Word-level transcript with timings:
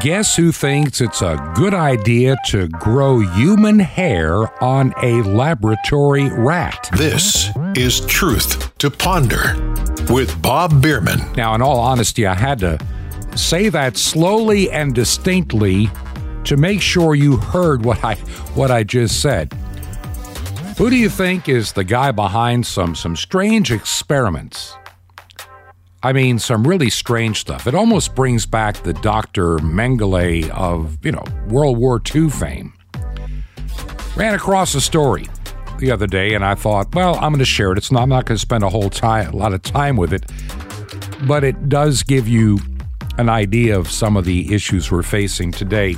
Guess 0.00 0.36
who 0.36 0.52
thinks 0.52 1.00
it's 1.00 1.22
a 1.22 1.52
good 1.54 1.74
idea 1.74 2.36
to 2.46 2.66
grow 2.68 3.20
human 3.20 3.78
hair 3.78 4.62
on 4.62 4.94
a 5.02 5.22
laboratory 5.22 6.30
rat? 6.30 6.88
This 6.96 7.50
is 7.76 8.00
Truth 8.06 8.76
to 8.78 8.90
Ponder 8.90 9.54
with 10.08 10.40
Bob 10.40 10.80
Bierman. 10.80 11.20
Now, 11.34 11.54
in 11.54 11.62
all 11.62 11.78
honesty, 11.78 12.26
I 12.26 12.34
had 12.34 12.58
to 12.60 12.78
say 13.36 13.68
that 13.68 13.96
slowly 13.96 14.70
and 14.70 14.94
distinctly 14.94 15.90
to 16.44 16.56
make 16.56 16.80
sure 16.80 17.14
you 17.14 17.36
heard 17.36 17.84
what 17.84 18.02
I 18.02 18.14
what 18.54 18.70
I 18.70 18.84
just 18.84 19.20
said. 19.20 19.52
Who 20.78 20.90
do 20.90 20.96
you 20.96 21.10
think 21.10 21.48
is 21.48 21.72
the 21.72 21.84
guy 21.84 22.12
behind 22.12 22.66
some 22.66 22.94
some 22.94 23.14
strange 23.14 23.70
experiments? 23.70 24.74
I 26.04 26.12
mean, 26.12 26.40
some 26.40 26.66
really 26.66 26.90
strange 26.90 27.40
stuff. 27.40 27.68
It 27.68 27.76
almost 27.76 28.16
brings 28.16 28.44
back 28.44 28.82
the 28.82 28.92
Dr. 28.92 29.58
Mengele 29.58 30.50
of, 30.50 30.98
you 31.04 31.12
know, 31.12 31.22
World 31.48 31.78
War 31.78 32.02
II 32.12 32.28
fame. 32.28 32.72
Ran 34.16 34.34
across 34.34 34.74
a 34.74 34.80
story 34.80 35.28
the 35.78 35.92
other 35.92 36.08
day 36.08 36.34
and 36.34 36.44
I 36.44 36.56
thought, 36.56 36.92
well, 36.94 37.14
I'm 37.14 37.32
going 37.32 37.38
to 37.38 37.44
share 37.44 37.70
it. 37.70 37.78
It's 37.78 37.92
not, 37.92 38.02
I'm 38.02 38.08
not 38.08 38.26
going 38.26 38.36
to 38.36 38.40
spend 38.40 38.64
a 38.64 38.68
whole 38.68 38.90
time, 38.90 39.32
a 39.32 39.36
lot 39.36 39.52
of 39.52 39.62
time 39.62 39.96
with 39.96 40.12
it, 40.12 40.28
but 41.26 41.44
it 41.44 41.68
does 41.68 42.02
give 42.02 42.26
you 42.26 42.58
an 43.18 43.28
idea 43.28 43.78
of 43.78 43.88
some 43.88 44.16
of 44.16 44.24
the 44.24 44.52
issues 44.52 44.90
we're 44.90 45.02
facing 45.02 45.52
today. 45.52 45.94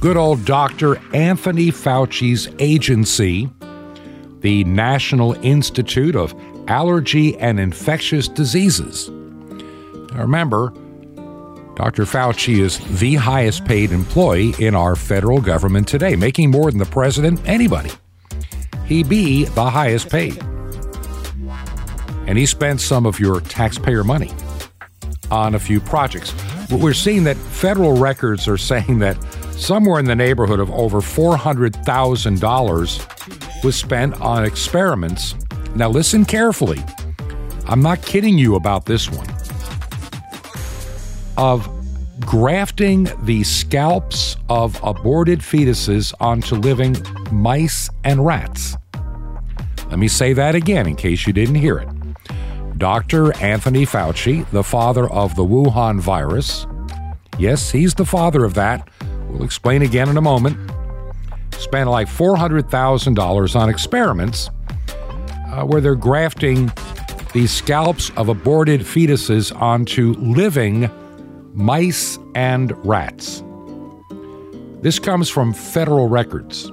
Good 0.00 0.16
old 0.16 0.44
Dr. 0.46 0.96
Anthony 1.14 1.70
Fauci's 1.70 2.48
agency, 2.58 3.50
the 4.40 4.64
National 4.64 5.34
Institute 5.44 6.16
of 6.16 6.34
Allergy 6.68 7.36
and 7.38 7.60
Infectious 7.60 8.28
Diseases. 8.28 9.10
Now 9.10 10.20
remember, 10.20 10.72
Dr. 11.76 12.04
Fauci 12.04 12.60
is 12.60 12.78
the 13.00 13.16
highest 13.16 13.64
paid 13.64 13.90
employee 13.90 14.54
in 14.58 14.74
our 14.74 14.94
federal 14.94 15.40
government 15.40 15.88
today, 15.88 16.14
making 16.14 16.50
more 16.50 16.70
than 16.70 16.78
the 16.78 16.84
president, 16.86 17.40
anybody. 17.46 17.90
He 18.86 19.02
be 19.02 19.44
the 19.44 19.70
highest 19.70 20.10
paid. 20.10 20.42
And 22.26 22.38
he 22.38 22.46
spent 22.46 22.80
some 22.80 23.06
of 23.06 23.18
your 23.18 23.40
taxpayer 23.40 24.04
money 24.04 24.30
on 25.30 25.54
a 25.54 25.58
few 25.58 25.80
projects. 25.80 26.32
We're 26.70 26.94
seeing 26.94 27.24
that 27.24 27.36
federal 27.36 27.96
records 27.96 28.48
are 28.48 28.56
saying 28.56 29.00
that 29.00 29.22
somewhere 29.52 29.98
in 29.98 30.06
the 30.06 30.14
neighborhood 30.14 30.60
of 30.60 30.70
over 30.70 31.00
$400,000 31.00 33.64
was 33.64 33.76
spent 33.76 34.20
on 34.20 34.44
experiments. 34.44 35.34
Now, 35.74 35.88
listen 35.88 36.24
carefully. 36.24 36.82
I'm 37.66 37.80
not 37.80 38.02
kidding 38.02 38.38
you 38.38 38.54
about 38.54 38.86
this 38.86 39.10
one. 39.10 39.26
Of 41.36 41.68
grafting 42.20 43.08
the 43.22 43.42
scalps 43.42 44.36
of 44.48 44.78
aborted 44.84 45.40
fetuses 45.40 46.14
onto 46.20 46.54
living 46.54 46.96
mice 47.32 47.90
and 48.04 48.24
rats. 48.24 48.76
Let 49.88 49.98
me 49.98 50.08
say 50.08 50.32
that 50.32 50.54
again 50.54 50.86
in 50.86 50.94
case 50.94 51.26
you 51.26 51.32
didn't 51.32 51.56
hear 51.56 51.78
it. 51.78 51.88
Dr. 52.78 53.36
Anthony 53.36 53.84
Fauci, 53.84 54.48
the 54.50 54.62
father 54.62 55.10
of 55.10 55.34
the 55.34 55.44
Wuhan 55.44 56.00
virus, 56.00 56.66
yes, 57.38 57.70
he's 57.70 57.94
the 57.94 58.04
father 58.04 58.44
of 58.44 58.54
that. 58.54 58.88
We'll 59.28 59.44
explain 59.44 59.82
again 59.82 60.08
in 60.08 60.16
a 60.16 60.20
moment. 60.22 60.56
Spent 61.52 61.90
like 61.90 62.08
$400,000 62.08 63.56
on 63.56 63.68
experiments 63.68 64.50
uh, 65.54 65.64
where 65.64 65.80
they're 65.80 65.94
grafting 65.94 66.70
the 67.32 67.46
scalps 67.46 68.10
of 68.16 68.28
aborted 68.28 68.80
fetuses 68.80 69.54
onto 69.60 70.14
living 70.14 70.90
mice 71.52 72.18
and 72.34 72.72
rats. 72.84 73.42
This 74.82 74.98
comes 74.98 75.30
from 75.30 75.52
federal 75.52 76.08
records 76.08 76.70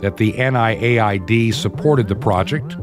that 0.00 0.16
the 0.16 0.32
NIAID 0.32 1.54
supported 1.54 2.08
the 2.08 2.16
project 2.16 2.76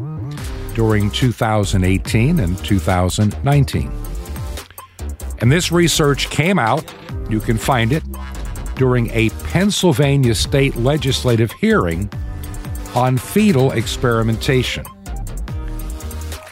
during 0.75 1.11
2018 1.11 2.39
and 2.39 2.57
2019. 2.63 3.91
And 5.39 5.51
this 5.51 5.71
research 5.71 6.29
came 6.29 6.59
out, 6.59 6.83
you 7.29 7.39
can 7.39 7.57
find 7.57 7.91
it, 7.91 8.03
during 8.75 9.09
a 9.09 9.29
Pennsylvania 9.43 10.35
state 10.35 10.75
legislative 10.75 11.51
hearing 11.53 12.09
on 12.95 13.17
fetal 13.17 13.71
experimentation. 13.71 14.85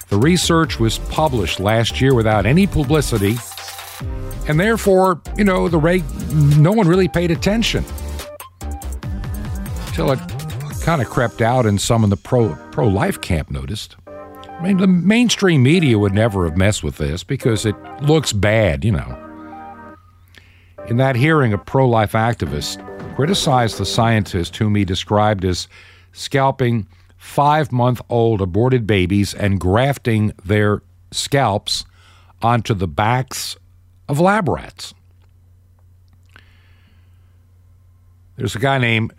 The 0.09 0.17
research 0.17 0.79
was 0.79 0.99
published 0.99 1.59
last 1.59 1.99
year 1.99 2.13
without 2.13 2.45
any 2.45 2.65
publicity, 2.65 3.35
and 4.47 4.59
therefore, 4.59 5.21
you 5.37 5.43
know, 5.43 5.67
the 5.67 5.77
rate, 5.77 6.03
no 6.31 6.71
one 6.71 6.87
really 6.87 7.09
paid 7.09 7.29
attention 7.31 7.83
until 9.87 10.11
it 10.11 10.19
kind 10.81 11.01
of 11.01 11.09
crept 11.09 11.41
out, 11.41 11.65
and 11.65 11.81
some 11.81 12.03
in 12.03 12.09
the 12.09 12.17
pro 12.17 12.55
pro 12.71 12.87
life 12.87 13.19
camp 13.19 13.51
noticed. 13.51 13.97
I 14.07 14.61
mean, 14.63 14.77
the 14.77 14.87
mainstream 14.87 15.61
media 15.61 15.99
would 15.99 16.13
never 16.13 16.45
have 16.45 16.55
messed 16.55 16.83
with 16.83 16.97
this 16.97 17.23
because 17.23 17.65
it 17.65 17.75
looks 18.01 18.31
bad, 18.31 18.85
you 18.85 18.93
know. 18.93 19.23
In 20.87 20.97
that 20.97 21.15
hearing, 21.17 21.51
a 21.51 21.57
pro 21.57 21.87
life 21.87 22.13
activist 22.13 22.81
criticized 23.15 23.77
the 23.77 23.85
scientist 23.85 24.55
whom 24.55 24.75
he 24.75 24.85
described 24.85 25.43
as 25.43 25.67
scalping 26.13 26.87
five 27.17 27.71
month 27.71 28.01
old 28.09 28.41
aborted 28.41 28.87
babies 28.87 29.33
and 29.33 29.59
grafting 29.59 30.33
their 30.45 30.81
scalps 31.11 31.85
onto 32.41 32.73
the 32.73 32.87
backs 32.87 33.57
of 34.07 34.19
lab 34.19 34.47
rats. 34.47 34.93
There's 38.35 38.55
a 38.55 38.59
guy 38.59 38.77
named 38.77 39.13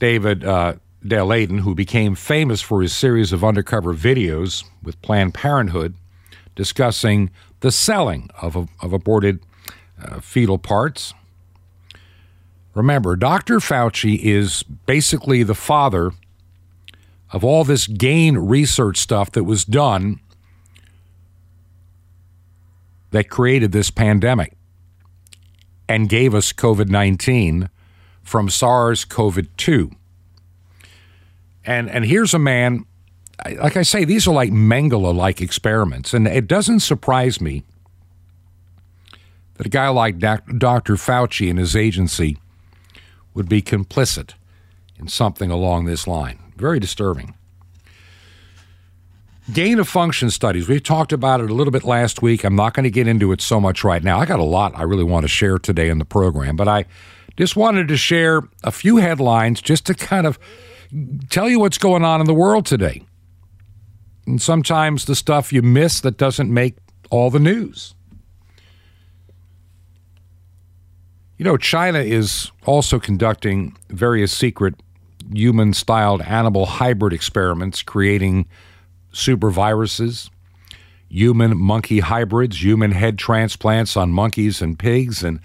David 0.00 0.44
uh, 0.44 0.74
Daleiden, 1.04 1.60
who 1.60 1.74
became 1.74 2.14
famous 2.14 2.60
for 2.60 2.82
his 2.82 2.92
series 2.92 3.32
of 3.32 3.44
undercover 3.44 3.94
videos 3.94 4.64
with 4.82 5.00
Planned 5.00 5.34
Parenthood 5.34 5.94
discussing 6.56 7.30
the 7.60 7.70
selling 7.70 8.28
of, 8.42 8.56
of 8.56 8.92
aborted 8.92 9.40
uh, 10.02 10.20
fetal 10.20 10.58
parts. 10.58 11.14
Remember, 12.74 13.16
Dr. 13.16 13.58
Fauci 13.58 14.18
is 14.20 14.64
basically 14.64 15.44
the 15.44 15.54
father 15.54 16.10
of 17.32 17.44
all 17.44 17.64
this 17.64 17.86
gain 17.86 18.38
research 18.38 18.96
stuff 18.96 19.30
that 19.32 19.44
was 19.44 19.64
done 19.64 20.20
that 23.10 23.30
created 23.30 23.72
this 23.72 23.90
pandemic 23.90 24.54
and 25.88 26.08
gave 26.08 26.34
us 26.34 26.52
COVID 26.52 26.88
19 26.88 27.70
from 28.22 28.48
SARS 28.50 29.04
CoV 29.04 29.46
2. 29.56 29.90
And, 31.64 31.90
and 31.90 32.04
here's 32.04 32.34
a 32.34 32.38
man, 32.38 32.84
like 33.56 33.76
I 33.76 33.82
say, 33.82 34.04
these 34.04 34.26
are 34.26 34.34
like 34.34 34.50
Mengele 34.50 35.14
like 35.14 35.40
experiments. 35.40 36.12
And 36.12 36.26
it 36.26 36.46
doesn't 36.46 36.80
surprise 36.80 37.40
me 37.40 37.64
that 39.54 39.66
a 39.66 39.70
guy 39.70 39.88
like 39.88 40.18
Dr. 40.18 40.94
Fauci 40.94 41.50
and 41.50 41.58
his 41.58 41.74
agency 41.74 42.38
would 43.34 43.48
be 43.48 43.60
complicit 43.60 44.34
in 44.98 45.08
something 45.08 45.50
along 45.50 45.84
this 45.84 46.06
line. 46.06 46.38
Very 46.58 46.80
disturbing. 46.80 47.34
Gain 49.52 49.78
of 49.78 49.88
function 49.88 50.28
studies. 50.30 50.68
We 50.68 50.80
talked 50.80 51.12
about 51.12 51.40
it 51.40 51.50
a 51.50 51.54
little 51.54 51.70
bit 51.70 51.84
last 51.84 52.20
week. 52.20 52.44
I'm 52.44 52.56
not 52.56 52.74
going 52.74 52.84
to 52.84 52.90
get 52.90 53.06
into 53.06 53.32
it 53.32 53.40
so 53.40 53.60
much 53.60 53.84
right 53.84 54.02
now. 54.02 54.18
I 54.18 54.26
got 54.26 54.40
a 54.40 54.44
lot 54.44 54.72
I 54.76 54.82
really 54.82 55.04
want 55.04 55.24
to 55.24 55.28
share 55.28 55.58
today 55.58 55.88
in 55.88 55.98
the 55.98 56.04
program, 56.04 56.56
but 56.56 56.68
I 56.68 56.84
just 57.36 57.56
wanted 57.56 57.88
to 57.88 57.96
share 57.96 58.42
a 58.64 58.72
few 58.72 58.96
headlines 58.96 59.62
just 59.62 59.86
to 59.86 59.94
kind 59.94 60.26
of 60.26 60.38
tell 61.30 61.48
you 61.48 61.60
what's 61.60 61.78
going 61.78 62.04
on 62.04 62.20
in 62.20 62.26
the 62.26 62.34
world 62.34 62.66
today. 62.66 63.02
And 64.26 64.42
sometimes 64.42 65.04
the 65.04 65.14
stuff 65.14 65.52
you 65.52 65.62
miss 65.62 66.00
that 66.00 66.18
doesn't 66.18 66.52
make 66.52 66.76
all 67.08 67.30
the 67.30 67.38
news. 67.38 67.94
You 71.38 71.44
know, 71.44 71.56
China 71.56 72.00
is 72.00 72.50
also 72.66 72.98
conducting 72.98 73.76
various 73.88 74.36
secret 74.36 74.74
human 75.32 75.74
styled 75.74 76.22
animal 76.22 76.66
hybrid 76.66 77.12
experiments, 77.12 77.82
creating 77.82 78.46
super 79.12 79.50
viruses, 79.50 80.30
human 81.08 81.56
monkey 81.56 82.00
hybrids, 82.00 82.62
human 82.62 82.92
head 82.92 83.18
transplants 83.18 83.96
on 83.96 84.10
monkeys 84.10 84.60
and 84.60 84.78
pigs, 84.78 85.22
and 85.22 85.40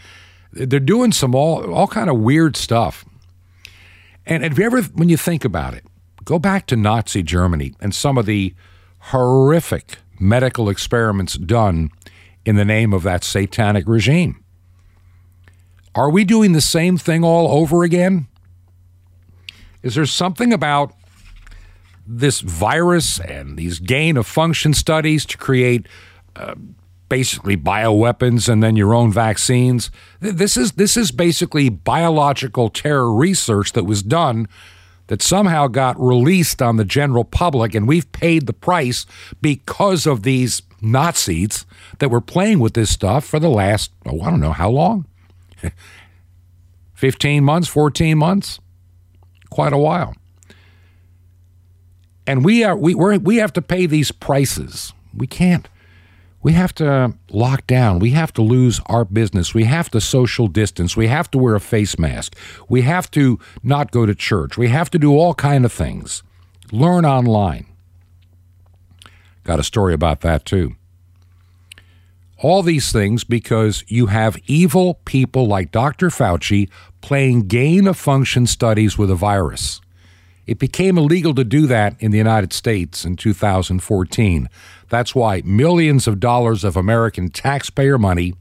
they're 0.51 0.79
doing 0.79 1.11
some 1.11 1.33
all, 1.33 1.73
all 1.73 1.87
kind 1.87 2.09
of 2.09 2.19
weird 2.19 2.55
stuff. 2.55 3.05
And 4.25 4.43
if 4.45 4.57
you 4.57 4.65
ever, 4.65 4.81
when 4.81 5.09
you 5.09 5.17
think 5.17 5.43
about 5.43 5.73
it, 5.73 5.83
go 6.23 6.39
back 6.39 6.67
to 6.67 6.75
Nazi 6.75 7.23
Germany 7.23 7.73
and 7.79 7.93
some 7.93 8.17
of 8.17 8.25
the 8.25 8.53
horrific 8.99 9.97
medical 10.19 10.69
experiments 10.69 11.35
done 11.37 11.89
in 12.45 12.55
the 12.55 12.65
name 12.65 12.93
of 12.93 13.03
that 13.03 13.23
satanic 13.23 13.87
regime. 13.87 14.43
Are 15.95 16.09
we 16.09 16.23
doing 16.23 16.53
the 16.53 16.61
same 16.61 16.97
thing 16.97 17.23
all 17.23 17.59
over 17.59 17.83
again? 17.83 18.27
Is 19.83 19.95
there 19.95 20.05
something 20.05 20.51
about 20.51 20.93
this 22.05 22.41
virus 22.41 23.19
and 23.19 23.57
these 23.57 23.79
gain 23.79 24.17
of 24.17 24.27
function 24.27 24.73
studies 24.73 25.25
to 25.25 25.37
create 25.37 25.87
uh, 26.35 26.55
basically 27.13 27.55
bioweapons 27.55 28.49
and 28.49 28.63
then 28.63 28.75
your 28.75 28.91
own 28.91 29.11
vaccines. 29.11 29.91
This 30.19 30.57
is 30.57 30.71
this 30.71 30.97
is 30.97 31.11
basically 31.11 31.69
biological 31.69 32.69
terror 32.69 33.13
research 33.13 33.73
that 33.73 33.83
was 33.83 34.01
done 34.01 34.47
that 35.07 35.21
somehow 35.21 35.67
got 35.67 35.99
released 35.99 36.59
on 36.59 36.77
the 36.77 36.85
general 36.85 37.23
public, 37.23 37.75
and 37.75 37.87
we've 37.87 38.11
paid 38.13 38.47
the 38.47 38.53
price 38.53 39.05
because 39.41 40.07
of 40.07 40.23
these 40.23 40.63
Nazis 40.81 41.67
that 41.99 42.09
were 42.09 42.19
playing 42.19 42.59
with 42.59 42.73
this 42.73 42.89
stuff 42.89 43.25
for 43.25 43.39
the 43.39 43.47
last, 43.47 43.91
oh, 44.07 44.21
I 44.21 44.31
don't 44.31 44.39
know 44.39 44.53
how 44.53 44.71
long 44.71 45.05
15 46.95 47.43
months, 47.43 47.67
14 47.67 48.17
months, 48.17 48.59
quite 49.53 49.73
a 49.73 49.77
while. 49.77 50.15
And 52.25 52.43
we 52.43 52.63
are 52.63 52.75
we 52.75 52.95
we 52.95 53.17
we 53.17 53.37
have 53.37 53.53
to 53.53 53.61
pay 53.61 53.85
these 53.85 54.11
prices. 54.11 54.93
We 55.15 55.27
can't 55.27 55.67
we 56.43 56.51
have 56.51 56.75
to 56.75 57.13
lock 57.31 57.65
down. 57.67 57.99
We 57.99 58.11
have 58.11 58.33
to 58.33 58.41
lose 58.41 58.81
our 58.87 59.05
business. 59.05 59.53
We 59.53 59.63
have 59.63 59.89
to 59.91 60.01
social 60.01 60.47
distance. 60.47 60.97
We 60.97 61.07
have 61.07 61.31
to 61.31 61.37
wear 61.37 61.55
a 61.55 61.61
face 61.61 61.97
mask. 61.97 62.35
We 62.67 62.81
have 62.81 63.09
to 63.11 63.39
not 63.63 63.91
go 63.91 64.05
to 64.05 64.13
church. 64.13 64.57
We 64.57 64.67
have 64.67 64.91
to 64.91 64.99
do 64.99 65.13
all 65.13 65.33
kind 65.33 65.63
of 65.63 65.71
things. 65.71 66.21
Learn 66.71 67.05
online. 67.05 67.65
Got 69.45 69.59
a 69.59 69.63
story 69.63 69.93
about 69.93 70.19
that 70.21 70.45
too. 70.45 70.75
All 72.43 72.61
these 72.61 72.91
things 72.91 73.23
because 73.23 73.85
you 73.87 74.07
have 74.07 74.37
evil 74.47 74.95
people 75.05 75.47
like 75.47 75.71
Dr. 75.71 76.09
Fauci 76.09 76.69
playing 76.99 77.47
gain 77.47 77.87
of 77.87 77.95
function 77.95 78.47
studies 78.47 78.97
with 78.97 79.09
a 79.09 79.15
virus. 79.15 79.79
It 80.45 80.59
became 80.59 80.97
illegal 80.97 81.33
to 81.35 81.45
do 81.45 81.67
that 81.67 81.95
in 82.01 82.11
the 82.11 82.17
United 82.17 82.51
States 82.51 83.05
in 83.05 83.15
2014. 83.15 84.49
That's 84.89 85.15
why 85.15 85.41
millions 85.45 86.05
of 86.05 86.19
dollars 86.19 86.65
of 86.65 86.75
American 86.75 87.29
taxpayer 87.29 87.97
money 87.97 88.33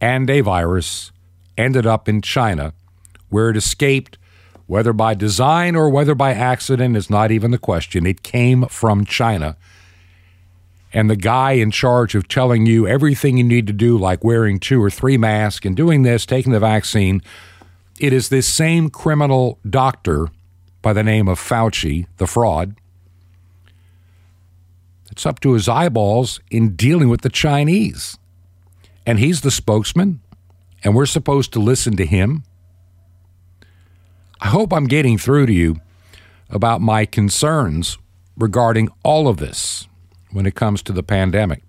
and 0.00 0.30
a 0.30 0.40
virus 0.40 1.12
ended 1.58 1.84
up 1.86 2.08
in 2.08 2.22
China, 2.22 2.72
where 3.28 3.50
it 3.50 3.58
escaped, 3.58 4.16
whether 4.66 4.94
by 4.94 5.12
design 5.12 5.76
or 5.76 5.90
whether 5.90 6.14
by 6.14 6.32
accident 6.32 6.96
is 6.96 7.10
not 7.10 7.30
even 7.30 7.50
the 7.50 7.58
question. 7.58 8.06
It 8.06 8.22
came 8.22 8.64
from 8.68 9.04
China. 9.04 9.58
And 10.96 11.10
the 11.10 11.14
guy 11.14 11.52
in 11.52 11.70
charge 11.70 12.14
of 12.14 12.26
telling 12.26 12.64
you 12.64 12.86
everything 12.88 13.36
you 13.36 13.44
need 13.44 13.66
to 13.66 13.74
do, 13.74 13.98
like 13.98 14.24
wearing 14.24 14.58
two 14.58 14.82
or 14.82 14.88
three 14.88 15.18
masks 15.18 15.66
and 15.66 15.76
doing 15.76 16.04
this, 16.04 16.24
taking 16.24 16.52
the 16.52 16.58
vaccine, 16.58 17.20
it 18.00 18.14
is 18.14 18.30
this 18.30 18.48
same 18.48 18.88
criminal 18.88 19.58
doctor 19.68 20.28
by 20.80 20.94
the 20.94 21.02
name 21.02 21.28
of 21.28 21.38
Fauci, 21.38 22.06
the 22.16 22.26
fraud, 22.26 22.76
it's 25.10 25.26
up 25.26 25.38
to 25.40 25.52
his 25.52 25.68
eyeballs 25.68 26.40
in 26.50 26.76
dealing 26.76 27.10
with 27.10 27.20
the 27.20 27.28
Chinese. 27.28 28.16
And 29.04 29.18
he's 29.18 29.42
the 29.42 29.50
spokesman, 29.50 30.20
and 30.82 30.94
we're 30.94 31.04
supposed 31.04 31.52
to 31.52 31.58
listen 31.58 31.94
to 31.98 32.06
him. 32.06 32.42
I 34.40 34.48
hope 34.48 34.72
I'm 34.72 34.86
getting 34.86 35.18
through 35.18 35.44
to 35.44 35.52
you 35.52 35.76
about 36.48 36.80
my 36.80 37.04
concerns 37.04 37.98
regarding 38.38 38.88
all 39.02 39.28
of 39.28 39.36
this 39.36 39.88
when 40.32 40.46
it 40.46 40.54
comes 40.54 40.82
to 40.82 40.92
the 40.92 41.02
pandemic. 41.02 41.62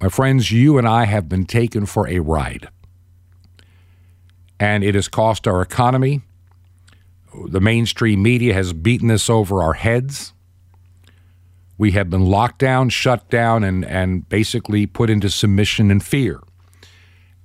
My 0.00 0.08
friends, 0.08 0.52
you 0.52 0.76
and 0.76 0.86
I 0.86 1.04
have 1.04 1.28
been 1.28 1.46
taken 1.46 1.86
for 1.86 2.06
a 2.08 2.18
ride. 2.18 2.68
And 4.60 4.84
it 4.84 4.94
has 4.94 5.08
cost 5.08 5.48
our 5.48 5.62
economy. 5.62 6.22
The 7.48 7.60
mainstream 7.60 8.22
media 8.22 8.54
has 8.54 8.72
beaten 8.72 9.10
us 9.10 9.30
over 9.30 9.62
our 9.62 9.72
heads. 9.72 10.32
We 11.76 11.92
have 11.92 12.08
been 12.08 12.26
locked 12.26 12.58
down, 12.58 12.90
shut 12.90 13.28
down, 13.30 13.64
and, 13.64 13.84
and 13.84 14.28
basically 14.28 14.86
put 14.86 15.10
into 15.10 15.28
submission 15.30 15.90
and 15.90 16.04
fear. 16.04 16.40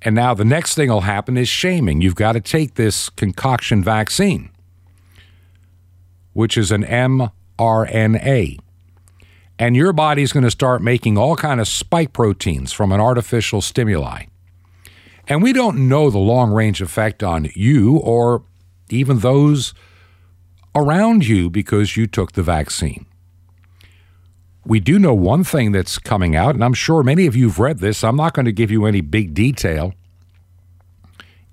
And 0.01 0.15
now 0.15 0.33
the 0.33 0.45
next 0.45 0.75
thing 0.75 0.89
will 0.89 1.01
happen 1.01 1.37
is 1.37 1.49
shaming. 1.49 2.01
You've 2.01 2.15
got 2.15 2.33
to 2.33 2.41
take 2.41 2.75
this 2.75 3.09
concoction 3.09 3.83
vaccine, 3.83 4.49
which 6.33 6.57
is 6.57 6.71
an 6.71 6.83
mRNA. 6.83 8.59
And 9.59 9.75
your 9.75 9.91
body's 9.91 10.31
going 10.31 10.45
to 10.45 10.51
start 10.51 10.81
making 10.81 11.17
all 11.17 11.35
kind 11.35 11.59
of 11.59 11.67
spike 11.67 12.13
proteins 12.13 12.71
from 12.71 12.93
an 12.93 13.01
artificial 13.01 13.61
stimuli. 13.61 14.23
And 15.27 15.43
we 15.43 15.51
don't 15.51 15.89
know 15.89 16.09
the 16.09 16.17
long 16.17 16.51
range 16.51 16.81
effect 16.81 17.21
on 17.21 17.49
you 17.53 17.97
or 17.97 18.43
even 18.89 19.19
those 19.19 19.73
around 20.73 21.27
you 21.27 21.49
because 21.49 21.97
you 21.97 22.07
took 22.07 22.31
the 22.31 22.41
vaccine. 22.41 23.05
We 24.65 24.79
do 24.79 24.97
know 24.97 25.13
one 25.13 25.43
thing 25.43 25.73
that's 25.73 25.97
coming 25.97 26.35
out, 26.35 26.55
and 26.55 26.63
I'm 26.63 26.73
sure 26.73 27.03
many 27.03 27.25
of 27.25 27.35
you 27.35 27.49
have 27.49 27.59
read 27.59 27.79
this. 27.79 28.03
I'm 28.03 28.15
not 28.15 28.33
going 28.33 28.45
to 28.45 28.51
give 28.51 28.71
you 28.71 28.85
any 28.85 29.01
big 29.01 29.33
detail, 29.33 29.93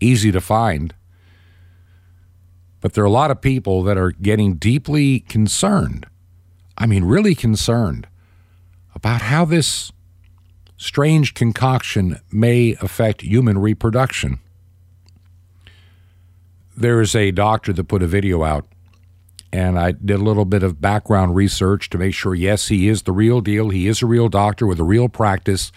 easy 0.01 0.31
to 0.31 0.41
find. 0.41 0.95
But 2.81 2.93
there 2.93 3.03
are 3.03 3.07
a 3.07 3.11
lot 3.11 3.31
of 3.31 3.41
people 3.41 3.83
that 3.83 3.97
are 3.99 4.13
getting 4.13 4.55
deeply 4.55 5.21
concerned. 5.21 6.07
I 6.79 6.87
mean, 6.87 7.05
really 7.05 7.35
concerned 7.35 8.07
about 8.95 9.23
how 9.23 9.45
this 9.45 9.93
strange 10.77 11.35
concoction 11.35 12.21
may 12.31 12.77
affect 12.81 13.23
human 13.23 13.59
reproduction. 13.59 14.41
There 16.77 17.01
is 17.01 17.15
a 17.15 17.31
doctor 17.31 17.73
that 17.73 17.85
put 17.85 18.03
a 18.03 18.07
video 18.07 18.43
out 18.45 18.67
and 19.53 19.79
I 19.79 19.93
did 19.93 20.21
a 20.21 20.25
little 20.25 20.45
bit 20.45 20.63
of 20.63 20.81
background 20.81 21.35
research 21.35 21.89
to 21.91 21.99
make 21.99 22.15
sure 22.15 22.35
yes, 22.35 22.69
he 22.69 22.89
is 22.89 23.03
the 23.03 23.13
real 23.13 23.41
deal. 23.41 23.71
He 23.71 23.87
is 23.87 24.03
a 24.03 24.07
real 24.07 24.29
doctor 24.29 24.67
with 24.67 24.79
a 24.79 24.85
real 24.85 25.09
practice, 25.09 25.73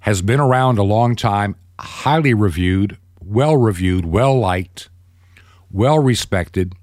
has 0.00 0.22
been 0.22 0.38
around 0.38 0.78
a 0.78 0.84
long 0.84 1.16
time, 1.16 1.56
highly 1.80 2.34
reviewed, 2.34 2.98
well 3.20 3.56
reviewed, 3.56 4.04
well 4.04 4.38
liked, 4.38 4.90
well 5.72 5.98
respected. 5.98 6.74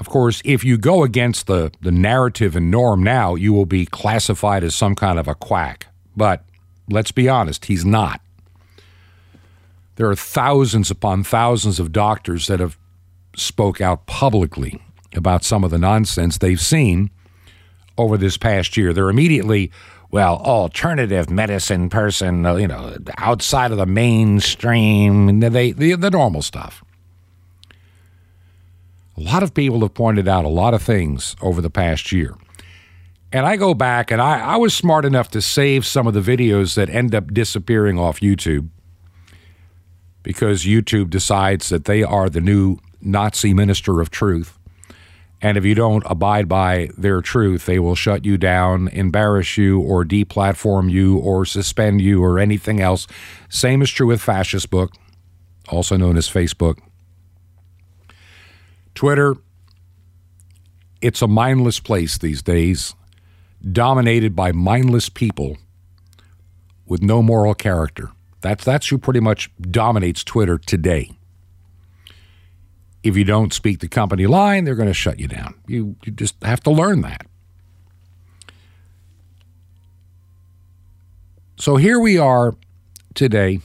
Of 0.00 0.08
course, 0.08 0.40
if 0.46 0.64
you 0.64 0.78
go 0.78 1.04
against 1.04 1.46
the, 1.46 1.70
the 1.82 1.92
narrative 1.92 2.56
and 2.56 2.70
norm 2.70 3.02
now, 3.02 3.34
you 3.34 3.52
will 3.52 3.66
be 3.66 3.84
classified 3.84 4.64
as 4.64 4.74
some 4.74 4.94
kind 4.94 5.18
of 5.18 5.28
a 5.28 5.34
quack. 5.34 5.88
But 6.16 6.42
let's 6.88 7.12
be 7.12 7.28
honest, 7.28 7.66
he's 7.66 7.84
not. 7.84 8.22
There 9.96 10.08
are 10.08 10.16
thousands 10.16 10.90
upon 10.90 11.22
thousands 11.22 11.78
of 11.78 11.92
doctors 11.92 12.46
that 12.46 12.60
have 12.60 12.78
spoke 13.36 13.82
out 13.82 14.06
publicly 14.06 14.80
about 15.14 15.44
some 15.44 15.64
of 15.64 15.70
the 15.70 15.78
nonsense 15.78 16.38
they've 16.38 16.60
seen 16.60 17.10
over 17.98 18.16
this 18.16 18.38
past 18.38 18.78
year. 18.78 18.94
They're 18.94 19.10
immediately, 19.10 19.70
well, 20.10 20.36
alternative 20.38 21.28
medicine 21.28 21.90
person, 21.90 22.46
uh, 22.46 22.54
you 22.54 22.68
know, 22.68 22.96
outside 23.18 23.70
of 23.70 23.76
the 23.76 23.84
mainstream, 23.84 25.40
they, 25.40 25.72
the, 25.72 25.94
the 25.94 26.10
normal 26.10 26.40
stuff. 26.40 26.82
A 29.20 29.22
lot 29.22 29.42
of 29.42 29.52
people 29.52 29.80
have 29.80 29.92
pointed 29.92 30.26
out 30.28 30.46
a 30.46 30.48
lot 30.48 30.72
of 30.72 30.82
things 30.82 31.36
over 31.42 31.60
the 31.60 31.68
past 31.68 32.10
year. 32.10 32.36
And 33.30 33.44
I 33.44 33.56
go 33.56 33.74
back 33.74 34.10
and 34.10 34.20
I, 34.20 34.40
I 34.40 34.56
was 34.56 34.74
smart 34.74 35.04
enough 35.04 35.28
to 35.32 35.42
save 35.42 35.84
some 35.84 36.06
of 36.06 36.14
the 36.14 36.22
videos 36.22 36.74
that 36.74 36.88
end 36.88 37.14
up 37.14 37.34
disappearing 37.34 37.98
off 37.98 38.20
YouTube 38.20 38.70
because 40.22 40.64
YouTube 40.64 41.10
decides 41.10 41.68
that 41.68 41.84
they 41.84 42.02
are 42.02 42.30
the 42.30 42.40
new 42.40 42.78
Nazi 43.02 43.52
minister 43.52 44.00
of 44.00 44.10
truth. 44.10 44.58
And 45.42 45.58
if 45.58 45.66
you 45.66 45.74
don't 45.74 46.02
abide 46.06 46.48
by 46.48 46.88
their 46.96 47.20
truth, 47.20 47.66
they 47.66 47.78
will 47.78 47.94
shut 47.94 48.24
you 48.24 48.38
down, 48.38 48.88
embarrass 48.88 49.58
you, 49.58 49.80
or 49.80 50.02
deplatform 50.02 50.90
you, 50.90 51.18
or 51.18 51.44
suspend 51.44 52.00
you, 52.00 52.22
or 52.22 52.38
anything 52.38 52.80
else. 52.80 53.06
Same 53.50 53.82
is 53.82 53.90
true 53.90 54.06
with 54.06 54.20
Fascist 54.22 54.70
Book, 54.70 54.92
also 55.68 55.96
known 55.98 56.16
as 56.16 56.28
Facebook. 56.28 56.78
Twitter, 59.00 59.34
it's 61.00 61.22
a 61.22 61.26
mindless 61.26 61.80
place 61.80 62.18
these 62.18 62.42
days, 62.42 62.94
dominated 63.72 64.36
by 64.36 64.52
mindless 64.52 65.08
people 65.08 65.56
with 66.84 67.00
no 67.02 67.22
moral 67.22 67.54
character. 67.54 68.10
That's, 68.42 68.62
that's 68.62 68.88
who 68.88 68.98
pretty 68.98 69.20
much 69.20 69.50
dominates 69.58 70.22
Twitter 70.22 70.58
today. 70.58 71.12
If 73.02 73.16
you 73.16 73.24
don't 73.24 73.54
speak 73.54 73.80
the 73.80 73.88
company 73.88 74.26
line, 74.26 74.64
they're 74.64 74.74
going 74.74 74.86
to 74.86 74.92
shut 74.92 75.18
you 75.18 75.28
down. 75.28 75.54
You, 75.66 75.96
you 76.04 76.12
just 76.12 76.34
have 76.42 76.60
to 76.64 76.70
learn 76.70 77.00
that. 77.00 77.22
So 81.58 81.76
here 81.76 81.98
we 81.98 82.18
are 82.18 82.54
today. 83.14 83.60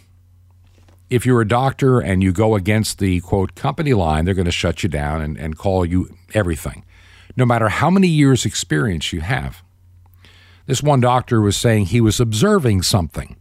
If 1.16 1.26
you're 1.26 1.40
a 1.40 1.48
doctor 1.48 2.02
and 2.02 2.22
you 2.22 2.34
go 2.34 2.56
against 2.56 3.00
the 3.00 3.22
quote 3.22 3.56
company 3.56 3.94
line, 3.94 4.26
they're 4.26 4.34
going 4.34 4.44
to 4.44 4.52
shut 4.52 4.84
you 4.84 4.90
down 4.90 5.22
and, 5.22 5.38
and 5.38 5.58
call 5.58 5.86
you 5.86 6.14
everything, 6.34 6.84
no 7.38 7.46
matter 7.46 7.70
how 7.70 7.90
many 7.90 8.10
years' 8.10 8.46
experience 8.46 9.14
you 9.14 9.22
have. 9.22 9.64
This 10.66 10.84
one 10.84 11.00
doctor 11.00 11.40
was 11.40 11.56
saying 11.56 11.86
he 11.86 12.02
was 12.02 12.20
observing 12.20 12.82
something 12.82 13.38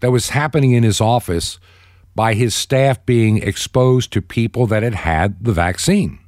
that 0.00 0.10
was 0.10 0.28
happening 0.28 0.72
in 0.72 0.82
his 0.82 1.00
office 1.00 1.58
by 2.14 2.34
his 2.34 2.54
staff 2.54 3.06
being 3.06 3.38
exposed 3.38 4.12
to 4.12 4.20
people 4.20 4.66
that 4.66 4.82
had 4.82 4.96
had 4.96 5.42
the 5.42 5.54
vaccine. 5.54 6.18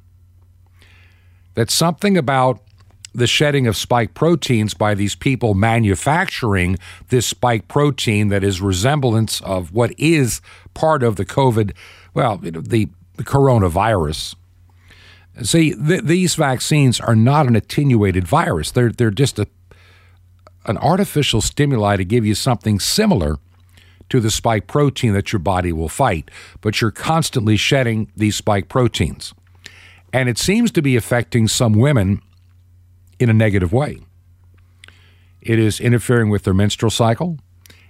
That 1.53 1.69
something 1.69 2.17
about 2.17 2.63
the 3.13 3.27
shedding 3.27 3.67
of 3.67 3.77
spike 3.77 4.13
proteins 4.13 4.73
by 4.73 4.95
these 4.95 5.15
people 5.15 5.53
manufacturing 5.53 6.77
this 7.09 7.27
spike 7.27 7.67
protein 7.67 8.29
that 8.29 8.43
is 8.43 8.61
resemblance 8.61 9.39
of 9.41 9.71
what 9.71 9.93
is 9.99 10.41
part 10.73 11.03
of 11.03 11.15
the 11.15 11.25
COVID, 11.25 11.73
well, 12.13 12.37
the, 12.37 12.89
coronavirus. 13.17 14.35
See, 15.41 15.73
th- 15.73 16.03
these 16.03 16.35
vaccines 16.35 16.99
are 16.99 17.15
not 17.15 17.47
an 17.47 17.55
attenuated 17.55 18.27
virus. 18.27 18.71
They're, 18.71 18.91
they're 18.91 19.11
just 19.11 19.39
a, 19.39 19.47
an 20.65 20.77
artificial 20.77 21.41
stimuli 21.41 21.97
to 21.97 22.05
give 22.05 22.25
you 22.25 22.35
something 22.35 22.79
similar 22.79 23.37
to 24.09 24.19
the 24.19 24.31
spike 24.31 24.67
protein 24.67 25.13
that 25.13 25.31
your 25.31 25.39
body 25.39 25.71
will 25.71 25.89
fight, 25.89 26.29
but 26.61 26.81
you're 26.81 26.91
constantly 26.91 27.57
shedding 27.57 28.11
these 28.15 28.35
spike 28.35 28.69
proteins. 28.69 29.33
And 30.11 30.29
it 30.29 30.37
seems 30.37 30.71
to 30.71 30.81
be 30.81 30.95
affecting 30.95 31.47
some 31.47 31.73
women 31.73 32.21
in 33.23 33.29
a 33.29 33.33
negative 33.33 33.73
way. 33.73 33.99
It 35.41 35.59
is 35.59 35.79
interfering 35.79 36.29
with 36.29 36.43
their 36.43 36.53
menstrual 36.53 36.89
cycle. 36.89 37.37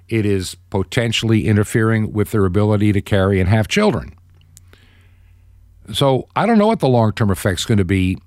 It 0.10 0.26
is 0.26 0.56
potentially 0.70 1.48
interfering 1.48 2.12
with 2.12 2.32
their 2.32 2.46
ability 2.46 2.92
to 2.94 3.02
carry 3.02 3.40
and 3.40 3.50
have 3.50 3.68
children. 3.68 4.16
So 5.94 6.28
I 6.36 6.46
don't 6.46 6.58
know 6.58 6.68
what 6.68 6.80
the 6.80 6.88
long 6.88 7.12
term 7.14 7.30
effect 7.30 7.60
is 7.60 7.66
going 7.66 7.78
to 7.78 7.86
be 7.86 8.18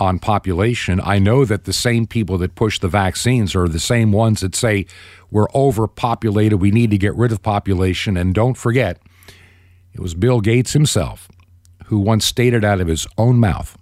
on 0.00 0.18
population. 0.18 1.00
I 1.02 1.18
know 1.18 1.44
that 1.44 1.64
the 1.64 1.72
same 1.72 2.06
people 2.06 2.38
that 2.38 2.54
push 2.54 2.78
the 2.80 2.88
vaccines 2.88 3.54
are 3.54 3.68
the 3.68 3.78
same 3.78 4.10
ones 4.10 4.40
that 4.40 4.54
say 4.54 4.86
we're 5.30 5.50
overpopulated, 5.54 6.60
we 6.60 6.70
need 6.70 6.90
to 6.90 6.98
get 6.98 7.14
rid 7.14 7.32
of 7.32 7.42
population. 7.42 8.16
And 8.16 8.34
don't 8.34 8.54
forget, 8.54 8.98
it 9.92 10.00
was 10.00 10.14
Bill 10.14 10.40
Gates 10.40 10.72
himself 10.72 11.28
who 11.86 11.98
once 11.98 12.24
stated 12.24 12.64
out 12.64 12.80
of 12.80 12.88
his 12.88 13.06
own 13.18 13.38
mouth 13.38 13.78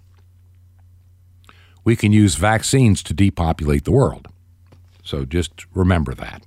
we 1.83 1.95
can 1.95 2.11
use 2.11 2.35
vaccines 2.35 3.03
to 3.03 3.13
depopulate 3.13 3.83
the 3.83 3.91
world. 3.91 4.27
So 5.03 5.25
just 5.25 5.65
remember 5.73 6.13
that. 6.15 6.45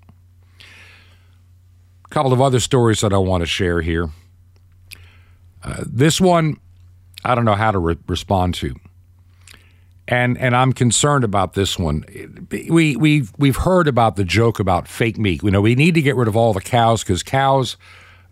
A 2.05 2.09
couple 2.09 2.33
of 2.33 2.41
other 2.41 2.61
stories 2.61 3.01
that 3.01 3.13
I 3.13 3.19
want 3.19 3.43
to 3.43 3.47
share 3.47 3.83
here. 3.83 4.09
Uh, 5.63 5.85
this 5.87 6.21
one, 6.21 6.59
I 7.25 7.35
don't 7.35 7.45
know 7.45 7.55
how 7.55 7.71
to 7.71 7.79
re- 7.79 7.99
respond 8.07 8.55
to. 8.55 8.75
And, 10.09 10.39
and 10.39 10.55
I'm 10.55 10.73
concerned 10.73 11.25
about 11.25 11.55
this 11.55 11.79
one. 11.79 12.05
We, 12.71 12.95
we've, 12.95 13.33
we've 13.37 13.57
heard 13.57 13.89
about 13.89 14.15
the 14.15 14.25
joke 14.25 14.61
about 14.61 14.87
fake 14.87 15.19
meat. 15.19 15.43
You 15.43 15.51
know, 15.51 15.61
we 15.61 15.75
need 15.75 15.95
to 15.95 16.03
get 16.03 16.15
rid 16.15 16.29
of 16.29 16.37
all 16.37 16.53
the 16.53 16.61
cows 16.61 17.03
because 17.03 17.25
cows 17.25 17.77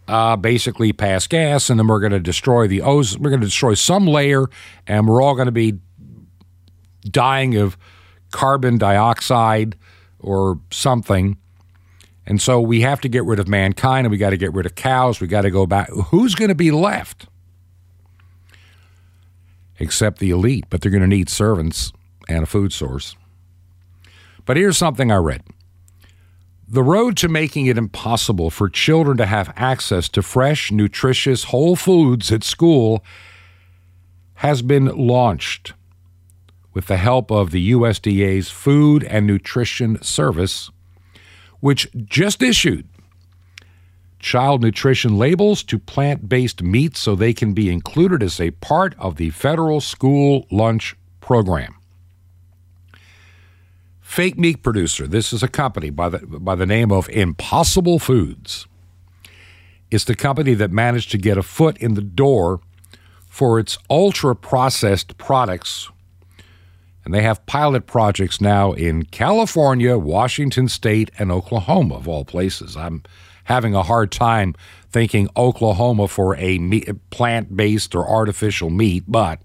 uh, 0.07 0.37
basically 0.37 0.93
pass 0.93 1.27
gas, 1.27 1.71
and 1.71 1.81
then 1.81 1.89
we're 1.89 2.01
going 2.01 2.13
to 2.13 2.21
destroy 2.21 2.69
the 2.69 2.83
ozone. 2.83 3.23
We're 3.23 3.31
going 3.31 3.41
to 3.41 3.47
destroy 3.47 3.75
some 3.75 4.07
layer, 4.07 4.47
and 4.87 5.09
we're 5.09 5.21
all 5.21 5.35
going 5.35 5.47
to 5.47 5.53
be 5.53 5.79
dying 7.05 7.57
of 7.57 7.77
carbon 8.31 8.79
dioxide 8.79 9.77
or 10.21 10.59
something. 10.71 11.37
And 12.27 12.41
so 12.41 12.61
we 12.61 12.81
have 12.81 13.01
to 13.03 13.09
get 13.09 13.25
rid 13.25 13.39
of 13.39 13.49
mankind 13.49 14.07
and 14.07 14.11
we 14.11 14.19
got 14.19 14.31
to 14.31 14.37
get 14.37 14.53
rid 14.53 14.67
of 14.67 14.75
cows. 14.75 15.21
We 15.21 15.27
got 15.27 15.43
to 15.43 15.51
go 15.51 15.67
back. 15.67 15.89
Who's 15.91 16.35
going 16.35 16.49
to 16.49 16.55
be 16.55 16.71
left? 16.71 17.27
Except 19.79 20.19
the 20.19 20.31
elite, 20.31 20.65
but 20.71 20.81
they're 20.81 20.91
going 20.91 21.03
to 21.03 21.07
need 21.07 21.29
servants 21.29 21.93
and 22.29 22.45
a 22.45 22.47
food 22.47 22.73
source. 22.73 23.17
But 24.47 24.57
here's 24.57 24.79
something 24.79 25.13
I 25.13 25.17
read 25.17 25.43
the 26.67 26.83
road 26.83 27.17
to 27.19 27.29
making 27.29 27.67
it 27.67 27.77
impossible 27.77 28.51
for 28.51 28.69
children 28.69 29.17
to 29.19 29.27
have 29.27 29.53
access 29.55 30.09
to 30.09 30.23
fresh, 30.23 30.73
nutritious, 30.73 31.45
whole 31.45 31.77
foods 31.77 32.33
at 32.33 32.43
school 32.43 33.05
has 34.37 34.63
been 34.63 34.87
launched 34.87 35.75
with 36.75 36.89
the 36.89 36.97
help 36.97 37.31
of 37.31 37.53
the 37.53 37.71
USDA's 37.71 38.51
Food 38.51 39.05
and 39.05 39.27
Nutrition 39.27 40.03
Service, 40.03 40.71
which 41.61 41.89
just 41.95 42.43
issued 42.43 42.89
child 44.19 44.63
nutrition 44.63 45.19
labels 45.19 45.63
to 45.63 45.79
plant 45.79 46.29
based 46.29 46.63
meats 46.63 46.99
so 46.99 47.15
they 47.15 47.35
can 47.35 47.53
be 47.53 47.71
included 47.71 48.23
as 48.23 48.41
a 48.41 48.51
part 48.53 48.95
of 48.99 49.17
the 49.17 49.31
federal 49.31 49.81
school 49.81 50.47
lunch 50.51 50.97
program. 51.21 51.75
Fake 54.01 54.39
meat 54.39 54.63
producer, 54.63 55.07
this 55.07 55.33
is 55.33 55.43
a 55.43 55.49
company 55.49 55.91
by 55.91 56.09
the, 56.09 56.19
by 56.27 56.55
the 56.55 56.67
name 56.67 56.91
of 56.91 57.09
Impossible 57.11 57.99
Foods. 57.99 58.67
It's 59.91 60.05
the 60.05 60.15
company 60.15 60.55
that 60.55 60.71
managed 60.71 61.11
to 61.11 61.19
get 61.19 61.37
a 61.37 61.43
foot 61.43 61.77
in 61.79 61.95
the 61.95 62.03
door 62.03 62.61
for 63.29 63.59
its 63.59 63.77
ultra 63.91 64.35
processed 64.35 65.19
products 65.19 65.91
and 67.05 67.13
they 67.13 67.23
have 67.23 67.45
pilot 67.47 67.87
projects 67.87 68.41
now 68.41 68.73
in 68.73 69.05
California, 69.05 69.99
Washington 69.99 70.69
State, 70.69 71.11
and 71.19 71.31
Oklahoma, 71.31 71.97
of 71.97 72.09
all 72.09 72.25
places. 72.25 72.77
I'm 72.77 73.03
having 73.45 73.75
a 73.75 73.83
hard 73.83 74.11
time 74.11 74.55
thinking 74.91 75.29
Oklahoma 75.37 76.09
for 76.09 76.37
a 76.37 76.59
plant 77.11 77.57
based 77.57 77.95
or 77.95 78.09
artificial 78.09 78.71
meat, 78.71 79.05
but 79.07 79.41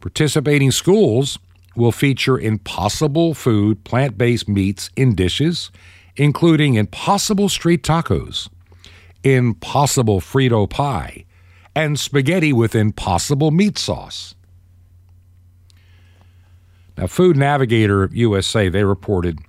participating 0.00 0.70
schools 0.70 1.38
will 1.74 1.92
feature 1.92 2.38
impossible 2.38 3.34
food, 3.34 3.82
plant 3.84 4.16
based 4.16 4.48
meats 4.48 4.90
in 4.94 5.14
dishes, 5.14 5.70
including 6.16 6.74
impossible 6.74 7.48
street 7.48 7.82
tacos, 7.82 8.48
impossible 9.24 10.20
Frito 10.20 10.68
pie, 10.68 11.24
and 11.74 11.98
spaghetti 11.98 12.52
with 12.52 12.76
impossible 12.76 13.50
meat 13.50 13.78
sauce. 13.78 14.36
Now, 16.96 17.06
Food 17.06 17.36
Navigator 17.36 18.08
USA, 18.12 18.68
they 18.68 18.84
reported 18.84 19.40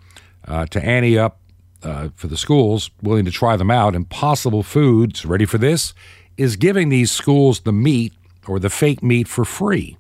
uh, 0.48 0.66
to 0.68 0.84
ante 0.84 1.18
up 1.18 1.40
uh, 1.84 2.10
for 2.16 2.28
the 2.28 2.38
schools 2.38 2.90
willing 3.02 3.26
to 3.26 3.32
try 3.32 3.56
them 3.56 3.70
out. 3.70 3.96
Impossible 3.96 4.64
Foods, 4.64 5.26
ready 5.26 5.46
for 5.46 5.58
this, 5.58 5.94
is 6.38 6.56
giving 6.56 6.90
these 6.90 7.12
schools 7.12 7.62
the 7.62 7.72
meat 7.72 8.14
or 8.48 8.60
the 8.60 8.70
fake 8.70 9.04
meat 9.04 9.28
for 9.28 9.46
free. 9.46 9.98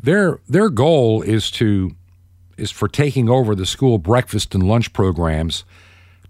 Their 0.00 0.40
their 0.48 0.70
goal 0.70 1.22
is 1.22 1.50
to 1.52 1.94
is 2.56 2.70
for 2.70 2.88
taking 2.88 3.28
over 3.28 3.54
the 3.54 3.66
school 3.66 3.98
breakfast 3.98 4.54
and 4.54 4.68
lunch 4.68 4.92
programs 4.92 5.64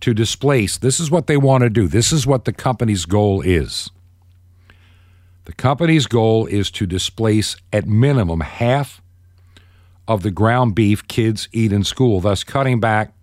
to 0.01 0.15
displace. 0.15 0.79
This 0.79 1.01
is 1.01 1.11
what 1.11 1.27
they 1.27 1.37
want 1.37 1.63
to 1.63 1.71
do. 1.71 1.89
This 1.89 2.13
is 2.13 2.27
what 2.27 2.45
the 2.45 2.53
company's 2.53 3.05
goal 3.05 3.41
is. 3.41 3.91
The 5.49 5.55
company's 5.55 6.07
goal 6.07 6.45
is 6.45 6.71
to 6.73 6.85
displace 6.85 7.57
at 7.73 7.87
minimum 7.87 8.41
half 8.41 9.01
of 10.07 10.23
the 10.23 10.31
ground 10.31 10.75
beef 10.75 11.09
kids 11.09 11.49
eat 11.53 11.73
in 11.73 11.85
school, 11.85 12.21
thus 12.21 12.45
cutting 12.45 12.81
back 12.81 13.15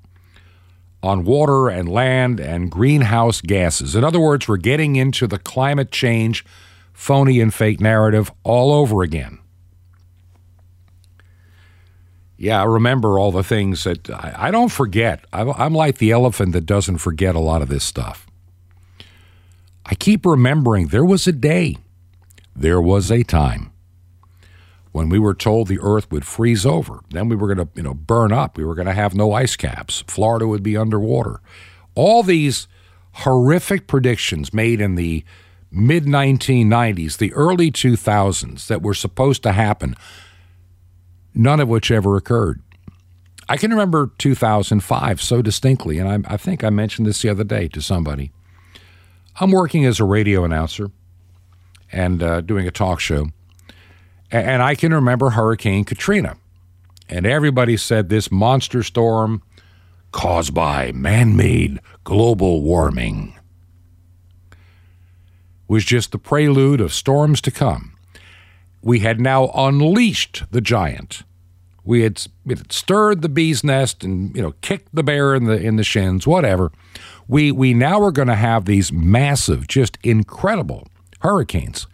on 1.04 1.24
water 1.24 1.70
and 1.70 1.88
land 1.88 2.40
and 2.40 2.72
greenhouse 2.72 3.42
gases. 3.42 3.96
In 3.96 4.04
other 4.04 4.20
words, 4.20 4.48
we're 4.48 4.58
getting 4.58 4.96
into 4.96 5.28
the 5.28 5.38
climate 5.38 5.92
change 5.92 6.44
phony 6.94 7.40
and 7.40 7.54
fake 7.54 7.80
narrative 7.80 8.32
all 8.44 8.74
over 8.74 9.04
again. 9.04 9.38
Yeah, 12.38 12.60
I 12.60 12.66
remember 12.66 13.20
all 13.20 13.32
the 13.32 13.44
things 13.44 13.84
that 13.84 14.10
I, 14.10 14.48
I 14.48 14.52
don't 14.52 14.72
forget. 14.72 15.24
I, 15.32 15.44
I'm 15.44 15.76
like 15.76 16.00
the 16.00 16.10
elephant 16.10 16.54
that 16.54 16.66
doesn't 16.66 16.98
forget 16.98 17.36
a 17.36 17.40
lot 17.40 17.62
of 17.62 17.70
this 17.70 17.84
stuff. 17.84 18.26
I 19.86 19.94
keep 19.94 20.26
remembering 20.26 20.88
there 20.88 21.06
was 21.06 21.28
a 21.28 21.32
day 21.32 21.78
there 22.56 22.82
was 22.82 23.12
a 23.12 23.24
time 23.24 23.72
when 24.92 25.10
we 25.10 25.20
were 25.20 25.34
told 25.34 25.68
the 25.68 25.80
earth 25.82 26.10
would 26.10 26.26
freeze 26.26 26.66
over. 26.66 27.02
Then 27.10 27.28
we 27.28 27.36
were 27.36 27.54
going 27.54 27.68
to, 27.68 27.74
you 27.76 27.84
know, 27.84 27.94
burn 27.94 28.32
up. 28.32 28.58
We 28.58 28.64
were 28.64 28.76
going 28.76 28.88
to 28.88 28.94
have 28.94 29.14
no 29.14 29.34
ice 29.34 29.58
caps. 29.58 30.06
Florida 30.08 30.48
would 30.48 30.64
be 30.64 30.78
underwater. 30.78 31.42
All 31.96 32.24
these 32.24 32.68
horrific 33.12 33.88
predictions 33.88 34.54
made 34.54 34.80
in 34.80 34.96
the 34.96 35.26
mid 35.70 36.06
1990s, 36.06 37.18
the 37.18 37.34
early 37.34 37.72
2000s 37.72 38.68
that 38.68 38.82
were 38.82 38.94
supposed 38.94 39.44
to 39.44 39.52
happen, 39.52 39.96
none 41.34 41.60
of 41.60 41.68
which 41.68 41.92
ever 41.92 42.16
occurred. 42.16 42.62
I 43.50 43.58
can 43.58 43.72
remember 43.72 44.12
2005 44.18 45.22
so 45.22 45.42
distinctly, 45.42 46.00
and 46.00 46.26
I, 46.26 46.34
I 46.34 46.38
think 46.38 46.64
I 46.64 46.70
mentioned 46.70 47.06
this 47.06 47.22
the 47.22 47.30
other 47.30 47.44
day 47.44 47.68
to 47.68 47.82
somebody. 47.82 48.32
I'm 49.42 49.52
working 49.52 49.86
as 49.86 50.00
a 50.00 50.06
radio 50.06 50.46
announcer 50.46 50.90
and 51.92 52.22
uh, 52.22 52.42
doing 52.42 52.68
a 52.68 52.72
talk 52.72 53.00
show. 53.00 53.28
And 54.32 54.62
I 54.62 54.76
can 54.76 54.94
remember 54.94 55.32
Hurricane 55.32 55.86
Katrina. 55.86 56.38
And 57.08 57.26
everybody 57.26 57.78
said 57.78 58.10
this 58.10 58.32
monster 58.32 58.82
storm 58.84 59.44
caused 60.12 60.54
by 60.54 60.92
man 60.92 61.36
made 61.36 61.80
global 62.04 62.62
warming 62.62 63.36
was 65.68 65.84
just 65.84 66.12
the 66.12 66.18
prelude 66.18 66.82
of 66.82 66.94
storms 66.94 67.42
to 67.42 67.52
come. 67.52 67.94
We 68.82 69.00
had 69.00 69.20
now 69.20 69.52
unleashed 69.56 70.44
the 70.52 70.62
giant. 70.62 71.24
We 71.84 72.02
had, 72.02 72.24
had 72.48 72.72
stirred 72.72 73.22
the 73.22 73.30
bee's 73.30 73.64
nest 73.64 74.04
and 74.04 74.36
you 74.36 74.42
know 74.42 74.54
kicked 74.62 74.94
the 74.94 75.04
bear 75.04 75.36
in 75.36 75.46
the 75.46 75.60
in 75.60 75.76
the 75.76 75.84
shins, 75.84 76.26
whatever. 76.26 76.72
We 77.28 77.52
we 77.52 77.74
now 77.74 78.02
are 78.02 78.12
going 78.12 78.28
to 78.28 78.36
have 78.36 78.66
these 78.66 78.92
massive, 78.92 79.68
just 79.68 79.98
incredible 80.04 80.88
hurricanes. 81.26 81.88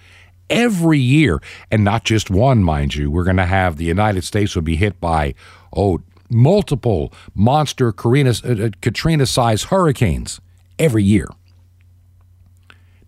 every 0.51 0.99
year, 0.99 1.41
and 1.71 1.83
not 1.83 2.03
just 2.03 2.29
one, 2.29 2.63
mind 2.63 2.93
you. 2.93 3.09
We're 3.09 3.23
going 3.23 3.37
to 3.37 3.45
have 3.45 3.77
the 3.77 3.85
United 3.85 4.23
States 4.23 4.53
will 4.53 4.61
be 4.61 4.75
hit 4.75 4.99
by, 4.99 5.33
oh, 5.75 6.01
multiple 6.29 7.11
monster 7.33 7.87
uh, 7.87 8.29
uh, 8.29 8.69
Katrina 8.81 9.25
sized 9.25 9.65
hurricanes 9.65 10.39
every 10.77 11.03
year. 11.03 11.27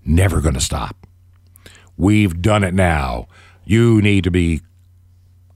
Never 0.05 0.41
going 0.41 0.55
to 0.55 0.61
stop. 0.61 1.07
We've 1.95 2.41
done 2.41 2.63
it 2.63 2.73
now. 2.73 3.27
You 3.65 4.01
need 4.01 4.23
to 4.23 4.31
be 4.31 4.61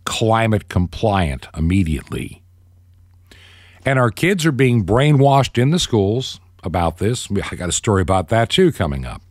climate 0.05 0.69
compliant 0.69 1.47
immediately. 1.57 2.43
And 3.86 3.97
our 4.00 4.12
kids 4.12 4.45
are 4.45 4.51
being 4.51 4.86
brainwashed 4.86 5.62
in 5.62 5.71
the 5.71 5.79
schools 5.79 6.39
about 6.63 6.97
this. 6.97 7.27
I 7.51 7.55
got 7.55 7.69
a 7.69 7.74
story 7.74 8.01
about 8.01 8.29
that 8.29 8.50
too 8.50 8.71
coming 8.71 9.05
up. 9.05 9.21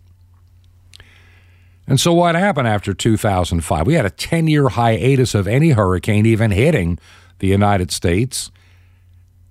And 1.86 2.00
so, 2.00 2.12
what 2.12 2.34
happened 2.34 2.68
after 2.68 2.94
2005? 2.94 3.86
We 3.86 3.94
had 3.94 4.06
a 4.06 4.10
10 4.10 4.48
year 4.48 4.68
hiatus 4.68 5.34
of 5.34 5.46
any 5.46 5.70
hurricane 5.70 6.26
even 6.26 6.50
hitting 6.50 6.98
the 7.38 7.46
United 7.46 7.90
States. 7.90 8.50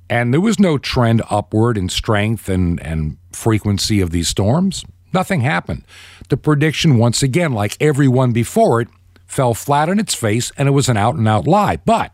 And 0.10 0.34
there 0.34 0.42
was 0.42 0.60
no 0.60 0.78
trend 0.78 1.24
upward 1.30 1.78
in 1.78 1.90
strength 1.90 2.48
and, 2.48 2.80
and 2.82 3.18
frequency 3.32 4.02
of 4.02 4.12
these 4.12 4.28
storms. 4.28 4.86
Nothing 5.14 5.42
happened. 5.42 5.84
The 6.30 6.38
prediction, 6.38 6.98
once 6.98 7.24
again, 7.24 7.54
like 7.54 7.78
everyone 7.80 8.32
before 8.32 8.82
it, 8.82 8.88
fell 9.26 9.54
flat 9.54 9.90
on 9.90 10.00
its 10.00 10.14
face 10.14 10.52
and 10.58 10.68
it 10.68 10.72
was 10.72 10.90
an 10.90 10.98
out 10.98 11.16
and 11.16 11.28
out 11.28 11.48
lie. 11.48 11.78
But 11.78 12.12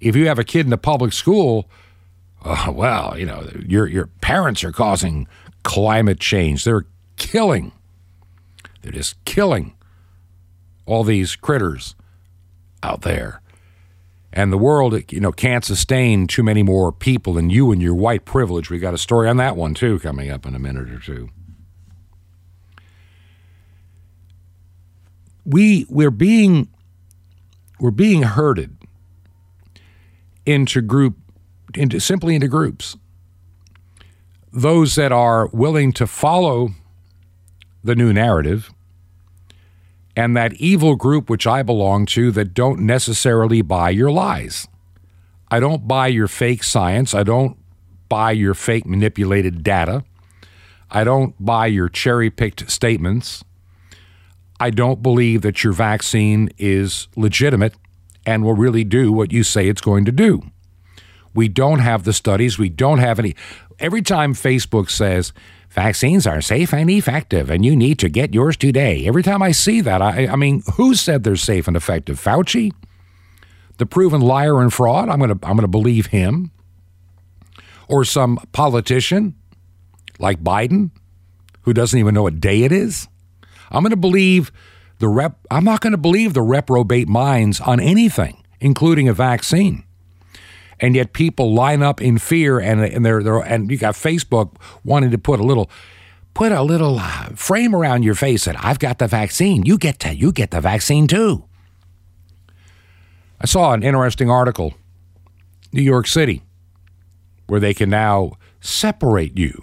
if 0.00 0.16
you 0.16 0.28
have 0.28 0.38
a 0.38 0.44
kid 0.44 0.66
in 0.66 0.72
a 0.72 0.78
public 0.78 1.12
school, 1.12 1.68
uh, 2.42 2.72
well, 2.74 3.18
you 3.18 3.26
know, 3.26 3.48
your, 3.66 3.86
your 3.86 4.06
parents 4.20 4.64
are 4.64 4.72
causing 4.72 5.28
climate 5.62 6.20
change. 6.20 6.64
They're 6.64 6.86
killing, 7.16 7.72
they're 8.82 8.92
just 8.92 9.22
killing 9.24 9.74
all 10.86 11.04
these 11.04 11.36
critters 11.36 11.94
out 12.82 13.02
there. 13.02 13.40
And 14.32 14.52
the 14.52 14.58
world, 14.58 15.12
you 15.12 15.20
know, 15.20 15.32
can't 15.32 15.64
sustain 15.64 16.26
too 16.26 16.42
many 16.42 16.62
more 16.62 16.92
people 16.92 17.34
than 17.34 17.50
you 17.50 17.72
and 17.72 17.82
your 17.82 17.94
white 17.94 18.24
privilege. 18.24 18.70
We 18.70 18.78
got 18.78 18.94
a 18.94 18.98
story 18.98 19.28
on 19.28 19.38
that 19.38 19.56
one 19.56 19.74
too 19.74 19.98
coming 19.98 20.30
up 20.30 20.46
in 20.46 20.54
a 20.54 20.58
minute 20.58 20.90
or 20.90 21.00
two. 21.00 21.30
we 25.44 25.86
we're 25.88 26.10
being 26.10 26.68
we're 27.80 27.90
being 27.90 28.22
herded 28.22 28.76
into 30.46 30.80
group 30.80 31.16
into 31.74 31.98
simply 32.00 32.34
into 32.34 32.48
groups 32.48 32.96
those 34.52 34.94
that 34.96 35.12
are 35.12 35.48
willing 35.48 35.92
to 35.92 36.06
follow 36.06 36.70
the 37.82 37.94
new 37.94 38.12
narrative 38.12 38.72
and 40.16 40.36
that 40.36 40.54
evil 40.54 40.96
group 40.96 41.30
which 41.30 41.46
I 41.46 41.62
belong 41.62 42.06
to 42.06 42.30
that 42.32 42.54
don't 42.54 42.80
necessarily 42.80 43.62
buy 43.62 43.90
your 43.90 44.10
lies. 44.10 44.68
I 45.50 45.60
don't 45.60 45.88
buy 45.88 46.08
your 46.08 46.28
fake 46.28 46.62
science. 46.62 47.14
I 47.14 47.22
don't 47.22 47.56
buy 48.08 48.32
your 48.32 48.54
fake 48.54 48.86
manipulated 48.86 49.62
data. 49.62 50.04
I 50.90 51.04
don't 51.04 51.34
buy 51.44 51.66
your 51.66 51.88
cherry 51.88 52.30
picked 52.30 52.70
statements. 52.70 53.44
I 54.58 54.70
don't 54.70 55.02
believe 55.02 55.42
that 55.42 55.64
your 55.64 55.72
vaccine 55.72 56.50
is 56.58 57.08
legitimate 57.16 57.74
and 58.26 58.44
will 58.44 58.54
really 58.54 58.84
do 58.84 59.10
what 59.10 59.32
you 59.32 59.42
say 59.42 59.68
it's 59.68 59.80
going 59.80 60.04
to 60.04 60.12
do. 60.12 60.42
We 61.32 61.48
don't 61.48 61.78
have 61.78 62.04
the 62.04 62.12
studies. 62.12 62.58
We 62.58 62.68
don't 62.68 62.98
have 62.98 63.18
any. 63.18 63.34
Every 63.78 64.02
time 64.02 64.34
Facebook 64.34 64.90
says 64.90 65.32
vaccines 65.70 66.26
are 66.26 66.40
safe 66.40 66.74
and 66.74 66.90
effective 66.90 67.50
and 67.50 67.64
you 67.64 67.74
need 67.74 67.98
to 68.00 68.08
get 68.08 68.34
yours 68.34 68.56
today, 68.56 69.06
every 69.06 69.22
time 69.22 69.42
I 69.42 69.52
see 69.52 69.80
that, 69.80 70.02
I, 70.02 70.26
I 70.26 70.36
mean, 70.36 70.62
who 70.74 70.94
said 70.94 71.24
they're 71.24 71.36
safe 71.36 71.68
and 71.68 71.76
effective? 71.76 72.20
Fauci? 72.20 72.72
The 73.78 73.86
proven 73.86 74.20
liar 74.20 74.60
and 74.60 74.72
fraud? 74.72 75.08
I'm 75.08 75.18
going 75.18 75.38
to 75.38 75.46
I'm 75.46 75.56
going 75.56 75.62
to 75.62 75.68
believe 75.68 76.06
him. 76.06 76.50
Or 77.88 78.04
some 78.04 78.38
politician 78.52 79.34
like 80.18 80.44
Biden 80.44 80.90
who 81.62 81.72
doesn't 81.72 81.98
even 81.98 82.14
know 82.14 82.22
what 82.22 82.40
day 82.40 82.62
it 82.62 82.72
is? 82.72 83.08
I'm 83.70 83.82
going 83.82 83.90
to 83.90 83.96
believe 83.96 84.52
the 84.98 85.08
rep. 85.08 85.38
I'm 85.50 85.64
not 85.64 85.80
going 85.80 85.92
to 85.92 85.98
believe 85.98 86.34
the 86.34 86.42
reprobate 86.42 87.08
minds 87.08 87.60
on 87.60 87.80
anything, 87.80 88.42
including 88.60 89.08
a 89.08 89.12
vaccine. 89.12 89.84
And 90.80 90.94
yet, 90.94 91.12
people 91.12 91.52
line 91.52 91.82
up 91.82 92.00
in 92.00 92.18
fear, 92.18 92.58
and 92.58 92.82
and 92.82 93.04
they're, 93.04 93.22
they're 93.22 93.38
and 93.38 93.70
you 93.70 93.76
got 93.76 93.94
Facebook 93.94 94.56
wanting 94.84 95.10
to 95.10 95.18
put 95.18 95.40
a 95.40 95.42
little 95.42 95.70
put 96.32 96.52
a 96.52 96.62
little 96.62 96.98
uh, 96.98 97.28
frame 97.34 97.74
around 97.74 98.02
your 98.02 98.14
face 98.14 98.44
that 98.46 98.56
I've 98.64 98.78
got 98.78 98.98
the 98.98 99.06
vaccine. 99.06 99.64
You 99.66 99.76
get 99.76 99.98
to 100.00 100.14
you 100.14 100.32
get 100.32 100.50
the 100.50 100.60
vaccine 100.60 101.06
too. 101.06 101.44
I 103.40 103.46
saw 103.46 103.72
an 103.72 103.82
interesting 103.82 104.30
article, 104.30 104.74
New 105.72 105.82
York 105.82 106.06
City, 106.06 106.42
where 107.46 107.60
they 107.60 107.74
can 107.74 107.90
now 107.90 108.32
separate 108.60 109.38
you 109.38 109.62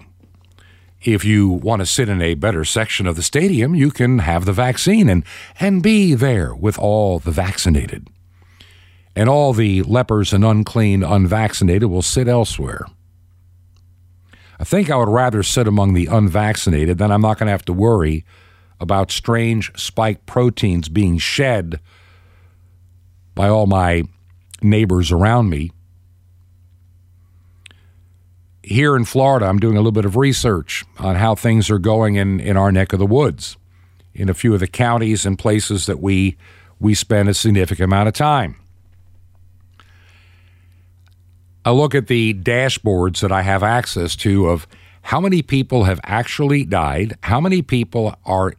if 1.03 1.23
you 1.23 1.47
want 1.47 1.81
to 1.81 1.85
sit 1.85 2.09
in 2.09 2.21
a 2.21 2.33
better 2.33 2.65
section 2.65 3.07
of 3.07 3.15
the 3.15 3.23
stadium, 3.23 3.75
you 3.75 3.91
can 3.91 4.19
have 4.19 4.45
the 4.45 4.53
vaccine 4.53 5.09
and, 5.09 5.23
and 5.59 5.83
be 5.83 6.13
there 6.13 6.53
with 6.53 6.77
all 6.77 7.19
the 7.19 7.31
vaccinated. 7.31 8.07
And 9.17 9.27
all 9.27 9.51
the 9.51 9.81
lepers 9.81 10.31
and 10.31 10.45
unclean, 10.45 11.03
unvaccinated 11.03 11.89
will 11.89 12.03
sit 12.03 12.27
elsewhere. 12.27 12.85
I 14.59 14.63
think 14.63 14.89
I 14.89 14.95
would 14.95 15.09
rather 15.09 15.41
sit 15.41 15.67
among 15.67 15.93
the 15.93 16.05
unvaccinated, 16.05 16.99
then 16.99 17.11
I'm 17.11 17.21
not 17.21 17.39
going 17.39 17.47
to 17.47 17.51
have 17.51 17.65
to 17.65 17.73
worry 17.73 18.25
about 18.79 19.11
strange 19.11 19.71
spike 19.75 20.27
proteins 20.27 20.87
being 20.87 21.17
shed 21.17 21.79
by 23.33 23.49
all 23.49 23.65
my 23.65 24.03
neighbors 24.61 25.11
around 25.11 25.49
me 25.49 25.71
here 28.67 28.97
in 28.97 29.05
Florida, 29.05 29.45
I'm 29.45 29.59
doing 29.59 29.77
a 29.77 29.79
little 29.79 29.93
bit 29.93 30.03
of 30.03 30.17
research 30.17 30.83
on 30.99 31.15
how 31.15 31.35
things 31.35 31.69
are 31.69 31.79
going 31.79 32.15
in, 32.15 32.41
in 32.41 32.57
our 32.57 32.71
neck 32.71 32.91
of 32.91 32.99
the 32.99 33.05
woods, 33.05 33.55
in 34.13 34.27
a 34.27 34.33
few 34.33 34.53
of 34.53 34.59
the 34.59 34.67
counties 34.67 35.25
and 35.25 35.39
places 35.39 35.85
that 35.85 36.01
we 36.01 36.37
we 36.79 36.93
spend 36.93 37.27
a 37.27 37.33
significant 37.33 37.85
amount 37.85 38.07
of 38.07 38.13
time. 38.13 38.55
I 41.67 41.71
look 41.71 41.93
at 41.93 42.07
the 42.07 42.33
dashboards 42.33 43.19
that 43.19 43.31
I 43.33 43.41
have 43.41 43.61
access 43.61 44.15
to 44.17 44.47
of 44.47 44.65
how 45.01 45.19
many 45.19 45.41
people 45.41 45.83
have 45.83 45.99
actually 46.05 46.63
died, 46.63 47.17
how 47.23 47.41
many 47.41 47.61
people 47.61 48.15
are 48.23 48.53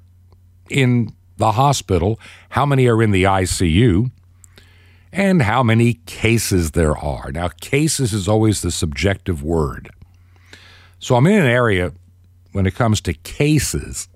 in 0.69 1.15
the 1.39 1.53
hospital, 1.53 2.21
how 2.51 2.67
many 2.67 2.87
are 2.87 3.03
in 3.03 3.13
the 3.13 3.23
ICU, 3.23 4.11
and 5.11 5.41
how 5.41 5.63
many 5.63 5.95
cases 6.05 6.73
there 6.73 6.95
are. 6.99 7.33
Now, 7.33 7.49
cases 7.49 8.13
is 8.13 8.29
always 8.29 8.61
the 8.61 8.71
subjective 8.71 9.43
word. 9.43 9.89
So 10.99 11.17
I'm 11.17 11.27
in 11.27 11.41
an 11.41 11.47
area 11.47 11.95
when 12.53 12.67
it 12.67 12.75
comes 12.75 13.01
to 13.01 13.15
cases. 13.15 14.07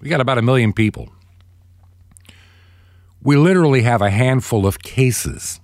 We 0.00 0.08
got 0.08 0.20
about 0.20 0.38
a 0.38 0.42
million 0.42 0.72
people. 0.72 1.08
We 3.22 3.36
literally 3.36 3.82
have 3.82 4.02
a 4.02 4.10
handful 4.10 4.66
of 4.66 4.80
cases. 4.80 5.60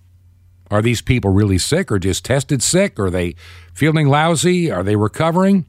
Are 0.74 0.82
these 0.82 1.00
people 1.00 1.30
really 1.30 1.58
sick 1.58 1.92
or 1.92 2.00
just 2.00 2.24
tested 2.24 2.60
sick? 2.60 2.98
Are 2.98 3.08
they 3.08 3.36
feeling 3.72 4.08
lousy? 4.08 4.72
Are 4.72 4.82
they 4.82 4.96
recovering? 4.96 5.66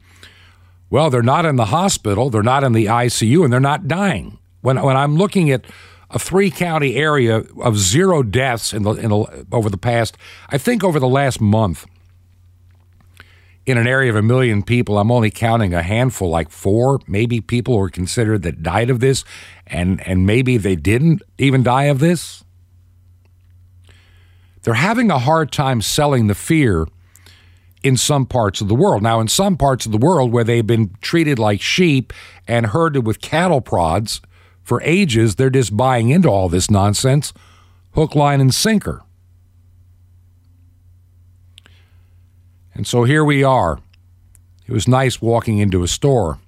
Well, 0.90 1.10
they're 1.10 1.22
not 1.22 1.46
in 1.46 1.54
the 1.54 1.66
hospital, 1.66 2.28
they're 2.28 2.42
not 2.42 2.64
in 2.64 2.72
the 2.72 2.86
ICU, 2.86 3.44
and 3.44 3.52
they're 3.52 3.60
not 3.60 3.86
dying. 3.86 4.38
When, 4.62 4.82
when 4.82 4.96
I'm 4.96 5.16
looking 5.16 5.48
at 5.48 5.64
a 6.10 6.18
three 6.18 6.50
county 6.50 6.96
area 6.96 7.44
of 7.60 7.78
zero 7.78 8.24
deaths 8.24 8.72
in 8.72 8.82
the, 8.82 8.94
in 8.94 9.10
the, 9.10 9.46
over 9.52 9.70
the 9.70 9.78
past, 9.78 10.16
I 10.48 10.58
think 10.58 10.82
over 10.82 10.98
the 10.98 11.06
last 11.06 11.40
month, 11.40 11.86
in 13.64 13.78
an 13.78 13.86
area 13.86 14.10
of 14.10 14.16
a 14.16 14.22
million 14.22 14.64
people, 14.64 14.98
I'm 14.98 15.12
only 15.12 15.30
counting 15.30 15.72
a 15.72 15.82
handful, 15.82 16.30
like 16.30 16.50
four, 16.50 16.98
maybe 17.06 17.40
people 17.40 17.78
were 17.78 17.90
considered 17.90 18.42
that 18.42 18.60
died 18.60 18.90
of 18.90 18.98
this, 18.98 19.24
and, 19.68 20.04
and 20.04 20.26
maybe 20.26 20.56
they 20.56 20.74
didn't 20.74 21.22
even 21.38 21.62
die 21.62 21.84
of 21.84 22.00
this. 22.00 22.42
They're 24.66 24.74
having 24.74 25.12
a 25.12 25.20
hard 25.20 25.52
time 25.52 25.80
selling 25.80 26.26
the 26.26 26.34
fear 26.34 26.88
in 27.84 27.96
some 27.96 28.26
parts 28.26 28.60
of 28.60 28.66
the 28.66 28.74
world. 28.74 29.00
Now, 29.00 29.20
in 29.20 29.28
some 29.28 29.56
parts 29.56 29.86
of 29.86 29.92
the 29.92 29.96
world 29.96 30.32
where 30.32 30.42
they've 30.42 30.66
been 30.66 30.90
treated 31.00 31.38
like 31.38 31.60
sheep 31.60 32.12
and 32.48 32.66
herded 32.66 33.06
with 33.06 33.20
cattle 33.20 33.60
prods 33.60 34.20
for 34.64 34.82
ages, 34.82 35.36
they're 35.36 35.50
just 35.50 35.76
buying 35.76 36.10
into 36.10 36.28
all 36.28 36.48
this 36.48 36.68
nonsense 36.68 37.32
hook, 37.94 38.16
line, 38.16 38.40
and 38.40 38.52
sinker. 38.52 39.04
And 42.74 42.88
so 42.88 43.04
here 43.04 43.24
we 43.24 43.44
are. 43.44 43.78
It 44.66 44.72
was 44.72 44.88
nice 44.88 45.22
walking 45.22 45.58
into 45.58 45.84
a 45.84 45.88
store. 45.88 46.40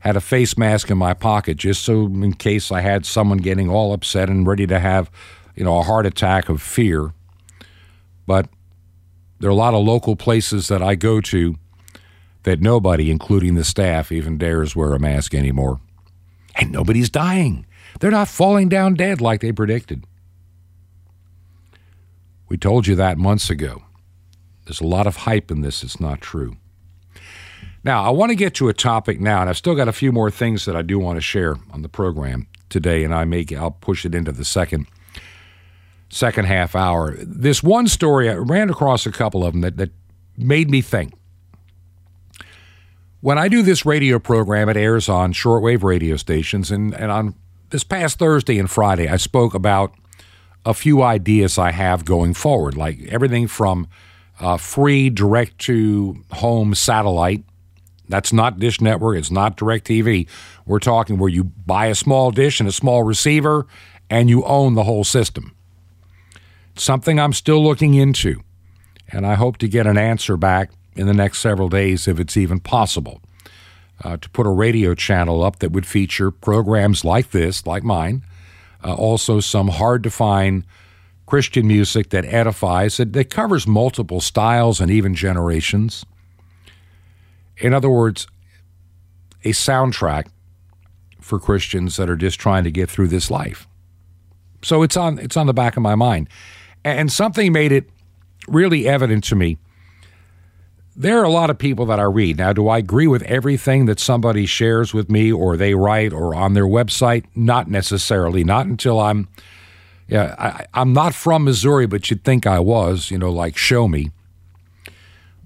Had 0.00 0.16
a 0.16 0.20
face 0.20 0.58
mask 0.58 0.90
in 0.90 0.98
my 0.98 1.14
pocket 1.14 1.58
just 1.58 1.84
so 1.84 2.06
in 2.06 2.32
case 2.32 2.72
I 2.72 2.80
had 2.80 3.06
someone 3.06 3.38
getting 3.38 3.70
all 3.70 3.92
upset 3.92 4.28
and 4.28 4.48
ready 4.48 4.66
to 4.66 4.80
have, 4.80 5.12
you 5.54 5.62
know, 5.62 5.78
a 5.78 5.84
heart 5.84 6.06
attack 6.06 6.48
of 6.48 6.60
fear. 6.60 7.12
But 8.30 8.48
there 9.40 9.50
are 9.50 9.50
a 9.50 9.56
lot 9.56 9.74
of 9.74 9.84
local 9.84 10.14
places 10.14 10.68
that 10.68 10.80
I 10.80 10.94
go 10.94 11.20
to 11.20 11.56
that 12.44 12.60
nobody, 12.60 13.10
including 13.10 13.56
the 13.56 13.64
staff, 13.64 14.12
even 14.12 14.38
dares 14.38 14.76
wear 14.76 14.94
a 14.94 15.00
mask 15.00 15.34
anymore. 15.34 15.80
and 16.54 16.70
nobody's 16.70 17.10
dying. 17.10 17.66
They're 17.98 18.12
not 18.12 18.28
falling 18.28 18.68
down 18.68 18.94
dead 18.94 19.20
like 19.20 19.40
they 19.40 19.50
predicted. 19.50 20.04
We 22.48 22.56
told 22.56 22.86
you 22.86 22.94
that 22.94 23.18
months 23.18 23.50
ago. 23.50 23.82
There's 24.64 24.80
a 24.80 24.86
lot 24.86 25.08
of 25.08 25.16
hype 25.16 25.50
in 25.50 25.62
this. 25.62 25.82
It's 25.82 25.98
not 25.98 26.20
true. 26.20 26.56
Now, 27.82 28.04
I 28.04 28.10
want 28.10 28.30
to 28.30 28.36
get 28.36 28.54
to 28.54 28.68
a 28.68 28.72
topic 28.72 29.20
now, 29.20 29.40
and 29.40 29.50
I've 29.50 29.56
still 29.56 29.74
got 29.74 29.88
a 29.88 29.92
few 29.92 30.12
more 30.12 30.30
things 30.30 30.66
that 30.66 30.76
I 30.76 30.82
do 30.82 31.00
want 31.00 31.16
to 31.16 31.20
share 31.20 31.56
on 31.72 31.82
the 31.82 31.88
program 31.88 32.46
today, 32.68 33.02
and 33.02 33.12
I 33.12 33.24
make 33.24 33.52
I'll 33.52 33.72
push 33.72 34.06
it 34.06 34.14
into 34.14 34.30
the 34.30 34.44
second 34.44 34.86
second 36.10 36.44
half 36.44 36.76
hour. 36.76 37.16
This 37.18 37.62
one 37.62 37.86
story 37.86 38.28
I 38.28 38.34
ran 38.34 38.68
across 38.68 39.06
a 39.06 39.12
couple 39.12 39.44
of 39.44 39.52
them 39.52 39.62
that, 39.62 39.76
that 39.78 39.90
made 40.36 40.70
me 40.70 40.82
think. 40.82 41.14
When 43.20 43.38
I 43.38 43.48
do 43.48 43.62
this 43.62 43.86
radio 43.86 44.18
program, 44.18 44.68
it 44.68 44.76
airs 44.76 45.08
on 45.08 45.32
shortwave 45.32 45.82
radio 45.82 46.16
stations, 46.16 46.70
and, 46.70 46.94
and 46.94 47.10
on 47.10 47.34
this 47.70 47.84
past 47.84 48.18
Thursday 48.18 48.58
and 48.58 48.70
Friday, 48.70 49.08
I 49.08 49.16
spoke 49.16 49.54
about 49.54 49.94
a 50.64 50.74
few 50.74 51.02
ideas 51.02 51.58
I 51.58 51.70
have 51.70 52.04
going 52.04 52.34
forward, 52.34 52.76
like 52.76 53.00
everything 53.08 53.46
from 53.46 53.88
uh, 54.40 54.56
free 54.56 55.10
direct 55.10 55.58
to 55.60 56.22
home 56.32 56.74
satellite. 56.74 57.44
That's 58.08 58.32
not 58.32 58.58
Dish 58.58 58.80
Network, 58.80 59.18
it's 59.18 59.30
not 59.30 59.56
DirecTV. 59.56 60.26
We're 60.66 60.80
talking 60.80 61.18
where 61.18 61.30
you 61.30 61.44
buy 61.44 61.86
a 61.86 61.94
small 61.94 62.30
dish 62.30 62.58
and 62.58 62.68
a 62.68 62.72
small 62.72 63.02
receiver 63.02 63.66
and 64.08 64.28
you 64.28 64.44
own 64.44 64.74
the 64.74 64.84
whole 64.84 65.04
system. 65.04 65.54
Something 66.80 67.20
I'm 67.20 67.34
still 67.34 67.62
looking 67.62 67.92
into, 67.92 68.40
and 69.08 69.26
I 69.26 69.34
hope 69.34 69.58
to 69.58 69.68
get 69.68 69.86
an 69.86 69.98
answer 69.98 70.38
back 70.38 70.70
in 70.96 71.06
the 71.06 71.12
next 71.12 71.40
several 71.40 71.68
days 71.68 72.08
if 72.08 72.18
it's 72.18 72.38
even 72.38 72.58
possible. 72.58 73.20
Uh, 74.02 74.16
to 74.16 74.30
put 74.30 74.46
a 74.46 74.50
radio 74.50 74.94
channel 74.94 75.44
up 75.44 75.58
that 75.58 75.72
would 75.72 75.84
feature 75.84 76.30
programs 76.30 77.04
like 77.04 77.32
this, 77.32 77.66
like 77.66 77.84
mine, 77.84 78.22
uh, 78.82 78.94
also 78.94 79.40
some 79.40 79.68
hard 79.68 80.02
to 80.04 80.10
find 80.10 80.64
Christian 81.26 81.66
music 81.66 82.08
that 82.08 82.24
edifies, 82.24 82.96
that, 82.96 83.12
that 83.12 83.28
covers 83.28 83.66
multiple 83.66 84.22
styles 84.22 84.80
and 84.80 84.90
even 84.90 85.14
generations. 85.14 86.06
In 87.58 87.74
other 87.74 87.90
words, 87.90 88.26
a 89.44 89.50
soundtrack 89.50 90.28
for 91.20 91.38
Christians 91.38 91.96
that 91.96 92.08
are 92.08 92.16
just 92.16 92.40
trying 92.40 92.64
to 92.64 92.70
get 92.70 92.88
through 92.88 93.08
this 93.08 93.30
life. 93.30 93.68
So 94.62 94.82
it's 94.82 94.96
on 94.96 95.18
it's 95.18 95.36
on 95.36 95.46
the 95.46 95.52
back 95.52 95.76
of 95.76 95.82
my 95.82 95.94
mind. 95.94 96.30
And 96.84 97.12
something 97.12 97.52
made 97.52 97.72
it 97.72 97.88
really 98.48 98.88
evident 98.88 99.24
to 99.24 99.36
me. 99.36 99.58
There 100.96 101.18
are 101.20 101.24
a 101.24 101.30
lot 101.30 101.50
of 101.50 101.58
people 101.58 101.86
that 101.86 102.00
I 102.00 102.04
read. 102.04 102.38
Now, 102.38 102.52
do 102.52 102.68
I 102.68 102.78
agree 102.78 103.06
with 103.06 103.22
everything 103.22 103.86
that 103.86 104.00
somebody 104.00 104.44
shares 104.44 104.92
with 104.92 105.10
me 105.10 105.32
or 105.32 105.56
they 105.56 105.74
write 105.74 106.12
or 106.12 106.34
on 106.34 106.54
their 106.54 106.66
website? 106.66 107.24
Not 107.34 107.68
necessarily. 107.68 108.44
Not 108.44 108.66
until 108.66 108.98
I'm 108.98 109.28
yeah, 110.10 110.34
I, 110.38 110.66
I'm 110.74 110.92
not 110.92 111.14
from 111.14 111.44
Missouri, 111.44 111.86
but 111.86 112.10
you'd 112.10 112.24
think 112.24 112.44
I 112.44 112.58
was, 112.58 113.12
you 113.12 113.18
know, 113.18 113.30
like 113.30 113.56
show 113.56 113.86
me. 113.86 114.10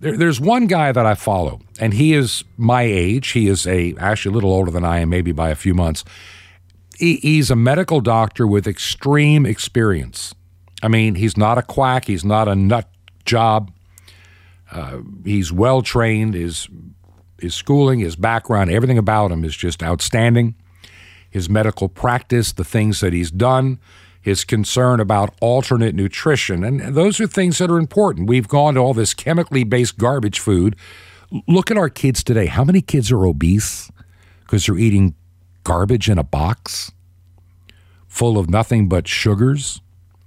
There, 0.00 0.16
there's 0.16 0.40
one 0.40 0.66
guy 0.66 0.90
that 0.90 1.04
I 1.04 1.14
follow, 1.14 1.60
and 1.78 1.92
he 1.92 2.14
is 2.14 2.42
my 2.56 2.82
age. 2.82 3.32
He 3.32 3.46
is 3.46 3.66
a 3.66 3.94
actually 3.98 4.32
a 4.32 4.34
little 4.34 4.52
older 4.52 4.70
than 4.70 4.84
I 4.84 5.00
am, 5.00 5.10
maybe 5.10 5.32
by 5.32 5.50
a 5.50 5.54
few 5.54 5.74
months. 5.74 6.02
He, 6.96 7.16
he's 7.16 7.50
a 7.50 7.56
medical 7.56 8.00
doctor 8.00 8.46
with 8.46 8.66
extreme 8.66 9.44
experience. 9.44 10.34
I 10.84 10.88
mean, 10.88 11.14
he's 11.14 11.38
not 11.38 11.56
a 11.56 11.62
quack. 11.62 12.04
He's 12.04 12.26
not 12.26 12.46
a 12.46 12.54
nut 12.54 12.86
job. 13.24 13.72
Uh, 14.70 14.98
he's 15.24 15.50
well 15.50 15.80
trained. 15.80 16.34
His 16.34 16.68
his 17.40 17.54
schooling, 17.54 18.00
his 18.00 18.16
background, 18.16 18.70
everything 18.70 18.98
about 18.98 19.32
him 19.32 19.44
is 19.44 19.56
just 19.56 19.82
outstanding. 19.82 20.54
His 21.30 21.48
medical 21.48 21.88
practice, 21.88 22.52
the 22.52 22.64
things 22.64 23.00
that 23.00 23.12
he's 23.12 23.30
done, 23.30 23.80
his 24.20 24.44
concern 24.44 25.00
about 25.00 25.34
alternate 25.40 25.94
nutrition, 25.94 26.62
and 26.62 26.94
those 26.94 27.18
are 27.18 27.26
things 27.26 27.58
that 27.58 27.70
are 27.70 27.78
important. 27.78 28.28
We've 28.28 28.46
gone 28.46 28.74
to 28.74 28.80
all 28.80 28.94
this 28.94 29.14
chemically 29.14 29.64
based 29.64 29.96
garbage 29.96 30.38
food. 30.38 30.76
Look 31.48 31.70
at 31.70 31.78
our 31.78 31.88
kids 31.88 32.22
today. 32.22 32.46
How 32.46 32.62
many 32.62 32.82
kids 32.82 33.10
are 33.10 33.26
obese 33.26 33.90
because 34.40 34.66
they're 34.66 34.78
eating 34.78 35.14
garbage 35.64 36.10
in 36.10 36.18
a 36.18 36.24
box 36.24 36.92
full 38.06 38.36
of 38.36 38.50
nothing 38.50 38.86
but 38.86 39.08
sugars? 39.08 39.80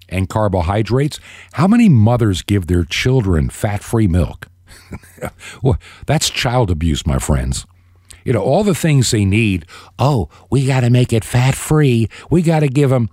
And 0.10 0.30
carbohydrates. 0.30 1.20
How 1.54 1.68
many 1.68 1.90
mothers 1.90 2.42
give 2.42 2.68
their 2.68 2.84
children 2.84 3.50
fat 3.50 3.84
free 3.84 4.08
milk? 4.08 4.48
well, 5.62 5.78
that's 6.06 6.30
child 6.30 6.72
abuse, 6.72 7.06
my 7.06 7.20
friends. 7.20 7.66
You 8.24 8.34
know, 8.34 8.42
all 8.42 8.64
the 8.64 8.76
things 8.76 9.12
they 9.12 9.26
need. 9.26 9.66
Oh, 9.98 10.30
we 10.50 10.66
got 10.66 10.82
to 10.82 10.90
make 10.90 11.14
it 11.14 11.24
fat 11.24 11.56
free. 11.56 12.10
We 12.30 12.42
got 12.42 12.60
to 12.60 12.68
give 12.68 12.90
them. 12.90 13.10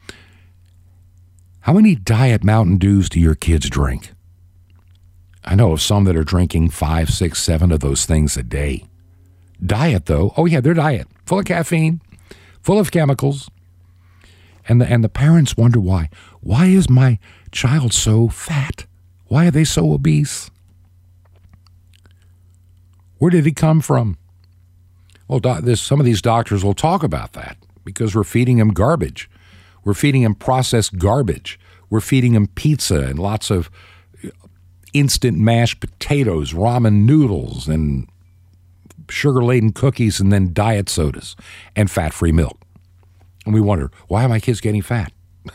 How 1.60 1.72
many 1.72 1.94
Diet 1.94 2.44
Mountain 2.44 2.78
Dews 2.78 3.08
do 3.08 3.20
your 3.20 3.34
kids 3.34 3.70
drink? 3.70 4.12
I 5.44 5.54
know 5.54 5.72
of 5.72 5.80
some 5.80 6.04
that 6.04 6.16
are 6.16 6.24
drinking 6.24 6.70
five, 6.70 7.10
six, 7.10 7.42
seven 7.42 7.70
of 7.70 7.80
those 7.80 8.06
things 8.06 8.36
a 8.36 8.42
day. 8.42 8.84
Diet, 9.64 10.06
though, 10.06 10.32
oh, 10.36 10.46
yeah, 10.46 10.60
they're 10.60 10.74
diet, 10.74 11.06
full 11.26 11.38
of 11.38 11.44
caffeine, 11.44 12.00
full 12.60 12.78
of 12.78 12.90
chemicals. 12.90 13.50
And 14.66 14.80
the, 14.80 14.86
and 14.86 15.04
the 15.04 15.08
parents 15.08 15.56
wonder 15.56 15.78
why. 15.78 16.08
Why 16.44 16.66
is 16.66 16.90
my 16.90 17.18
child 17.52 17.94
so 17.94 18.28
fat? 18.28 18.84
Why 19.28 19.46
are 19.46 19.50
they 19.50 19.64
so 19.64 19.94
obese? 19.94 20.50
Where 23.16 23.30
did 23.30 23.46
he 23.46 23.52
come 23.52 23.80
from? 23.80 24.18
Well, 25.26 25.40
this, 25.40 25.80
some 25.80 26.00
of 26.00 26.06
these 26.06 26.20
doctors 26.20 26.62
will 26.62 26.74
talk 26.74 27.02
about 27.02 27.32
that 27.32 27.56
because 27.82 28.14
we're 28.14 28.24
feeding 28.24 28.58
him 28.58 28.68
garbage. 28.68 29.30
We're 29.84 29.94
feeding 29.94 30.20
him 30.20 30.34
processed 30.34 30.98
garbage. 30.98 31.58
We're 31.88 32.00
feeding 32.00 32.34
him 32.34 32.48
pizza 32.48 33.00
and 33.00 33.18
lots 33.18 33.50
of 33.50 33.70
uh, 34.22 34.28
instant 34.92 35.38
mashed 35.38 35.80
potatoes, 35.80 36.52
ramen 36.52 37.06
noodles, 37.06 37.68
and 37.68 38.06
sugar 39.08 39.42
laden 39.42 39.72
cookies, 39.72 40.20
and 40.20 40.30
then 40.30 40.52
diet 40.52 40.90
sodas 40.90 41.36
and 41.74 41.90
fat 41.90 42.12
free 42.12 42.32
milk. 42.32 42.60
And 43.46 43.54
we 43.54 43.62
wonder, 43.62 43.90
why 44.08 44.24
are 44.24 44.28
my 44.28 44.40
kids 44.40 44.60
getting 44.60 44.82
fat? 44.82 45.10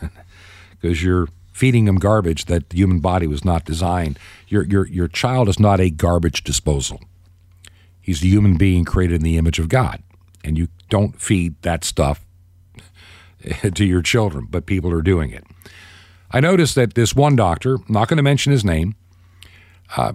Because 0.80 1.02
you're 1.02 1.28
feeding 1.52 1.84
them 1.84 1.96
garbage 1.96 2.46
that 2.46 2.70
the 2.70 2.76
human 2.76 3.00
body 3.00 3.26
was 3.26 3.44
not 3.44 3.64
designed. 3.64 4.18
Your, 4.48 4.64
your, 4.64 4.86
your 4.86 5.08
child 5.08 5.48
is 5.48 5.60
not 5.60 5.80
a 5.80 5.90
garbage 5.90 6.42
disposal. 6.42 7.00
He's 8.00 8.22
a 8.22 8.26
human 8.26 8.56
being 8.56 8.84
created 8.84 9.16
in 9.16 9.22
the 9.22 9.36
image 9.36 9.58
of 9.58 9.68
God. 9.68 10.02
And 10.42 10.56
you 10.56 10.68
don't 10.88 11.20
feed 11.20 11.60
that 11.62 11.84
stuff 11.84 12.24
to 13.74 13.84
your 13.84 14.02
children, 14.02 14.46
but 14.48 14.66
people 14.66 14.90
are 14.92 15.02
doing 15.02 15.30
it. 15.30 15.44
I 16.30 16.40
noticed 16.40 16.76
that 16.76 16.94
this 16.94 17.14
one 17.14 17.36
doctor, 17.36 17.78
not 17.88 18.08
going 18.08 18.16
to 18.16 18.22
mention 18.22 18.52
his 18.52 18.64
name, 18.64 18.94
uh, 19.96 20.12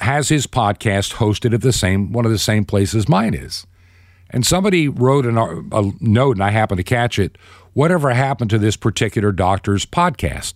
has 0.00 0.28
his 0.28 0.46
podcast 0.46 1.14
hosted 1.14 1.52
at 1.52 1.60
the 1.60 1.72
same 1.72 2.12
one 2.12 2.24
of 2.24 2.30
the 2.30 2.38
same 2.38 2.64
places 2.64 3.08
mine 3.08 3.34
is. 3.34 3.66
And 4.30 4.44
somebody 4.44 4.88
wrote 4.88 5.26
an, 5.26 5.38
a 5.38 5.92
note, 6.00 6.36
and 6.36 6.44
I 6.44 6.50
happened 6.50 6.78
to 6.78 6.84
catch 6.84 7.18
it. 7.18 7.38
Whatever 7.72 8.10
happened 8.10 8.50
to 8.50 8.58
this 8.58 8.76
particular 8.76 9.32
doctor's 9.32 9.86
podcast? 9.86 10.54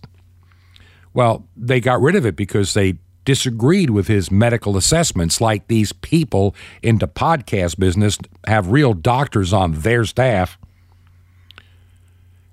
Well, 1.13 1.47
they 1.55 1.79
got 1.79 2.01
rid 2.01 2.15
of 2.15 2.25
it 2.25 2.35
because 2.35 2.73
they 2.73 2.97
disagreed 3.25 3.89
with 3.89 4.07
his 4.07 4.31
medical 4.31 4.77
assessments. 4.77 5.39
Like 5.39 5.67
these 5.67 5.93
people 5.93 6.55
in 6.81 6.97
the 6.97 7.07
podcast 7.07 7.79
business 7.79 8.17
have 8.45 8.71
real 8.71 8.93
doctors 8.93 9.53
on 9.53 9.73
their 9.73 10.05
staff. 10.05 10.57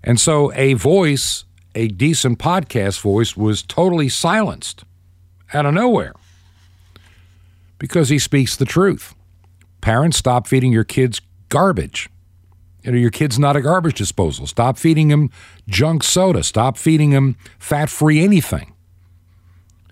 And 0.02 0.20
so 0.20 0.52
a 0.54 0.74
voice, 0.74 1.44
a 1.74 1.88
decent 1.88 2.38
podcast 2.38 3.00
voice, 3.00 3.36
was 3.36 3.62
totally 3.62 4.08
silenced 4.08 4.84
out 5.52 5.66
of 5.66 5.74
nowhere 5.74 6.14
because 7.78 8.08
he 8.08 8.18
speaks 8.18 8.56
the 8.56 8.64
truth. 8.64 9.14
Parents, 9.80 10.16
stop 10.16 10.46
feeding 10.46 10.72
your 10.72 10.84
kids 10.84 11.20
garbage. 11.48 12.08
You 12.82 12.92
know, 12.92 12.98
your 12.98 13.10
kid's 13.10 13.38
not 13.38 13.56
a 13.56 13.60
garbage 13.60 13.96
disposal. 13.96 14.46
Stop 14.46 14.78
feeding 14.78 15.10
him 15.10 15.30
junk 15.68 16.02
soda. 16.02 16.42
Stop 16.42 16.78
feeding 16.78 17.10
him 17.10 17.36
fat 17.58 17.90
free 17.90 18.22
anything. 18.22 18.72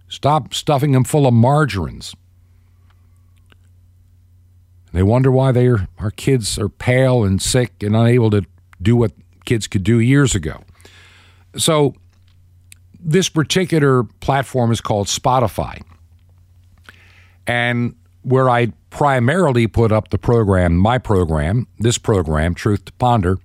Stop 0.08 0.54
stuffing 0.54 0.94
him 0.94 1.04
full 1.04 1.26
of 1.26 1.34
margarines. 1.34 2.14
They 4.92 5.02
wonder 5.02 5.30
why 5.30 5.52
they 5.52 5.66
are, 5.66 5.86
our 5.98 6.10
kids 6.10 6.58
are 6.58 6.70
pale 6.70 7.24
and 7.24 7.42
sick 7.42 7.82
and 7.82 7.94
unable 7.94 8.30
to 8.30 8.46
do 8.80 8.96
what 8.96 9.12
kids 9.44 9.66
could 9.66 9.82
do 9.82 10.00
years 10.00 10.34
ago. 10.34 10.62
So, 11.56 11.94
this 13.00 13.28
particular 13.28 14.04
platform 14.04 14.72
is 14.72 14.80
called 14.80 15.06
Spotify. 15.06 15.82
And 17.46 17.94
where 18.22 18.50
I 18.50 18.72
primarily 18.90 19.66
put 19.66 19.92
up 19.92 20.10
the 20.10 20.18
program, 20.18 20.76
my 20.76 20.98
program, 20.98 21.66
this 21.78 21.98
program, 21.98 22.54
Truth 22.54 22.86
to 22.86 22.92
Ponder, 22.94 23.38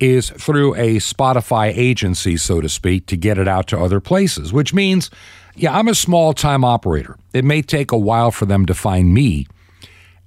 is 0.00 0.30
through 0.30 0.74
a 0.74 0.96
Spotify 0.96 1.72
agency, 1.76 2.36
so 2.36 2.60
to 2.60 2.68
speak, 2.68 3.06
to 3.06 3.16
get 3.16 3.38
it 3.38 3.46
out 3.46 3.66
to 3.68 3.78
other 3.78 4.00
places, 4.00 4.52
which 4.52 4.74
means, 4.74 5.10
yeah, 5.54 5.76
I'm 5.76 5.88
a 5.88 5.94
small 5.94 6.32
time 6.32 6.64
operator. 6.64 7.16
It 7.32 7.44
may 7.44 7.62
take 7.62 7.92
a 7.92 7.98
while 7.98 8.30
for 8.30 8.46
them 8.46 8.66
to 8.66 8.74
find 8.74 9.14
me 9.14 9.46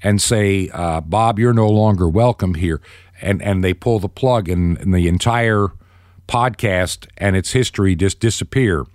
and 0.01 0.21
say, 0.21 0.69
uh, 0.73 1.01
Bob, 1.01 1.39
you're 1.39 1.53
no 1.53 1.67
longer 1.67 2.07
welcome 2.07 2.53
here. 2.53 2.81
and, 3.21 3.41
and 3.41 3.63
they 3.63 3.73
pull 3.73 3.99
the 3.99 4.09
plug 4.09 4.49
and, 4.49 4.77
and 4.77 4.93
the 4.93 5.07
entire 5.07 5.67
podcast 6.27 7.07
and 7.17 7.35
its 7.35 7.51
history 7.51 7.95
just 7.95 8.19
disappear. 8.19 8.85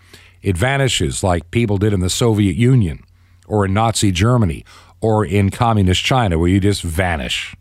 It 0.43 0.57
vanishes 0.57 1.23
like 1.23 1.51
people 1.51 1.79
did 1.79 1.93
in 1.93 2.01
the 2.01 2.11
Soviet 2.11 2.57
Union 2.57 3.03
or 3.51 3.67
in 3.67 3.75
Nazi 3.75 4.13
Germany 4.13 4.65
or 5.01 5.25
in 5.25 5.51
communist 5.51 6.03
China, 6.03 6.39
where 6.39 6.49
you 6.49 6.61
just 6.61 6.83
vanish. 6.83 7.55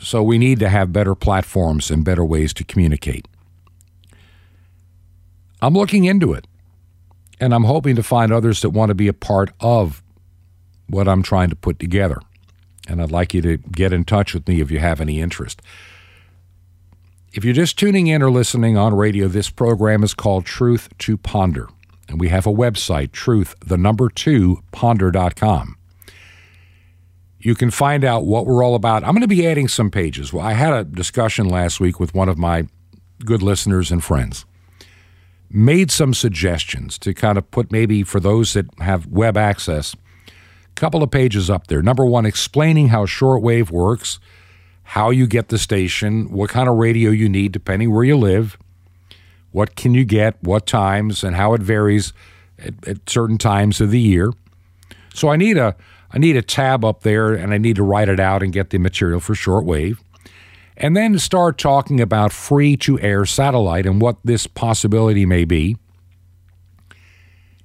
So 0.00 0.22
we 0.22 0.36
need 0.36 0.58
to 0.60 0.68
have 0.68 0.92
better 0.92 1.14
platforms 1.14 1.90
and 1.90 2.04
better 2.04 2.24
ways 2.24 2.52
to 2.54 2.64
communicate. 2.64 3.28
I'm 5.62 5.74
looking 5.74 6.04
into 6.04 6.32
it, 6.32 6.46
and 7.38 7.54
I'm 7.54 7.64
hoping 7.64 7.94
to 7.96 8.02
find 8.02 8.32
others 8.32 8.62
that 8.62 8.70
want 8.70 8.88
to 8.88 8.94
be 8.94 9.08
a 9.08 9.12
part 9.12 9.50
of 9.60 10.02
what 10.88 11.06
I'm 11.06 11.22
trying 11.22 11.50
to 11.50 11.56
put 11.56 11.78
together. 11.78 12.18
And 12.88 13.00
I'd 13.00 13.12
like 13.12 13.34
you 13.34 13.42
to 13.42 13.58
get 13.58 13.92
in 13.92 14.04
touch 14.04 14.34
with 14.34 14.48
me 14.48 14.60
if 14.60 14.70
you 14.70 14.78
have 14.78 15.00
any 15.00 15.20
interest. 15.20 15.60
If 17.32 17.44
you're 17.44 17.54
just 17.54 17.78
tuning 17.78 18.08
in 18.08 18.22
or 18.22 18.30
listening 18.30 18.76
on 18.76 18.94
radio, 18.94 19.28
this 19.28 19.50
program 19.50 20.02
is 20.02 20.14
called 20.14 20.46
Truth 20.46 20.88
to 20.98 21.16
Ponder. 21.16 21.68
And 22.10 22.20
we 22.20 22.28
have 22.28 22.44
a 22.44 22.52
website, 22.52 23.12
truth, 23.12 23.54
the 23.64 23.76
number 23.76 24.08
two, 24.08 24.62
ponder.com. 24.72 25.76
You 27.38 27.54
can 27.54 27.70
find 27.70 28.04
out 28.04 28.26
what 28.26 28.46
we're 28.46 28.64
all 28.64 28.74
about. 28.74 29.04
I'm 29.04 29.12
going 29.12 29.22
to 29.22 29.28
be 29.28 29.46
adding 29.46 29.68
some 29.68 29.90
pages. 29.90 30.32
Well, 30.32 30.44
I 30.44 30.54
had 30.54 30.74
a 30.74 30.84
discussion 30.84 31.48
last 31.48 31.78
week 31.78 32.00
with 32.00 32.12
one 32.12 32.28
of 32.28 32.36
my 32.36 32.66
good 33.24 33.42
listeners 33.42 33.92
and 33.92 34.02
friends. 34.02 34.44
Made 35.48 35.92
some 35.92 36.12
suggestions 36.12 36.98
to 36.98 37.14
kind 37.14 37.38
of 37.38 37.48
put 37.50 37.70
maybe 37.70 38.02
for 38.02 38.18
those 38.18 38.54
that 38.54 38.66
have 38.80 39.06
web 39.06 39.36
access, 39.36 39.94
a 39.94 40.74
couple 40.74 41.02
of 41.02 41.10
pages 41.12 41.48
up 41.48 41.68
there. 41.68 41.80
Number 41.80 42.04
one, 42.04 42.26
explaining 42.26 42.88
how 42.88 43.06
shortwave 43.06 43.70
works, 43.70 44.18
how 44.82 45.10
you 45.10 45.28
get 45.28 45.48
the 45.48 45.58
station, 45.58 46.30
what 46.30 46.50
kind 46.50 46.68
of 46.68 46.74
radio 46.74 47.10
you 47.10 47.28
need 47.28 47.52
depending 47.52 47.92
where 47.92 48.04
you 48.04 48.16
live 48.16 48.58
what 49.52 49.76
can 49.76 49.94
you 49.94 50.04
get, 50.04 50.42
what 50.42 50.66
times, 50.66 51.24
and 51.24 51.36
how 51.36 51.54
it 51.54 51.62
varies 51.62 52.12
at, 52.58 52.74
at, 52.86 53.10
certain 53.10 53.38
times 53.38 53.80
of 53.80 53.90
the 53.90 54.00
year. 54.00 54.32
So 55.14 55.28
I 55.28 55.36
need 55.36 55.56
a 55.56 55.76
I 56.12 56.18
need 56.18 56.36
a 56.36 56.42
tab 56.42 56.84
up 56.84 57.02
there, 57.02 57.34
and 57.34 57.54
I 57.54 57.58
need 57.58 57.76
to 57.76 57.84
write 57.84 58.08
it 58.08 58.18
out 58.18 58.42
and 58.42 58.52
get 58.52 58.70
the 58.70 58.78
material 58.78 59.20
for 59.20 59.34
shortwave, 59.34 59.98
and 60.76 60.96
then 60.96 61.18
start 61.18 61.56
talking 61.56 62.00
about 62.00 62.32
free 62.32 62.76
to 62.78 62.98
air 63.00 63.24
satellite 63.24 63.86
and 63.86 64.00
what 64.00 64.16
this 64.24 64.46
possibility 64.48 65.24
may 65.24 65.44
be. 65.44 65.76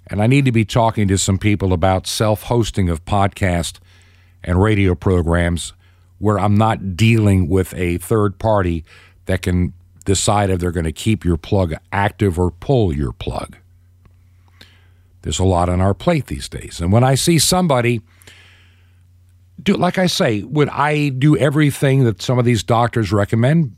And 0.07 0.21
I 0.21 0.27
need 0.27 0.45
to 0.45 0.51
be 0.51 0.65
talking 0.65 1.07
to 1.07 1.17
some 1.17 1.39
people 1.39 1.73
about 1.73 2.05
self 2.05 2.43
hosting 2.43 2.89
of 2.89 3.03
podcast 3.05 3.79
and 4.43 4.61
radio 4.61 4.93
programs 4.93 5.73
where 6.19 6.39
I'm 6.39 6.55
not 6.55 6.95
dealing 6.95 7.49
with 7.49 7.73
a 7.73 7.97
third 7.97 8.39
party 8.39 8.85
that 9.25 9.41
can 9.41 9.73
decide 10.05 10.49
if 10.49 10.59
they're 10.59 10.71
going 10.71 10.85
to 10.85 10.91
keep 10.91 11.25
your 11.25 11.37
plug 11.37 11.73
active 11.91 12.39
or 12.39 12.51
pull 12.51 12.95
your 12.95 13.11
plug. 13.11 13.57
There's 15.23 15.39
a 15.39 15.43
lot 15.43 15.69
on 15.69 15.81
our 15.81 15.93
plate 15.93 16.27
these 16.27 16.47
days. 16.47 16.79
And 16.79 16.91
when 16.91 17.03
I 17.03 17.15
see 17.15 17.39
somebody 17.39 18.01
do 19.61 19.75
like 19.75 19.97
I 19.97 20.07
say, 20.07 20.43
would 20.43 20.69
I 20.69 21.09
do 21.09 21.35
everything 21.37 22.03
that 22.03 22.21
some 22.21 22.37
of 22.37 22.45
these 22.45 22.63
doctors 22.63 23.11
recommend? 23.11 23.75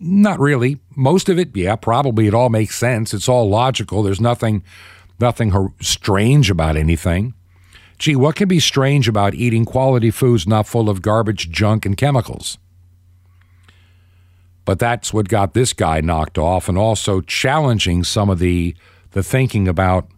Not 0.00 0.40
really. 0.40 0.78
Most 0.96 1.28
of 1.28 1.38
it, 1.38 1.56
yeah, 1.56 1.76
probably 1.76 2.26
it 2.26 2.34
all 2.34 2.48
makes 2.48 2.76
sense. 2.76 3.14
It's 3.14 3.28
all 3.28 3.48
logical. 3.48 4.02
There's 4.02 4.20
nothing 4.20 4.62
nothing 5.20 5.72
strange 5.80 6.50
about 6.50 6.76
anything. 6.76 7.34
Gee, 7.98 8.16
what 8.16 8.34
can 8.34 8.48
be 8.48 8.58
strange 8.58 9.08
about 9.08 9.34
eating 9.34 9.64
quality 9.64 10.10
foods 10.10 10.48
not 10.48 10.66
full 10.66 10.90
of 10.90 11.00
garbage, 11.00 11.50
junk, 11.50 11.86
and 11.86 11.96
chemicals? 11.96 12.58
But 14.64 14.78
that's 14.78 15.12
what 15.12 15.28
got 15.28 15.52
this 15.52 15.72
guy 15.72 16.00
knocked 16.00 16.38
off, 16.38 16.68
and 16.68 16.78
also 16.78 17.20
challenging 17.20 18.02
some 18.02 18.30
of 18.30 18.38
the, 18.38 18.74
the 19.10 19.22
thinking 19.22 19.68
about 19.68 20.08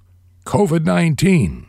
COVID 0.45 0.85
19. 0.85 1.67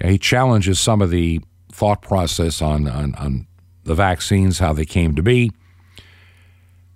Yeah, 0.00 0.10
he 0.10 0.18
challenges 0.18 0.78
some 0.78 1.02
of 1.02 1.10
the 1.10 1.40
thought 1.72 2.02
process 2.02 2.62
on, 2.62 2.88
on, 2.88 3.14
on 3.16 3.46
the 3.84 3.94
vaccines, 3.94 4.58
how 4.58 4.72
they 4.72 4.84
came 4.84 5.14
to 5.14 5.22
be, 5.22 5.52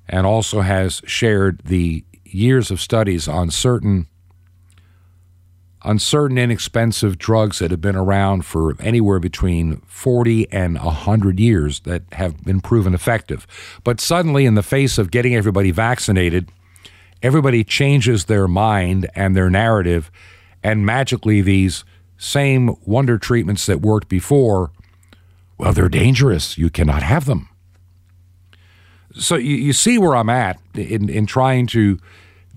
and 0.09 0.27
also 0.27 0.62
has 0.62 1.03
shared 1.05 1.61
the 1.64 2.05
years 2.25 2.71
of 2.71 2.81
studies 2.81 3.29
on 3.29 3.51
certain 3.51 4.07
on 5.83 5.99
certain 5.99 6.37
inexpensive 6.37 7.19
drugs 7.19 7.59
that 7.59 7.71
have 7.71 7.81
been 7.81 7.97
around 7.97 8.45
for 8.45 8.77
anywhere 8.81 9.19
between 9.19 9.77
40 9.87 10.51
and 10.53 10.79
100 10.79 11.40
years 11.40 11.81
that 11.81 12.03
have 12.12 12.45
been 12.45 12.61
proven 12.61 12.95
effective. 12.95 13.47
But 13.83 14.01
suddenly, 14.01 14.45
in 14.45 14.55
the 14.55 14.62
face 14.62 14.99
of 14.99 15.11
getting 15.11 15.35
everybody 15.35 15.71
vaccinated, 15.71 16.51
everybody 17.23 17.64
changes 17.64 18.27
their 18.27 18.47
mind 18.47 19.09
and 19.14 19.35
their 19.35 19.49
narrative, 19.49 20.11
and 20.62 20.85
magically, 20.85 21.40
these 21.40 21.85
same 22.19 22.77
wonder 22.85 23.19
treatments 23.19 23.64
that 23.66 23.81
worked 23.81 24.09
before, 24.09 24.71
well, 25.57 25.73
they're 25.73 25.88
dangerous. 25.88 26.59
You 26.59 26.69
cannot 26.69 27.03
have 27.03 27.25
them. 27.25 27.49
So 29.14 29.37
you, 29.37 29.57
you 29.57 29.73
see 29.73 29.99
where 29.99 30.14
I'm 30.14 30.29
at 30.29 30.61
in, 30.75 31.09
in 31.09 31.27
trying 31.27 31.66
to 31.69 31.99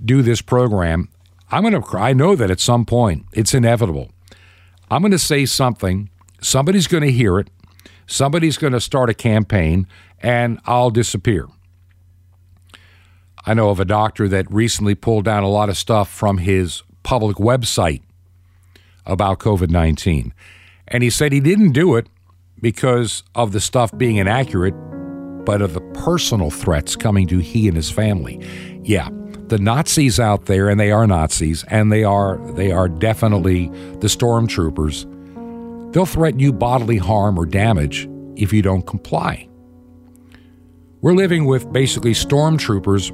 do 0.03 0.21
this 0.21 0.41
program. 0.41 1.09
I'm 1.53 1.61
going 1.61 1.79
to, 1.79 1.97
I 1.97 2.13
know 2.13 2.35
that 2.35 2.49
at 2.49 2.59
some 2.59 2.83
point 2.83 3.27
it's 3.31 3.53
inevitable. 3.53 4.09
I'm 4.89 5.03
going 5.03 5.11
to 5.11 5.19
say 5.19 5.45
something, 5.45 6.09
somebody's 6.41 6.87
going 6.87 7.03
to 7.03 7.11
hear 7.11 7.37
it, 7.37 7.51
somebody's 8.07 8.57
going 8.57 8.73
to 8.73 8.81
start 8.81 9.11
a 9.11 9.13
campaign, 9.13 9.85
and 10.19 10.59
I'll 10.65 10.89
disappear. 10.89 11.47
I 13.45 13.53
know 13.53 13.69
of 13.69 13.79
a 13.79 13.85
doctor 13.85 14.27
that 14.29 14.51
recently 14.51 14.95
pulled 14.95 15.25
down 15.25 15.43
a 15.43 15.49
lot 15.49 15.69
of 15.69 15.77
stuff 15.77 16.09
from 16.09 16.39
his 16.39 16.81
public 17.03 17.37
website 17.37 18.01
about 19.05 19.37
COVID 19.37 19.69
19. 19.69 20.33
And 20.87 21.03
he 21.03 21.11
said 21.11 21.31
he 21.31 21.39
didn't 21.39 21.73
do 21.73 21.95
it 21.97 22.07
because 22.61 23.23
of 23.35 23.51
the 23.51 23.59
stuff 23.59 23.95
being 23.95 24.15
inaccurate, 24.15 24.73
but 25.45 25.61
of 25.61 25.75
the 25.75 25.81
personal 25.93 26.49
threats 26.49 26.95
coming 26.95 27.27
to 27.27 27.37
he 27.37 27.67
and 27.67 27.77
his 27.77 27.91
family. 27.91 28.43
Yeah, 28.81 29.09
the 29.53 29.59
Nazis 29.59 30.19
out 30.19 30.47
there, 30.47 30.67
and 30.67 30.79
they 30.79 30.91
are 30.91 31.05
Nazis, 31.05 31.63
and 31.65 31.91
they 31.91 32.03
are 32.03 32.39
they 32.53 32.71
are 32.71 32.89
definitely 32.89 33.67
the 33.99 34.07
stormtroopers. 34.07 35.05
They'll 35.93 36.07
threaten 36.07 36.39
you 36.39 36.51
bodily 36.51 36.97
harm 36.97 37.37
or 37.37 37.45
damage 37.45 38.09
if 38.35 38.51
you 38.51 38.63
don't 38.63 38.87
comply. 38.87 39.47
We're 41.01 41.13
living 41.13 41.45
with 41.45 41.71
basically 41.71 42.13
stormtroopers 42.13 43.11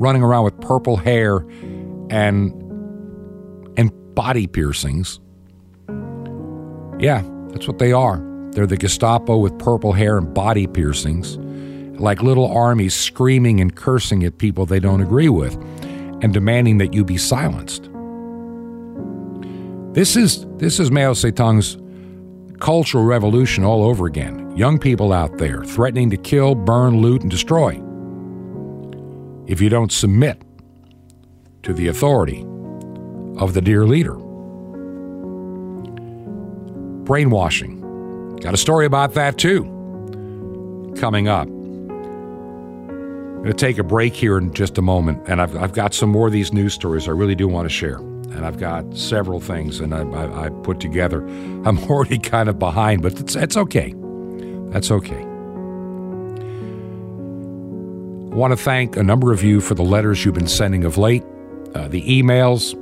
running 0.00 0.22
around 0.22 0.44
with 0.44 0.58
purple 0.62 0.96
hair 0.96 1.40
and 2.08 2.50
and 3.76 3.92
body 4.14 4.46
piercings. 4.46 5.20
Yeah, 6.98 7.28
that's 7.48 7.68
what 7.68 7.78
they 7.78 7.92
are. 7.92 8.22
They're 8.52 8.66
the 8.66 8.78
Gestapo 8.78 9.36
with 9.36 9.58
purple 9.58 9.92
hair 9.92 10.16
and 10.16 10.32
body 10.32 10.66
piercings 10.66 11.36
like 12.00 12.22
little 12.22 12.50
armies 12.50 12.94
screaming 12.94 13.60
and 13.60 13.76
cursing 13.76 14.24
at 14.24 14.38
people 14.38 14.66
they 14.66 14.80
don't 14.80 15.00
agree 15.00 15.28
with 15.28 15.56
and 16.24 16.32
demanding 16.32 16.78
that 16.78 16.94
you 16.94 17.04
be 17.04 17.18
silenced. 17.18 17.90
This 19.92 20.16
is 20.16 20.46
this 20.56 20.80
is 20.80 20.90
Mao 20.90 21.12
Zedong's 21.12 21.76
cultural 22.60 23.04
revolution 23.04 23.62
all 23.62 23.84
over 23.84 24.06
again. 24.06 24.56
Young 24.56 24.78
people 24.78 25.12
out 25.12 25.36
there 25.36 25.62
threatening 25.64 26.08
to 26.08 26.16
kill, 26.16 26.54
burn, 26.54 27.02
loot, 27.02 27.20
and 27.20 27.30
destroy 27.30 27.78
if 29.46 29.60
you 29.60 29.68
don't 29.68 29.92
submit 29.92 30.40
to 31.62 31.74
the 31.74 31.88
authority 31.88 32.40
of 33.36 33.52
the 33.52 33.60
dear 33.60 33.84
leader. 33.84 34.14
Brainwashing. 37.04 38.36
Got 38.40 38.54
a 38.54 38.56
story 38.56 38.86
about 38.86 39.12
that 39.12 39.36
too 39.36 39.64
coming 40.96 41.28
up. 41.28 41.53
I'm 43.44 43.50
going 43.50 43.58
to 43.58 43.66
take 43.66 43.76
a 43.76 43.84
break 43.84 44.14
here 44.14 44.38
in 44.38 44.54
just 44.54 44.78
a 44.78 44.80
moment, 44.80 45.22
and 45.28 45.38
I've, 45.38 45.54
I've 45.54 45.74
got 45.74 45.92
some 45.92 46.08
more 46.08 46.26
of 46.26 46.32
these 46.32 46.54
news 46.54 46.72
stories 46.72 47.06
I 47.06 47.10
really 47.10 47.34
do 47.34 47.46
want 47.46 47.66
to 47.66 47.68
share. 47.68 47.98
And 47.98 48.46
I've 48.46 48.56
got 48.56 48.96
several 48.96 49.38
things, 49.38 49.80
and 49.80 49.94
I, 49.94 50.00
I, 50.00 50.46
I 50.46 50.48
put 50.48 50.80
together. 50.80 51.22
I'm 51.66 51.76
already 51.90 52.18
kind 52.18 52.48
of 52.48 52.58
behind, 52.58 53.02
but 53.02 53.20
it's, 53.20 53.36
it's 53.36 53.58
okay. 53.58 53.92
That's 54.70 54.90
okay. 54.90 55.20
I 58.30 58.34
want 58.34 58.52
to 58.52 58.56
thank 58.56 58.96
a 58.96 59.02
number 59.02 59.30
of 59.30 59.44
you 59.44 59.60
for 59.60 59.74
the 59.74 59.84
letters 59.84 60.24
you've 60.24 60.32
been 60.32 60.48
sending 60.48 60.84
of 60.84 60.96
late, 60.96 61.22
uh, 61.74 61.88
the 61.88 62.00
emails. 62.00 62.74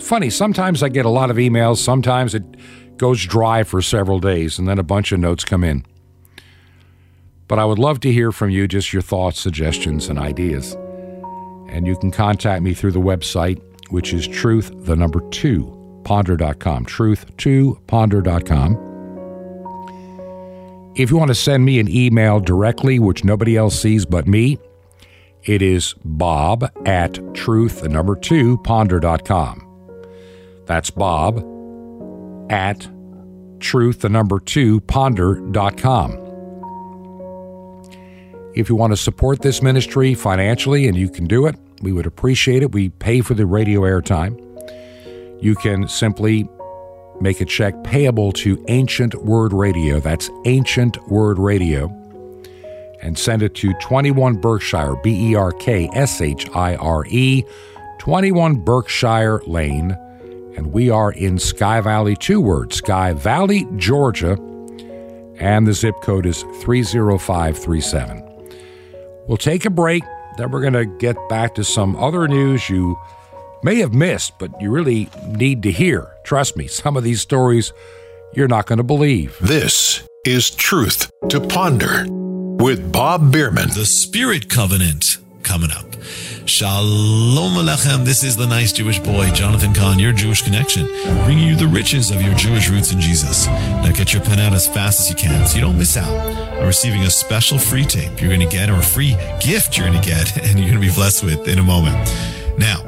Funny, 0.00 0.30
sometimes 0.30 0.84
I 0.84 0.90
get 0.90 1.06
a 1.06 1.10
lot 1.10 1.28
of 1.28 1.38
emails, 1.38 1.78
sometimes 1.78 2.36
it 2.36 2.44
goes 2.98 3.26
dry 3.26 3.64
for 3.64 3.82
several 3.82 4.20
days, 4.20 4.60
and 4.60 4.68
then 4.68 4.78
a 4.78 4.84
bunch 4.84 5.10
of 5.10 5.18
notes 5.18 5.44
come 5.44 5.64
in. 5.64 5.84
But 7.48 7.58
I 7.58 7.64
would 7.64 7.78
love 7.78 8.00
to 8.00 8.12
hear 8.12 8.30
from 8.30 8.50
you, 8.50 8.68
just 8.68 8.92
your 8.92 9.02
thoughts, 9.02 9.40
suggestions, 9.40 10.08
and 10.08 10.18
ideas. 10.18 10.74
And 11.70 11.86
you 11.86 11.96
can 11.96 12.10
contact 12.10 12.62
me 12.62 12.74
through 12.74 12.92
the 12.92 13.00
website, 13.00 13.60
which 13.90 14.12
is 14.12 14.28
truth, 14.28 14.70
the 14.84 14.94
number 14.96 15.20
two, 15.30 15.74
ponder.com. 16.04 16.84
Truth 16.84 17.36
to 17.38 17.78
ponder.com. 17.86 18.84
If 20.94 21.10
you 21.10 21.16
want 21.16 21.28
to 21.28 21.34
send 21.34 21.64
me 21.64 21.78
an 21.78 21.88
email 21.88 22.40
directly, 22.40 22.98
which 22.98 23.24
nobody 23.24 23.56
else 23.56 23.80
sees 23.80 24.04
but 24.04 24.26
me, 24.26 24.58
it 25.44 25.62
is 25.62 25.94
bob 26.04 26.70
at 26.84 27.18
truth, 27.34 27.80
the 27.80 27.88
number 27.88 28.16
two, 28.16 28.58
ponder.com. 28.58 29.64
That's 30.66 30.90
bob 30.90 31.38
at 32.50 32.88
truth, 33.60 34.00
the 34.00 34.08
number 34.08 34.40
two, 34.40 34.80
ponder.com. 34.82 36.27
If 38.54 38.68
you 38.68 38.76
want 38.76 38.92
to 38.92 38.96
support 38.96 39.42
this 39.42 39.62
ministry 39.62 40.14
financially, 40.14 40.88
and 40.88 40.96
you 40.96 41.08
can 41.08 41.26
do 41.26 41.46
it, 41.46 41.56
we 41.82 41.92
would 41.92 42.06
appreciate 42.06 42.62
it. 42.62 42.72
We 42.72 42.88
pay 42.88 43.20
for 43.20 43.34
the 43.34 43.46
radio 43.46 43.82
airtime. 43.82 44.44
You 45.40 45.54
can 45.54 45.86
simply 45.88 46.48
make 47.20 47.40
a 47.40 47.44
check 47.44 47.84
payable 47.84 48.32
to 48.32 48.64
Ancient 48.68 49.14
Word 49.24 49.52
Radio. 49.52 50.00
That's 50.00 50.30
Ancient 50.44 50.96
Word 51.08 51.38
Radio. 51.38 51.94
And 53.00 53.16
send 53.16 53.42
it 53.42 53.54
to 53.56 53.72
21 53.74 54.40
Berkshire, 54.40 54.96
B 55.02 55.30
E 55.30 55.34
R 55.36 55.52
K 55.52 55.88
S 55.92 56.20
H 56.20 56.48
I 56.54 56.74
R 56.76 57.04
E, 57.08 57.44
21 57.98 58.56
Berkshire 58.56 59.40
Lane. 59.46 59.92
And 60.56 60.72
we 60.72 60.90
are 60.90 61.12
in 61.12 61.38
Sky 61.38 61.80
Valley, 61.80 62.16
two 62.16 62.40
words, 62.40 62.76
Sky 62.76 63.12
Valley, 63.12 63.68
Georgia. 63.76 64.36
And 65.36 65.68
the 65.68 65.72
zip 65.72 65.94
code 66.02 66.26
is 66.26 66.42
30537. 66.62 68.27
We'll 69.28 69.36
take 69.36 69.64
a 69.64 69.70
break. 69.70 70.02
Then 70.36 70.50
we're 70.50 70.62
going 70.62 70.72
to 70.72 70.86
get 70.86 71.16
back 71.28 71.54
to 71.56 71.64
some 71.64 71.94
other 71.96 72.26
news 72.26 72.68
you 72.68 72.98
may 73.62 73.76
have 73.76 73.92
missed, 73.92 74.38
but 74.38 74.60
you 74.60 74.70
really 74.70 75.08
need 75.26 75.62
to 75.64 75.70
hear. 75.70 76.14
Trust 76.24 76.56
me, 76.56 76.66
some 76.66 76.96
of 76.96 77.04
these 77.04 77.20
stories 77.20 77.72
you're 78.34 78.48
not 78.48 78.66
going 78.66 78.78
to 78.78 78.84
believe. 78.84 79.36
This 79.40 80.02
is 80.24 80.50
Truth 80.50 81.10
to 81.28 81.40
Ponder 81.40 82.06
with 82.08 82.92
Bob 82.92 83.32
Bierman. 83.32 83.68
The 83.68 83.86
Spirit 83.86 84.48
Covenant 84.48 85.18
coming 85.42 85.70
up. 85.70 85.87
Shalom 86.46 87.54
Alechem. 87.54 88.04
This 88.04 88.24
is 88.24 88.36
the 88.36 88.46
nice 88.46 88.72
Jewish 88.72 88.98
boy, 88.98 89.30
Jonathan 89.32 89.74
Kahn, 89.74 89.98
your 89.98 90.12
Jewish 90.12 90.42
connection, 90.42 90.86
bringing 91.24 91.46
you 91.46 91.56
the 91.56 91.66
riches 91.66 92.10
of 92.10 92.22
your 92.22 92.34
Jewish 92.34 92.70
roots 92.70 92.92
in 92.92 93.00
Jesus. 93.00 93.46
Now 93.46 93.92
get 93.92 94.12
your 94.12 94.22
pen 94.22 94.40
out 94.40 94.52
as 94.52 94.66
fast 94.66 95.00
as 95.00 95.10
you 95.10 95.16
can 95.16 95.46
so 95.46 95.56
you 95.56 95.60
don't 95.62 95.78
miss 95.78 95.96
out 95.96 96.08
on 96.58 96.66
receiving 96.66 97.02
a 97.02 97.10
special 97.10 97.58
free 97.58 97.84
tape 97.84 98.20
you're 98.20 98.30
going 98.30 98.40
to 98.40 98.46
get 98.46 98.68
or 98.68 98.74
a 98.74 98.82
free 98.82 99.16
gift 99.40 99.76
you're 99.76 99.86
going 99.86 100.00
to 100.00 100.06
get 100.06 100.36
and 100.42 100.58
you're 100.58 100.68
going 100.68 100.80
to 100.80 100.88
be 100.88 100.94
blessed 100.94 101.24
with 101.24 101.46
in 101.46 101.58
a 101.58 101.62
moment. 101.62 101.96
Now, 102.58 102.82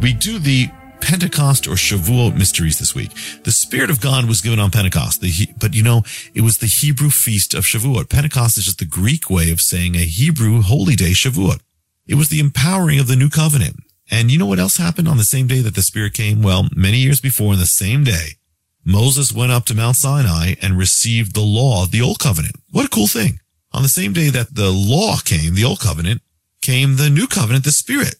we 0.00 0.12
do 0.12 0.38
the 0.38 0.68
Pentecost 1.00 1.66
or 1.66 1.72
Shavuot 1.72 2.36
mysteries 2.38 2.78
this 2.78 2.94
week. 2.94 3.10
The 3.42 3.50
Spirit 3.50 3.90
of 3.90 4.00
God 4.00 4.26
was 4.26 4.40
given 4.40 4.60
on 4.60 4.70
Pentecost, 4.70 5.20
the, 5.20 5.30
but 5.58 5.74
you 5.74 5.82
know, 5.82 6.02
it 6.32 6.42
was 6.42 6.58
the 6.58 6.66
Hebrew 6.66 7.10
feast 7.10 7.54
of 7.54 7.64
Shavuot. 7.64 8.08
Pentecost 8.08 8.56
is 8.56 8.64
just 8.64 8.78
the 8.78 8.84
Greek 8.84 9.28
way 9.28 9.50
of 9.50 9.60
saying 9.60 9.96
a 9.96 10.04
Hebrew 10.04 10.62
holy 10.62 10.94
day, 10.94 11.10
Shavuot. 11.10 11.60
It 12.06 12.16
was 12.16 12.28
the 12.28 12.40
empowering 12.40 12.98
of 12.98 13.06
the 13.06 13.16
new 13.16 13.28
covenant. 13.28 13.76
And 14.10 14.30
you 14.30 14.38
know 14.38 14.46
what 14.46 14.58
else 14.58 14.76
happened 14.76 15.08
on 15.08 15.16
the 15.16 15.24
same 15.24 15.46
day 15.46 15.60
that 15.60 15.74
the 15.74 15.82
Spirit 15.82 16.14
came? 16.14 16.42
Well, 16.42 16.68
many 16.74 16.98
years 16.98 17.20
before, 17.20 17.54
in 17.54 17.58
the 17.58 17.66
same 17.66 18.04
day, 18.04 18.36
Moses 18.84 19.32
went 19.32 19.52
up 19.52 19.64
to 19.66 19.74
Mount 19.74 19.96
Sinai 19.96 20.54
and 20.60 20.76
received 20.76 21.34
the 21.34 21.40
law 21.40 21.84
of 21.84 21.92
the 21.92 22.02
old 22.02 22.18
covenant. 22.18 22.56
What 22.70 22.84
a 22.84 22.90
cool 22.90 23.06
thing. 23.06 23.38
On 23.72 23.82
the 23.82 23.88
same 23.88 24.12
day 24.12 24.28
that 24.28 24.54
the 24.54 24.70
law 24.70 25.16
came, 25.24 25.54
the 25.54 25.64
old 25.64 25.80
covenant, 25.80 26.20
came 26.60 26.96
the 26.96 27.08
new 27.08 27.26
covenant, 27.26 27.64
the 27.64 27.72
Spirit. 27.72 28.16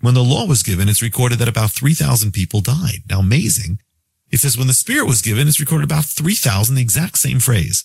When 0.00 0.14
the 0.14 0.22
law 0.22 0.46
was 0.46 0.62
given, 0.62 0.88
it's 0.88 1.02
recorded 1.02 1.38
that 1.38 1.48
about 1.48 1.70
3,000 1.70 2.32
people 2.32 2.60
died. 2.60 3.02
Now, 3.08 3.20
amazing. 3.20 3.78
It 4.30 4.38
says 4.38 4.56
when 4.56 4.66
the 4.66 4.74
Spirit 4.74 5.06
was 5.06 5.22
given, 5.22 5.48
it's 5.48 5.60
recorded 5.60 5.84
about 5.84 6.04
3,000, 6.04 6.74
the 6.74 6.80
exact 6.82 7.18
same 7.18 7.40
phrase, 7.40 7.84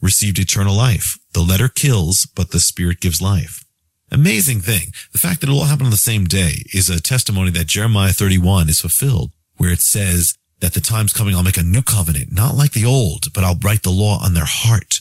received 0.00 0.38
eternal 0.38 0.76
life. 0.76 1.18
The 1.32 1.40
letter 1.40 1.68
kills, 1.68 2.26
but 2.26 2.50
the 2.50 2.60
Spirit 2.60 3.00
gives 3.00 3.22
life. 3.22 3.64
Amazing 4.10 4.60
thing. 4.60 4.92
The 5.12 5.18
fact 5.18 5.40
that 5.40 5.48
it 5.48 5.52
all 5.52 5.64
happened 5.64 5.86
on 5.86 5.90
the 5.90 5.96
same 5.96 6.24
day 6.24 6.64
is 6.72 6.88
a 6.88 7.00
testimony 7.00 7.50
that 7.50 7.66
Jeremiah 7.66 8.12
31 8.12 8.68
is 8.68 8.80
fulfilled, 8.80 9.32
where 9.56 9.72
it 9.72 9.80
says 9.80 10.34
that 10.60 10.74
the 10.74 10.80
time's 10.80 11.12
coming, 11.12 11.34
I'll 11.34 11.42
make 11.42 11.58
a 11.58 11.62
new 11.62 11.82
covenant, 11.82 12.32
not 12.32 12.54
like 12.54 12.72
the 12.72 12.86
old, 12.86 13.32
but 13.32 13.44
I'll 13.44 13.58
write 13.62 13.82
the 13.82 13.90
law 13.90 14.18
on 14.22 14.34
their 14.34 14.46
heart. 14.46 15.00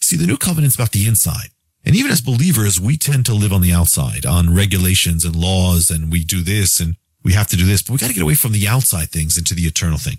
See, 0.00 0.16
the 0.16 0.26
new 0.26 0.36
covenant's 0.36 0.74
about 0.74 0.92
the 0.92 1.06
inside. 1.06 1.50
And 1.84 1.94
even 1.94 2.10
as 2.10 2.20
believers, 2.20 2.80
we 2.80 2.96
tend 2.96 3.26
to 3.26 3.34
live 3.34 3.52
on 3.52 3.60
the 3.60 3.72
outside 3.72 4.26
on 4.26 4.54
regulations 4.54 5.24
and 5.24 5.36
laws, 5.36 5.90
and 5.90 6.10
we 6.10 6.24
do 6.24 6.42
this 6.42 6.80
and 6.80 6.96
we 7.22 7.32
have 7.32 7.48
to 7.48 7.56
do 7.56 7.66
this, 7.66 7.82
but 7.82 7.92
we 7.92 7.98
got 7.98 8.08
to 8.08 8.14
get 8.14 8.22
away 8.22 8.34
from 8.34 8.52
the 8.52 8.68
outside 8.68 9.10
things 9.10 9.36
into 9.36 9.54
the 9.54 9.62
eternal 9.66 9.98
thing. 9.98 10.18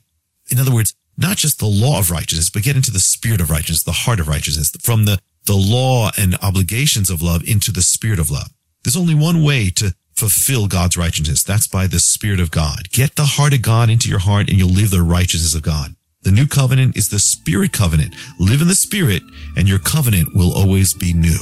In 0.49 0.59
other 0.59 0.73
words, 0.73 0.93
not 1.17 1.37
just 1.37 1.59
the 1.59 1.65
law 1.65 1.99
of 1.99 2.11
righteousness, 2.11 2.49
but 2.49 2.63
get 2.63 2.75
into 2.75 2.91
the 2.91 2.99
spirit 2.99 3.41
of 3.41 3.49
righteousness, 3.49 3.83
the 3.83 3.91
heart 3.91 4.19
of 4.19 4.27
righteousness, 4.27 4.71
from 4.81 5.05
the 5.05 5.19
the 5.47 5.55
law 5.55 6.11
and 6.17 6.37
obligations 6.41 7.09
of 7.09 7.21
love 7.21 7.41
into 7.47 7.71
the 7.71 7.81
spirit 7.81 8.19
of 8.19 8.29
love. 8.29 8.49
There's 8.83 8.97
only 8.97 9.15
one 9.15 9.43
way 9.43 9.69
to 9.71 9.95
fulfill 10.15 10.67
God's 10.67 10.97
righteousness. 10.97 11.43
That's 11.43 11.67
by 11.67 11.87
the 11.87 11.99
spirit 11.99 12.39
of 12.39 12.51
God. 12.51 12.89
Get 12.91 13.15
the 13.15 13.25
heart 13.25 13.53
of 13.53 13.61
God 13.61 13.89
into 13.89 14.09
your 14.09 14.19
heart 14.19 14.49
and 14.49 14.57
you'll 14.57 14.69
live 14.69 14.91
the 14.91 15.01
righteousness 15.01 15.55
of 15.55 15.61
God. 15.61 15.95
The 16.23 16.31
new 16.31 16.47
covenant 16.47 16.97
is 16.97 17.09
the 17.09 17.19
spirit 17.19 17.71
covenant. 17.71 18.15
Live 18.39 18.61
in 18.61 18.67
the 18.67 18.75
spirit 18.75 19.23
and 19.55 19.67
your 19.67 19.79
covenant 19.79 20.35
will 20.35 20.53
always 20.53 20.93
be 20.93 21.13
new. 21.13 21.39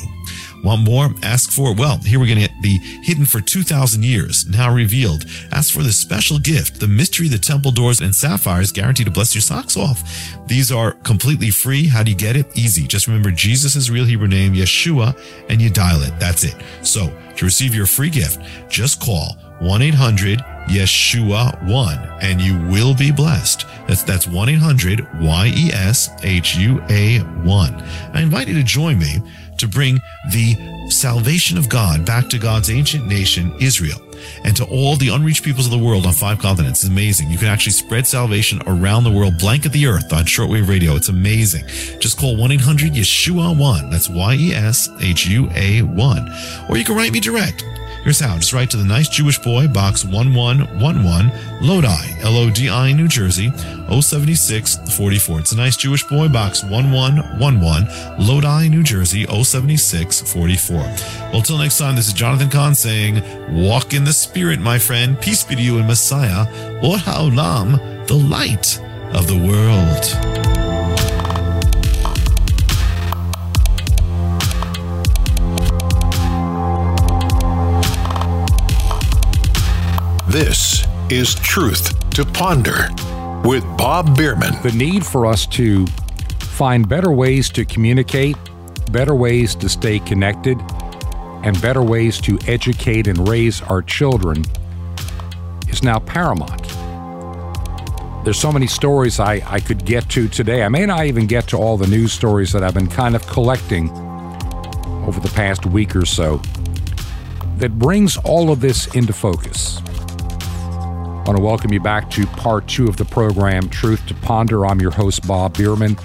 Want 0.65 0.82
more? 0.82 1.12
Ask 1.21 1.51
for 1.51 1.71
it. 1.71 1.78
Well, 1.78 1.99
here 1.99 2.19
we're 2.19 2.34
going 2.34 2.47
to 2.47 2.54
be 2.60 2.80
hidden 3.04 3.23
for 3.23 3.39
2,000 3.39 4.04
years, 4.04 4.47
now 4.47 4.73
revealed. 4.73 5.25
Ask 5.51 5.71
for 5.71 5.84
the 5.84 5.91
special 5.91 6.39
gift, 6.39 6.80
the 6.80 6.88
mystery, 6.88 7.28
the 7.28 7.38
temple 7.38 7.69
doors, 7.69 8.01
and 8.01 8.15
sapphires 8.15 8.71
guaranteed 8.71 9.06
to 9.06 9.12
bless 9.12 9.36
your 9.36 9.43
socks 9.43 9.78
off. 9.78 10.01
These 10.47 10.71
are 10.71 10.93
completely 10.93 11.51
free. 11.51 11.86
How 11.86 12.01
do 12.01 12.10
you 12.10 12.17
get 12.17 12.36
it? 12.36 12.47
Easy. 12.58 12.88
Just 12.88 13.06
remember 13.06 13.30
Jesus' 13.30 13.91
real 13.91 14.06
Hebrew 14.06 14.28
name, 14.28 14.56
Yeshua, 14.56 15.15
and 15.49 15.62
you 15.62 15.69
dial 15.69 16.01
it. 16.01 16.19
That's 16.19 16.43
it. 16.43 16.56
So, 16.82 17.15
to 17.36 17.45
receive 17.45 17.75
your 17.75 17.86
free 17.86 18.10
gift, 18.10 18.41
just 18.67 18.99
call 18.99 19.36
1 19.60 19.82
800 19.84 20.39
Yeshua 20.67 21.63
1 21.63 21.97
and 22.21 22.41
you 22.41 22.58
will 22.69 22.95
be 22.95 23.12
blessed. 23.12 23.65
That's 23.88 24.04
that's 24.04 24.28
1 24.28 24.49
800 24.49 25.21
Y 25.21 25.54
E 25.56 25.71
S 25.71 26.10
H 26.23 26.56
U 26.58 26.84
A 26.89 27.19
1. 27.19 27.84
I 28.13 28.21
invite 28.21 28.47
you 28.47 28.56
to 28.56 28.63
join 28.63 28.97
me 28.97 29.21
to 29.57 29.67
bring 29.67 30.01
the 30.31 30.55
salvation 30.89 31.57
of 31.57 31.67
God 31.69 32.05
back 32.05 32.29
to 32.29 32.37
God's 32.37 32.69
ancient 32.69 33.07
nation, 33.07 33.53
Israel, 33.59 33.99
and 34.43 34.55
to 34.57 34.65
all 34.65 34.95
the 34.95 35.09
unreached 35.09 35.43
peoples 35.43 35.65
of 35.65 35.71
the 35.71 35.77
world 35.77 36.05
on 36.05 36.13
five 36.13 36.39
continents. 36.39 36.83
It's 36.83 36.89
amazing. 36.89 37.29
You 37.29 37.37
can 37.37 37.47
actually 37.47 37.73
spread 37.73 38.07
salvation 38.07 38.61
around 38.65 39.03
the 39.03 39.11
world, 39.11 39.37
blanket 39.37 39.71
the 39.71 39.87
earth 39.87 40.13
on 40.13 40.25
shortwave 40.25 40.67
radio. 40.67 40.95
It's 40.95 41.09
amazing. 41.09 41.65
Just 41.99 42.17
call 42.17 42.35
1-800-YESHUA-1. 42.37 43.91
That's 43.91 44.09
Y-E-S-H-U-A-1. 44.09 44.69
Or 46.69 46.77
you 46.77 46.83
can 46.83 46.95
write 46.95 47.11
me 47.11 47.19
direct. 47.19 47.63
Here's 48.05 48.19
how. 48.19 48.35
Just 48.35 48.53
write 48.53 48.69
to 48.69 48.77
the 48.77 48.85
Nice 48.85 49.09
Jewish 49.09 49.39
Boy, 49.39 49.67
Box 49.67 50.05
1111, 50.05 51.31
Lodi, 51.59 52.21
L-O-D-I, 52.21 52.93
New 52.93 53.07
Jersey, 53.07 53.49
07644. 53.89 55.39
It's 55.39 55.51
a 55.53 55.57
Nice 55.57 55.75
Jewish 55.75 56.03
Boy, 56.03 56.27
Box 56.27 56.63
1111, 56.63 58.23
Lodi, 58.23 58.69
New 58.69 58.83
Jersey, 58.83 59.25
07644. 59.25 60.77
Well, 61.33 61.41
till 61.41 61.57
next 61.57 61.79
time, 61.79 61.95
this 61.95 62.07
is 62.07 62.13
Jonathan 62.13 62.51
Kahn 62.51 62.75
saying, 62.75 63.23
walk 63.49 63.95
in 63.95 64.03
the 64.03 64.13
Spirit, 64.13 64.59
my 64.59 64.77
friend. 64.77 65.19
Peace 65.19 65.43
be 65.43 65.55
to 65.55 65.61
you 65.63 65.79
in 65.79 65.87
Messiah, 65.87 66.41
Or 66.83 66.97
Haolam, 66.97 68.05
the 68.05 68.13
light 68.13 68.79
of 69.15 69.25
the 69.25 69.35
world. 69.35 70.34
This 80.35 80.85
is 81.09 81.33
Truth 81.33 82.09
to 82.09 82.25
Ponder 82.25 82.89
with 83.45 83.63
Bob 83.77 84.17
Bierman. 84.17 84.61
The 84.63 84.73
need 84.75 85.05
for 85.05 85.25
us 85.25 85.45
to 85.45 85.88
find 86.41 86.89
better 86.89 87.09
ways 87.09 87.47
to 87.51 87.63
communicate, 87.63 88.36
better 88.91 89.15
ways 89.15 89.55
to 89.55 89.69
stay 89.69 89.99
connected, 89.99 90.59
and 91.45 91.61
better 91.61 91.81
ways 91.81 92.19
to 92.19 92.38
educate 92.47 93.07
and 93.07 93.29
raise 93.29 93.61
our 93.61 93.81
children 93.81 94.43
is 95.69 95.83
now 95.83 95.99
paramount. 95.99 96.67
There's 98.25 98.38
so 98.38 98.51
many 98.51 98.67
stories 98.67 99.21
I, 99.21 99.41
I 99.45 99.61
could 99.61 99.86
get 99.86 100.09
to 100.09 100.27
today. 100.27 100.63
I 100.63 100.67
may 100.67 100.86
not 100.86 101.05
even 101.05 101.27
get 101.27 101.47
to 101.47 101.57
all 101.57 101.77
the 101.77 101.88
news 101.88 102.11
stories 102.11 102.51
that 102.51 102.61
I've 102.61 102.73
been 102.73 102.89
kind 102.89 103.15
of 103.15 103.25
collecting 103.27 103.89
over 105.07 105.21
the 105.21 105.31
past 105.33 105.65
week 105.65 105.95
or 105.95 106.05
so 106.05 106.41
that 107.59 107.79
brings 107.79 108.17
all 108.17 108.51
of 108.51 108.59
this 108.59 108.93
into 108.95 109.13
focus. 109.13 109.81
I 111.26 111.30
want 111.30 111.38
to 111.39 111.43
welcome 111.43 111.73
you 111.73 111.80
back 111.80 112.11
to 112.11 112.28
part 112.28 112.67
two 112.67 112.86
of 112.86 112.97
the 112.97 113.05
program, 113.05 113.67
Truth 113.69 114.05
to 114.09 114.13
Ponder. 114.13 114.63
I'm 114.63 114.80
your 114.80 114.91
host, 114.91 115.28
Bob 115.28 115.57
Bierman. 115.57 115.97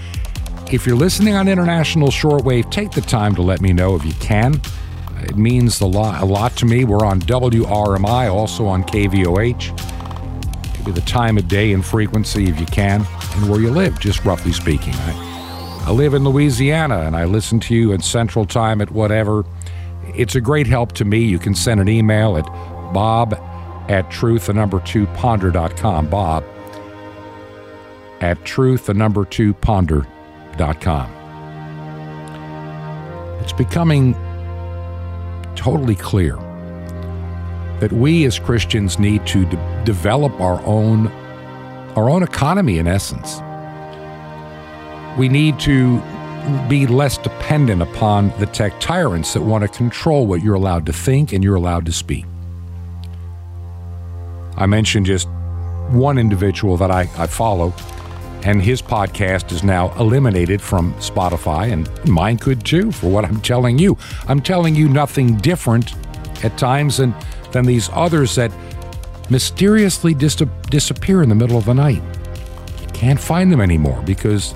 If 0.73 0.87
you're 0.87 0.97
listening 0.97 1.35
on 1.35 1.47
international 1.47 2.09
shortwave, 2.09 2.71
take 2.71 2.93
the 2.93 3.03
time 3.03 3.35
to 3.35 3.43
let 3.43 3.61
me 3.61 3.75
know 3.75 3.95
if 3.97 4.03
you 4.03 4.15
can. 4.15 4.63
It 5.19 5.37
means 5.37 5.83
a 5.83 5.87
lot, 5.87 6.23
a 6.23 6.25
lot 6.25 6.57
to 6.57 6.65
me. 6.65 6.85
We're 6.85 7.05
on 7.05 7.21
WRMI, 7.21 8.33
also 8.33 8.65
on 8.65 8.83
KVOH. 8.83 9.77
Give 10.79 10.87
me 10.87 10.93
the 10.93 11.03
time 11.03 11.37
of 11.37 11.49
day 11.49 11.75
and 11.75 11.85
frequency 11.85 12.49
if 12.49 12.59
you 12.59 12.65
can, 12.65 13.07
and 13.35 13.51
where 13.51 13.61
you 13.61 13.69
live, 13.71 14.01
just 14.01 14.25
roughly 14.25 14.53
speaking. 14.53 14.95
I, 14.95 15.83
I 15.85 15.91
live 15.91 16.15
in 16.15 16.25
Louisiana 16.25 17.01
and 17.01 17.15
I 17.15 17.27
listen 17.27 17.61
to 17.61 17.75
you 17.75 17.93
at 17.93 18.03
Central 18.03 18.47
Time 18.47 18.81
at 18.81 18.91
whatever. 18.91 19.45
It's 20.15 20.35
a 20.35 20.41
great 20.41 20.67
help 20.67 20.93
to 20.93 21.05
me. 21.05 21.19
You 21.19 21.39
can 21.39 21.55
send 21.55 21.79
an 21.79 21.91
email 21.91 22.39
at 22.39 22.47
bob 22.95 23.35
at 23.91 24.09
truth, 24.09 24.47
the 24.47 24.55
number 24.55 24.79
two 24.81 25.07
ponder.com. 25.09 26.09
Bob 26.09 26.45
at 28.21 28.43
truth, 28.45 28.87
the 28.87 28.95
number 28.95 29.25
two 29.25 29.53
ponder.com. 29.55 31.11
It's 33.41 33.53
becoming 33.53 34.15
totally 35.57 35.97
clear 35.97 36.37
that 37.81 37.91
we 37.93 38.25
as 38.27 38.39
Christians 38.39 38.99
need 38.99 39.27
to 39.27 39.45
de- 39.45 39.85
develop 39.85 40.41
our 40.41 40.65
own 40.65 41.09
our 41.97 42.09
own 42.09 42.23
economy 42.23 42.79
in 42.79 42.87
essence. 42.87 43.41
We 45.19 45.29
need 45.29 45.59
to 45.61 46.01
be 46.69 46.87
less 46.87 47.19
dependent 47.19 47.83
upon 47.83 48.33
the 48.39 48.47
tech 48.47 48.79
tyrants 48.79 49.35
that 49.35 49.43
want 49.43 49.63
to 49.63 49.69
control 49.69 50.29
what 50.29 50.43
you're 50.43 50.55
allowed 50.55 50.87
to 50.87 50.93
think 50.93 51.33
and 51.33 51.43
you're 51.43 51.57
allowed 51.57 51.87
to 51.87 51.93
speak. 51.93 52.30
I 54.57 54.67
mentioned 54.67 55.07
just 55.07 55.29
one 55.91 56.19
individual 56.19 56.77
that 56.79 56.91
I, 56.91 57.03
I 57.17 57.27
follow, 57.27 57.73
and 58.43 58.63
his 58.63 58.81
podcast 58.81 59.53
is 59.53 59.63
now 59.63 59.93
eliminated 59.99 60.61
from 60.63 60.95
Spotify, 60.95 61.73
and 61.73 61.89
mine 62.09 62.39
could 62.39 62.65
too, 62.65 62.93
for 62.93 63.11
what 63.11 63.25
I'm 63.25 63.41
telling 63.41 63.79
you. 63.79 63.99
I'm 64.29 64.41
telling 64.41 64.75
you 64.75 64.89
nothing 64.89 65.37
different 65.39 65.95
at 66.45 66.57
times 66.57 66.99
than, 66.99 67.15
than 67.53 67.67
these 67.67 67.91
others 67.93 68.35
that 68.37 68.53
mysteriously 69.31 70.15
dis- 70.15 70.43
disappear 70.69 71.23
in 71.23 71.29
the 71.29 71.35
middle 71.35 71.57
of 71.57 71.65
the 71.65 71.75
night. 71.75 72.03
You 72.81 72.89
can't 72.93 73.21
find 73.21 73.53
them 73.53 73.61
anymore 73.61 74.03
because 74.05 74.55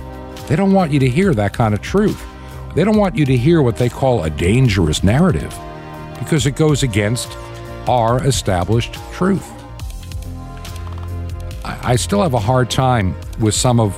they 0.48 0.56
don't 0.56 0.72
want 0.72 0.92
you 0.92 0.98
to 1.00 1.08
hear 1.08 1.34
that 1.34 1.52
kind 1.52 1.74
of 1.74 1.80
truth. 1.80 2.22
They 2.74 2.84
don't 2.84 2.96
want 2.96 3.16
you 3.16 3.24
to 3.26 3.36
hear 3.36 3.62
what 3.62 3.76
they 3.76 3.88
call 3.88 4.24
a 4.24 4.30
dangerous 4.30 5.04
narrative 5.04 5.56
because 6.18 6.46
it 6.46 6.56
goes 6.56 6.82
against 6.82 7.36
our 7.86 8.24
established 8.26 8.94
truth. 9.12 9.53
I, 11.84 11.96
still 11.96 12.22
have 12.22 12.34
a 12.34 12.38
hard 12.38 12.70
time 12.70 13.14
with 13.38 13.54
some 13.54 13.78
of 13.78 13.94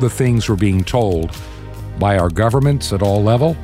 the 0.00 0.10
things 0.10 0.48
we're 0.48 0.56
being 0.56 0.82
told 0.82 1.34
by 1.98 2.18
our 2.18 2.28
governments 2.28 2.92
at 2.92 3.02
all 3.02 3.22
level. 3.22 3.56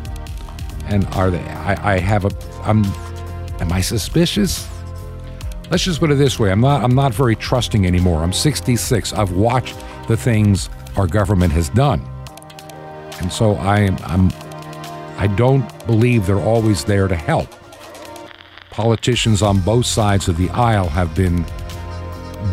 And 0.87 1.05
are 1.15 1.31
they? 1.31 1.41
I, 1.41 1.95
I 1.95 1.99
have 1.99 2.25
a. 2.25 2.31
I'm. 2.63 2.85
Am 3.61 3.73
I 3.73 3.81
suspicious? 3.81 4.69
Let's 5.71 5.83
just 5.83 6.01
put 6.01 6.11
it 6.11 6.17
this 6.17 6.39
way: 6.39 6.51
I'm 6.51 6.61
not. 6.61 6.85
I'm 6.85 6.95
not 6.95 7.15
very 7.15 7.35
trusting 7.35 7.87
anymore. 7.87 8.23
I'm 8.23 8.33
66. 8.33 9.13
I've 9.15 9.33
watched 9.33 9.77
the 10.09 10.17
things 10.17 10.69
our 10.97 11.07
government 11.07 11.53
has 11.55 11.69
done, 11.71 12.07
and 13.21 13.33
so 13.33 13.55
I. 13.57 13.97
I'm. 14.05 14.31
I 15.17 15.27
don't 15.29 15.87
believe 15.87 16.27
they're 16.27 16.39
always 16.39 16.85
there 16.85 17.09
to 17.09 17.17
help. 17.17 17.49
Politicians 18.71 19.41
on 19.41 19.61
both 19.61 19.87
sides 19.87 20.29
of 20.29 20.37
the 20.37 20.51
aisle 20.51 20.89
have 20.89 21.15
been 21.15 21.47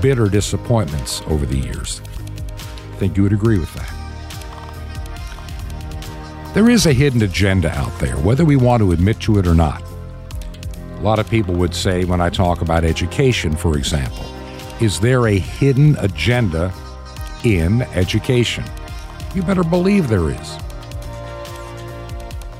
bitter 0.01 0.29
disappointments 0.29 1.21
over 1.27 1.45
the 1.45 1.57
years. 1.57 2.01
I 2.93 2.95
think 2.97 3.17
you 3.17 3.23
would 3.23 3.33
agree 3.33 3.59
with 3.59 3.73
that. 3.73 3.91
There 6.53 6.69
is 6.69 6.85
a 6.85 6.93
hidden 6.93 7.21
agenda 7.21 7.71
out 7.71 7.97
there, 7.99 8.17
whether 8.17 8.43
we 8.43 8.57
want 8.57 8.81
to 8.81 8.91
admit 8.91 9.19
to 9.21 9.39
it 9.39 9.47
or 9.47 9.55
not. 9.55 9.81
A 10.97 11.01
lot 11.01 11.17
of 11.17 11.29
people 11.29 11.55
would 11.55 11.73
say, 11.73 12.03
when 12.03 12.21
I 12.21 12.29
talk 12.29 12.61
about 12.61 12.83
education, 12.83 13.55
for 13.55 13.77
example, 13.77 14.25
is 14.81 14.99
there 14.99 15.27
a 15.27 15.37
hidden 15.37 15.95
agenda 15.99 16.73
in 17.43 17.83
education? 17.93 18.63
You 19.33 19.43
better 19.43 19.63
believe 19.63 20.09
there 20.09 20.29
is. 20.29 20.57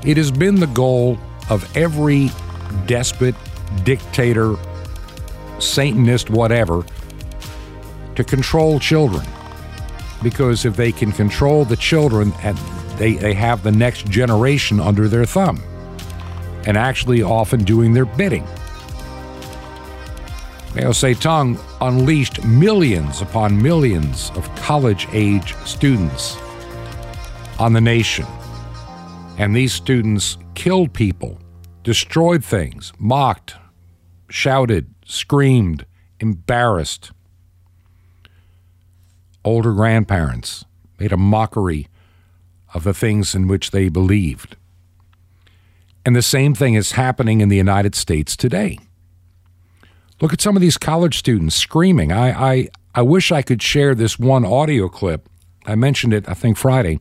It 0.04 0.18
has 0.18 0.32
been 0.32 0.56
the 0.56 0.68
goal 0.68 1.20
of 1.50 1.78
every 1.78 2.32
despot, 2.86 3.36
dictator, 3.84 4.56
Satanist, 5.60 6.30
whatever, 6.30 6.84
to 8.16 8.24
control 8.24 8.80
children. 8.80 9.26
Because 10.22 10.66
if 10.66 10.76
they 10.76 10.92
can 10.92 11.12
control 11.12 11.66
the 11.66 11.78
children, 11.78 12.34
and 12.44 12.58
they, 12.98 13.14
they 13.14 13.34
have 13.34 13.64
the 13.64 13.72
next 13.72 14.06
generation 14.08 14.80
under 14.80 15.08
their 15.08 15.26
thumb 15.26 15.62
and 16.68 16.78
actually 16.78 17.24
often 17.24 17.64
doing 17.64 17.94
their 17.94 18.06
bidding. 18.06 18.44
Mao 20.76 20.92
Zedong 20.92 21.60
unleashed 21.82 22.44
millions 22.46 23.22
upon 23.22 23.62
millions 23.62 24.32
of 24.36 24.54
college 24.56 25.08
age 25.12 25.56
students 25.66 26.38
on 27.60 27.74
the 27.74 27.82
nation. 27.82 28.26
And 29.38 29.56
these 29.56 29.74
students 29.74 30.38
killed 30.56 30.94
people, 30.94 31.40
destroyed 31.84 32.46
things, 32.46 32.94
mocked, 33.00 33.56
shouted, 34.30 34.94
screamed, 35.06 35.86
embarrassed. 36.20 37.12
Older 39.44 39.74
grandparents 39.74 40.66
made 41.00 41.12
a 41.12 41.18
mockery 41.18 41.88
of 42.74 42.84
the 42.84 42.94
things 42.94 43.36
in 43.36 43.48
which 43.48 43.72
they 43.72 43.90
believed. 43.90 44.56
And 46.06 46.16
the 46.16 46.22
same 46.22 46.54
thing 46.54 46.76
is 46.76 46.94
happening 46.94 47.42
in 47.42 47.50
the 47.50 47.58
United 47.58 47.96
States 47.96 48.36
today. 48.36 48.78
Look 50.20 50.34
at 50.34 50.42
some 50.42 50.56
of 50.56 50.62
these 50.62 50.78
college 50.78 51.18
students 51.18 51.56
screaming. 51.56 52.12
I, 52.12 52.52
I, 52.52 52.70
I 52.94 53.02
wish 53.02 53.32
I 53.32 53.42
could 53.42 53.62
share 53.62 53.96
this 53.96 54.20
one 54.20 54.46
audio 54.46 54.88
clip. 54.90 55.28
I 55.66 55.76
mentioned 55.76 56.14
it, 56.14 56.28
I 56.30 56.34
think, 56.34 56.58
Friday. 56.58 57.00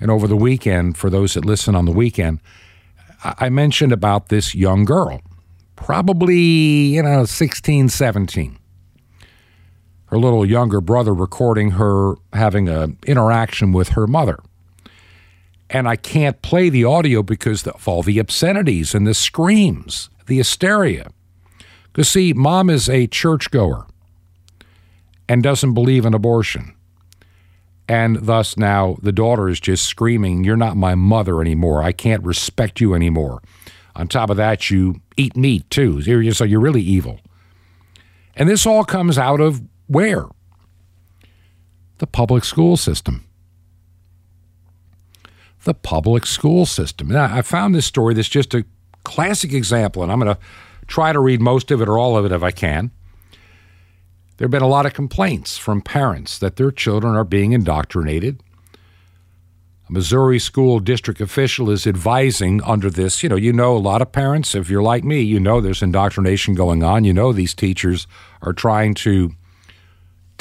And 0.00 0.10
over 0.10 0.26
the 0.26 0.36
weekend, 0.36 0.96
for 0.96 1.10
those 1.10 1.34
that 1.34 1.44
listen 1.44 1.74
on 1.74 1.84
the 1.84 1.92
weekend, 1.92 2.40
I 3.22 3.50
mentioned 3.50 3.92
about 3.92 4.28
this 4.28 4.54
young 4.54 4.84
girl, 4.84 5.20
probably, 5.76 6.34
you 6.34 7.02
know, 7.02 7.24
16, 7.24 7.88
17. 7.88 8.58
Her 10.12 10.18
little 10.18 10.46
younger 10.46 10.80
brother 10.80 11.12
recording 11.12 11.72
her 11.72 12.14
having 12.32 12.68
an 12.68 12.98
interaction 13.04 13.72
with 13.72 13.90
her 13.90 14.06
mother 14.06 14.38
and 15.72 15.88
I 15.88 15.96
can't 15.96 16.40
play 16.42 16.68
the 16.68 16.84
audio 16.84 17.22
because 17.22 17.66
of 17.66 17.88
all 17.88 18.02
the 18.02 18.18
obscenities 18.18 18.94
and 18.94 19.06
the 19.06 19.14
screams, 19.14 20.10
the 20.26 20.36
hysteria. 20.36 21.10
Because, 21.86 22.10
see, 22.10 22.34
mom 22.34 22.68
is 22.68 22.88
a 22.88 23.06
churchgoer 23.06 23.86
and 25.28 25.42
doesn't 25.42 25.72
believe 25.72 26.04
in 26.04 26.12
abortion. 26.12 26.74
And 27.88 28.26
thus 28.26 28.56
now 28.56 28.96
the 29.02 29.12
daughter 29.12 29.48
is 29.48 29.60
just 29.60 29.86
screaming, 29.86 30.44
You're 30.44 30.56
not 30.56 30.76
my 30.76 30.94
mother 30.94 31.40
anymore. 31.40 31.82
I 31.82 31.92
can't 31.92 32.22
respect 32.22 32.80
you 32.80 32.94
anymore. 32.94 33.42
On 33.96 34.08
top 34.08 34.30
of 34.30 34.36
that, 34.36 34.70
you 34.70 35.00
eat 35.16 35.36
meat 35.36 35.68
too. 35.70 36.02
So 36.32 36.44
you're 36.44 36.60
really 36.60 36.82
evil. 36.82 37.20
And 38.36 38.48
this 38.48 38.66
all 38.66 38.84
comes 38.84 39.18
out 39.18 39.40
of 39.40 39.62
where? 39.92 40.26
The 41.98 42.06
public 42.06 42.44
school 42.44 42.76
system 42.76 43.26
the 45.64 45.74
public 45.74 46.26
school 46.26 46.66
system. 46.66 47.08
Now, 47.08 47.34
I 47.34 47.42
found 47.42 47.74
this 47.74 47.86
story 47.86 48.14
that's 48.14 48.28
just 48.28 48.54
a 48.54 48.64
classic 49.04 49.52
example, 49.52 50.02
and 50.02 50.10
I'm 50.10 50.20
going 50.20 50.34
to 50.34 50.40
try 50.86 51.12
to 51.12 51.20
read 51.20 51.40
most 51.40 51.70
of 51.70 51.80
it 51.80 51.88
or 51.88 51.98
all 51.98 52.16
of 52.16 52.24
it 52.24 52.32
if 52.32 52.42
I 52.42 52.50
can. 52.50 52.90
There 54.36 54.46
have 54.46 54.50
been 54.50 54.62
a 54.62 54.68
lot 54.68 54.86
of 54.86 54.94
complaints 54.94 55.56
from 55.56 55.82
parents 55.82 56.38
that 56.38 56.56
their 56.56 56.72
children 56.72 57.14
are 57.14 57.24
being 57.24 57.52
indoctrinated. 57.52 58.42
A 59.88 59.92
Missouri 59.92 60.38
school 60.38 60.80
district 60.80 61.20
official 61.20 61.70
is 61.70 61.86
advising 61.86 62.60
under 62.64 62.90
this. 62.90 63.22
You 63.22 63.28
know, 63.28 63.36
you 63.36 63.52
know, 63.52 63.76
a 63.76 63.78
lot 63.78 64.02
of 64.02 64.10
parents, 64.10 64.54
if 64.54 64.68
you're 64.68 64.82
like 64.82 65.04
me, 65.04 65.20
you 65.20 65.38
know 65.38 65.60
there's 65.60 65.82
indoctrination 65.82 66.54
going 66.54 66.82
on. 66.82 67.04
You 67.04 67.12
know, 67.12 67.32
these 67.32 67.54
teachers 67.54 68.08
are 68.40 68.52
trying 68.52 68.94
to 68.94 69.32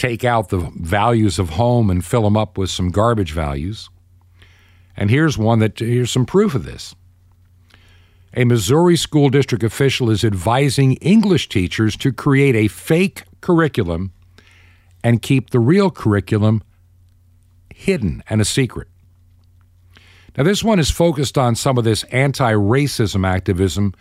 take 0.02 0.24
out 0.24 0.50
the 0.50 0.72
values 0.78 1.38
of 1.38 1.52
home 1.52 1.92
and 1.92 2.04
fill 2.04 2.24
them 2.24 2.36
up 2.36 2.58
with 2.58 2.72
some 2.72 2.90
garbage 2.90 3.34
values. 3.34 3.88
And 4.98 5.12
here's 5.12 5.38
one 5.38 5.60
that 5.60 5.78
here's 5.78 6.12
some 6.12 6.26
proof 6.26 6.56
of 6.56 6.66
this. 6.66 6.96
A 8.34 8.46
Missouri 8.46 8.98
school 8.98 9.30
district 9.30 9.64
official 9.64 10.10
is 10.10 10.24
advising 10.24 10.94
English 10.94 11.50
teachers 11.50 11.96
to 11.98 12.12
create 12.12 12.56
a 12.56 12.68
fake 12.68 13.26
curriculum 13.42 14.12
and 15.04 15.22
keep 15.22 15.52
the 15.52 15.60
real 15.60 15.92
curriculum 15.92 16.64
hidden 17.72 18.24
and 18.28 18.42
a 18.42 18.46
secret. 18.46 18.88
Now, 20.36 20.46
this 20.46 20.64
one 20.64 20.80
is 20.80 20.90
focused 20.90 21.38
on 21.38 21.54
some 21.54 21.78
of 21.78 21.84
this 21.84 22.06
anti 22.06 22.54
racism 22.54 23.28
activism 23.28 23.94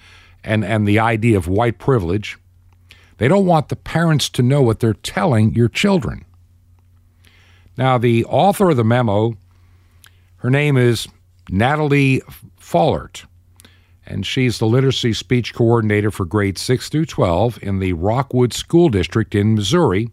and, 0.43 0.65
and 0.65 0.89
the 0.89 0.99
idea 0.99 1.37
of 1.37 1.47
white 1.47 1.79
privilege. 1.79 2.39
They 3.21 3.29
don't 3.29 3.45
want 3.45 3.69
the 3.69 3.77
parents 3.77 4.31
to 4.31 4.43
know 4.43 4.63
what 4.63 4.81
they're 4.81 4.95
telling 4.95 5.55
your 5.55 5.69
children. 5.69 6.25
Now, 7.77 7.99
the 7.99 8.25
author 8.25 8.71
of 8.71 8.79
the 8.79 8.85
memo 8.85 9.37
her 10.37 10.49
name 10.49 10.79
is 10.79 11.07
Natalie 11.51 12.23
Fallert, 12.59 13.27
and 14.07 14.25
she's 14.25 14.59
the 14.59 14.65
literacy 14.65 15.13
speech 15.13 15.53
coordinator 15.53 16.11
for 16.11 16.25
grades 16.25 16.63
6 16.63 16.89
through 16.89 17.05
12 17.05 17.63
in 17.63 17.79
the 17.79 17.93
Rockwood 17.93 18.55
School 18.55 18.89
District 18.89 19.35
in 19.35 19.55
Missouri, 19.55 20.09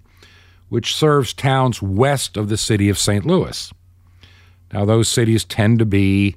which 0.67 0.93
serves 0.93 1.31
towns 1.31 1.81
west 1.81 2.35
of 2.35 2.49
the 2.49 2.57
city 2.57 2.89
of 2.89 2.99
St. 2.99 3.25
Louis. 3.25 3.71
Now, 4.73 4.83
those 4.83 5.07
cities 5.07 5.45
tend 5.45 5.79
to 5.79 5.85
be, 5.85 6.35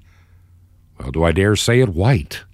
well, 1.01 1.11
do 1.11 1.25
I 1.25 1.33
dare 1.33 1.57
say 1.57 1.81
it, 1.81 1.89
white. 1.89 2.45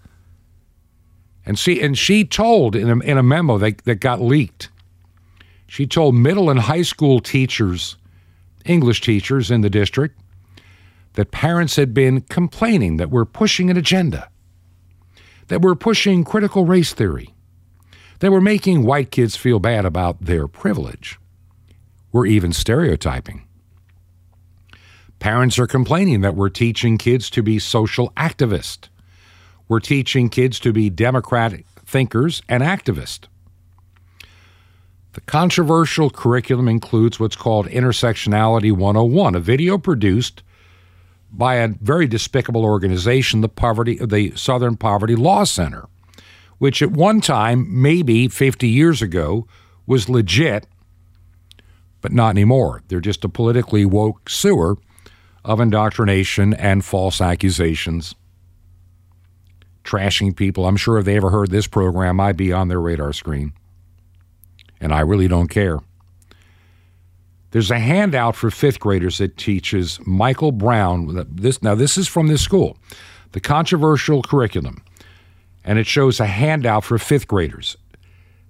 And 1.46 1.58
she, 1.58 1.80
and 1.80 1.96
she 1.96 2.24
told 2.24 2.74
in 2.74 2.90
a, 2.90 2.98
in 3.04 3.16
a 3.16 3.22
memo 3.22 3.56
that, 3.58 3.78
that 3.84 4.00
got 4.00 4.20
leaked, 4.20 4.68
she 5.68 5.86
told 5.86 6.14
middle 6.14 6.50
and 6.50 6.60
high 6.60 6.82
school 6.82 7.20
teachers, 7.20 7.96
English 8.64 9.00
teachers 9.00 9.50
in 9.50 9.60
the 9.60 9.70
district, 9.70 10.18
that 11.14 11.30
parents 11.30 11.76
had 11.76 11.94
been 11.94 12.20
complaining 12.22 12.96
that 12.98 13.10
we're 13.10 13.24
pushing 13.24 13.70
an 13.70 13.76
agenda, 13.76 14.28
that 15.48 15.62
we're 15.62 15.74
pushing 15.76 16.24
critical 16.24 16.64
race 16.64 16.92
theory, 16.92 17.34
that 18.18 18.32
we're 18.32 18.40
making 18.40 18.84
white 18.84 19.10
kids 19.10 19.36
feel 19.36 19.58
bad 19.58 19.84
about 19.84 20.20
their 20.20 20.48
privilege. 20.48 21.18
We're 22.12 22.26
even 22.26 22.52
stereotyping. 22.52 23.46
Parents 25.18 25.58
are 25.58 25.66
complaining 25.66 26.20
that 26.20 26.34
we're 26.34 26.48
teaching 26.48 26.98
kids 26.98 27.30
to 27.30 27.42
be 27.42 27.58
social 27.58 28.10
activists. 28.16 28.88
We're 29.68 29.80
teaching 29.80 30.28
kids 30.28 30.60
to 30.60 30.72
be 30.72 30.90
democratic 30.90 31.66
thinkers 31.84 32.42
and 32.48 32.62
activists. 32.62 33.26
The 35.14 35.20
controversial 35.22 36.10
curriculum 36.10 36.68
includes 36.68 37.18
what's 37.18 37.36
called 37.36 37.68
Intersectionality 37.68 38.70
101, 38.70 39.34
a 39.34 39.40
video 39.40 39.78
produced 39.78 40.42
by 41.32 41.56
a 41.56 41.68
very 41.68 42.06
despicable 42.06 42.64
organization, 42.64 43.40
the 43.40 43.48
Poverty, 43.48 43.96
the 43.96 44.32
Southern 44.36 44.76
Poverty 44.76 45.16
Law 45.16 45.44
Center, 45.44 45.88
which 46.58 46.82
at 46.82 46.90
one 46.90 47.20
time, 47.20 47.66
maybe 47.70 48.28
50 48.28 48.68
years 48.68 49.02
ago, 49.02 49.46
was 49.86 50.08
legit, 50.08 50.66
but 52.00 52.12
not 52.12 52.30
anymore. 52.30 52.82
They're 52.88 53.00
just 53.00 53.24
a 53.24 53.28
politically 53.28 53.84
woke 53.84 54.28
sewer 54.28 54.76
of 55.44 55.60
indoctrination 55.60 56.54
and 56.54 56.84
false 56.84 57.20
accusations, 57.20 58.14
trashing 59.86 60.36
people. 60.36 60.66
I'm 60.66 60.76
sure 60.76 60.98
if 60.98 61.04
they 61.04 61.16
ever 61.16 61.30
heard 61.30 61.50
this 61.50 61.66
program, 61.66 62.20
I'd 62.20 62.36
be 62.36 62.52
on 62.52 62.68
their 62.68 62.80
radar 62.80 63.12
screen. 63.12 63.52
And 64.80 64.92
I 64.92 65.00
really 65.00 65.28
don't 65.28 65.48
care. 65.48 65.78
There's 67.52 67.70
a 67.70 67.78
handout 67.78 68.36
for 68.36 68.50
fifth 68.50 68.80
graders 68.80 69.18
that 69.18 69.38
teaches 69.38 69.98
Michael 70.06 70.52
Brown. 70.52 71.26
This 71.30 71.62
now 71.62 71.74
this 71.74 71.96
is 71.96 72.06
from 72.08 72.26
this 72.26 72.42
school, 72.42 72.76
the 73.32 73.40
controversial 73.40 74.22
curriculum, 74.22 74.82
and 75.64 75.78
it 75.78 75.86
shows 75.86 76.20
a 76.20 76.26
handout 76.26 76.84
for 76.84 76.98
fifth 76.98 77.26
graders 77.28 77.78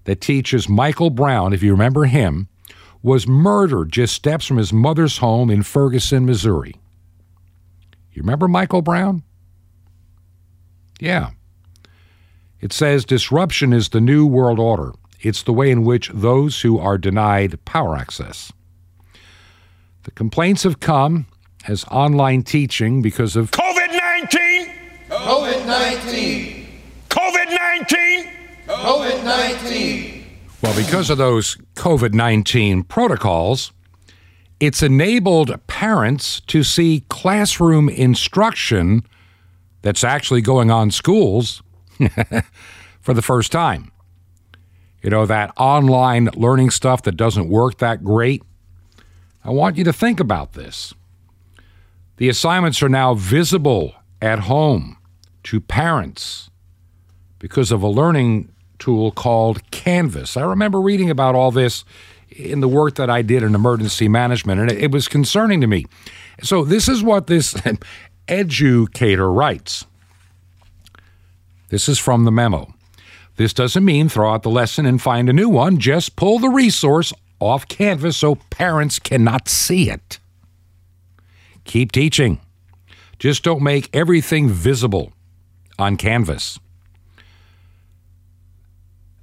that 0.04 0.20
teaches 0.20 0.68
Michael 0.68 1.10
Brown. 1.10 1.52
If 1.52 1.62
you 1.62 1.70
remember 1.70 2.06
him, 2.06 2.48
was 3.02 3.28
murdered 3.28 3.92
just 3.92 4.14
steps 4.14 4.46
from 4.46 4.56
his 4.56 4.72
mother's 4.72 5.18
home 5.18 5.50
in 5.50 5.62
Ferguson, 5.62 6.26
Missouri. 6.26 6.74
You 8.12 8.22
remember 8.22 8.48
Michael 8.48 8.82
Brown? 8.82 9.22
Yeah. 11.00 11.30
It 12.60 12.72
says 12.72 13.04
disruption 13.04 13.72
is 13.72 13.90
the 13.90 14.00
new 14.00 14.26
world 14.26 14.58
order. 14.58 14.92
It's 15.20 15.42
the 15.42 15.52
way 15.52 15.70
in 15.70 15.84
which 15.84 16.10
those 16.12 16.60
who 16.60 16.78
are 16.78 16.98
denied 16.98 17.62
power 17.64 17.96
access. 17.96 18.52
The 20.04 20.10
complaints 20.12 20.62
have 20.62 20.80
come 20.80 21.26
as 21.66 21.84
online 21.90 22.42
teaching 22.42 23.02
because 23.02 23.34
of 23.36 23.50
COVID 23.50 23.88
19! 23.88 24.72
COVID 25.08 25.66
19! 25.66 26.66
COVID 27.08 27.50
19! 27.50 28.30
COVID 28.66 29.24
19! 29.24 30.26
Well, 30.62 30.76
because 30.76 31.10
of 31.10 31.18
those 31.18 31.56
COVID 31.74 32.14
19 32.14 32.84
protocols, 32.84 33.72
it's 34.58 34.82
enabled 34.82 35.54
parents 35.66 36.40
to 36.46 36.62
see 36.62 37.04
classroom 37.08 37.88
instruction 37.88 39.04
that's 39.86 40.02
actually 40.02 40.40
going 40.40 40.68
on 40.68 40.90
schools 40.90 41.62
for 43.00 43.14
the 43.14 43.22
first 43.22 43.52
time. 43.52 43.92
You 45.00 45.10
know, 45.10 45.26
that 45.26 45.52
online 45.56 46.28
learning 46.34 46.70
stuff 46.70 47.02
that 47.02 47.16
doesn't 47.16 47.48
work 47.48 47.78
that 47.78 48.02
great. 48.02 48.42
I 49.44 49.50
want 49.50 49.76
you 49.76 49.84
to 49.84 49.92
think 49.92 50.18
about 50.18 50.54
this. 50.54 50.92
The 52.16 52.28
assignments 52.28 52.82
are 52.82 52.88
now 52.88 53.14
visible 53.14 53.94
at 54.20 54.40
home 54.40 54.96
to 55.44 55.60
parents 55.60 56.50
because 57.38 57.70
of 57.70 57.80
a 57.80 57.88
learning 57.88 58.50
tool 58.80 59.12
called 59.12 59.70
Canvas. 59.70 60.36
I 60.36 60.42
remember 60.42 60.80
reading 60.80 61.10
about 61.10 61.36
all 61.36 61.52
this 61.52 61.84
in 62.30 62.58
the 62.58 62.68
work 62.68 62.96
that 62.96 63.08
I 63.08 63.22
did 63.22 63.44
in 63.44 63.54
emergency 63.54 64.08
management, 64.08 64.60
and 64.60 64.72
it 64.72 64.90
was 64.90 65.06
concerning 65.06 65.60
to 65.60 65.68
me. 65.68 65.86
So, 66.42 66.64
this 66.64 66.88
is 66.88 67.02
what 67.02 67.28
this 67.28 67.54
educator 68.28 69.30
writes. 69.30 69.86
This 71.68 71.88
is 71.88 71.98
from 71.98 72.24
the 72.24 72.32
memo. 72.32 72.72
This 73.36 73.52
doesn't 73.52 73.84
mean 73.84 74.08
throw 74.08 74.32
out 74.32 74.42
the 74.42 74.50
lesson 74.50 74.86
and 74.86 75.00
find 75.00 75.28
a 75.28 75.32
new 75.32 75.48
one. 75.48 75.78
Just 75.78 76.16
pull 76.16 76.38
the 76.38 76.48
resource 76.48 77.12
off 77.40 77.68
Canvas 77.68 78.16
so 78.16 78.36
parents 78.36 78.98
cannot 78.98 79.48
see 79.48 79.90
it. 79.90 80.18
Keep 81.64 81.92
teaching. 81.92 82.40
Just 83.18 83.42
don't 83.42 83.62
make 83.62 83.94
everything 83.94 84.48
visible 84.48 85.12
on 85.78 85.96
Canvas. 85.96 86.58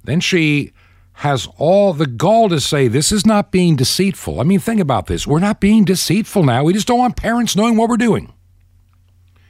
Then 0.04 0.20
she 0.20 0.72
has 1.18 1.48
all 1.56 1.92
the 1.92 2.06
gall 2.06 2.48
to 2.50 2.60
say 2.60 2.88
this 2.88 3.10
is 3.10 3.24
not 3.24 3.50
being 3.50 3.76
deceitful. 3.76 4.40
I 4.40 4.44
mean, 4.44 4.60
think 4.60 4.80
about 4.80 5.06
this. 5.06 5.26
We're 5.26 5.38
not 5.38 5.60
being 5.60 5.84
deceitful 5.84 6.42
now. 6.42 6.64
We 6.64 6.74
just 6.74 6.86
don't 6.86 6.98
want 6.98 7.16
parents 7.16 7.56
knowing 7.56 7.76
what 7.76 7.88
we're 7.88 7.96
doing. 7.96 8.33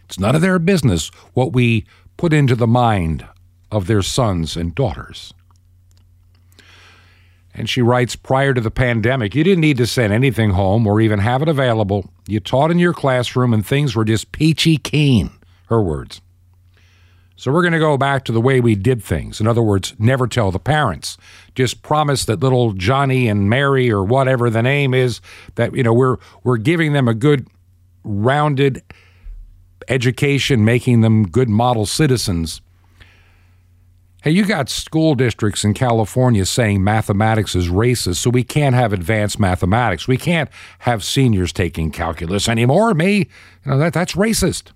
It's 0.07 0.19
none 0.19 0.35
of 0.35 0.43
their 0.43 0.59
business 0.59 1.09
what 1.33 1.53
we 1.53 1.87
put 2.17 2.33
into 2.33 2.55
the 2.55 2.67
mind 2.67 3.27
of 3.71 3.87
their 3.87 4.03
sons 4.03 4.57
and 4.57 4.75
daughters. 4.75 5.35
And 7.55 7.71
she 7.71 7.83
writes 7.83 8.17
prior 8.17 8.53
to 8.53 8.61
the 8.61 8.71
pandemic, 8.71 9.35
you 9.35 9.45
didn't 9.45 9.61
need 9.61 9.77
to 9.77 9.87
send 9.87 10.13
anything 10.13 10.51
home 10.51 10.87
or 10.87 11.01
even 11.01 11.21
have 11.21 11.41
it 11.41 11.49
available. 11.49 12.11
You 12.27 12.41
taught 12.41 12.71
in 12.71 12.81
your 12.81 12.93
classroom 12.93 13.55
and 13.55 13.65
things 13.65 13.95
were 13.95 14.05
just 14.05 14.33
peachy 14.33 14.77
keen. 14.77 15.31
Her 15.69 15.81
words. 15.81 16.21
So 17.37 17.53
we're 17.53 17.63
going 17.63 17.73
to 17.73 17.79
go 17.79 17.97
back 17.97 18.25
to 18.25 18.33
the 18.33 18.41
way 18.41 18.61
we 18.61 18.75
did 18.75 19.03
things. 19.03 19.41
In 19.41 19.47
other 19.47 19.63
words, 19.63 19.95
never 19.99 20.27
tell 20.27 20.51
the 20.51 20.59
parents. 20.59 21.17
Just 21.55 21.83
promise 21.83 22.25
that 22.27 22.41
little 22.41 22.73
Johnny 22.73 23.29
and 23.29 23.49
Mary 23.49 23.91
or 23.91 24.05
whatever 24.05 24.51
the 24.51 24.63
name 24.63 24.95
is 24.95 25.21
that 25.57 25.75
you 25.75 25.83
know 25.83 25.93
we're 25.93 26.17
we're 26.45 26.59
giving 26.59 26.93
them 26.93 27.09
a 27.09 27.15
good 27.15 27.49
rounded 28.05 28.83
education, 29.89 30.65
making 30.65 31.01
them 31.01 31.29
good 31.29 31.49
model 31.49 31.87
citizens. 31.87 32.61
Hey, 34.23 34.31
you 34.31 34.47
got 34.47 34.71
school 34.71 35.15
districts 35.15 35.65
in 35.65 35.75
California 35.75 36.47
saying 36.47 36.83
mathematics 36.83 37.55
is 37.55 37.69
racist, 37.69 38.17
so 38.17 38.31
we 38.31 38.43
can't 38.43 38.75
have 38.75 38.95
advanced 38.95 39.39
mathematics. 39.39 40.09
We 40.09 40.17
can't 40.17 40.49
have 40.79 41.05
seniors 41.05 41.53
taking 41.53 41.91
calculus 41.91 42.49
anymore. 42.49 42.95
Me, 42.95 43.19
you 43.19 43.27
know 43.67 43.77
that 43.77 43.93
that's 43.93 44.15
racist. 44.15 44.73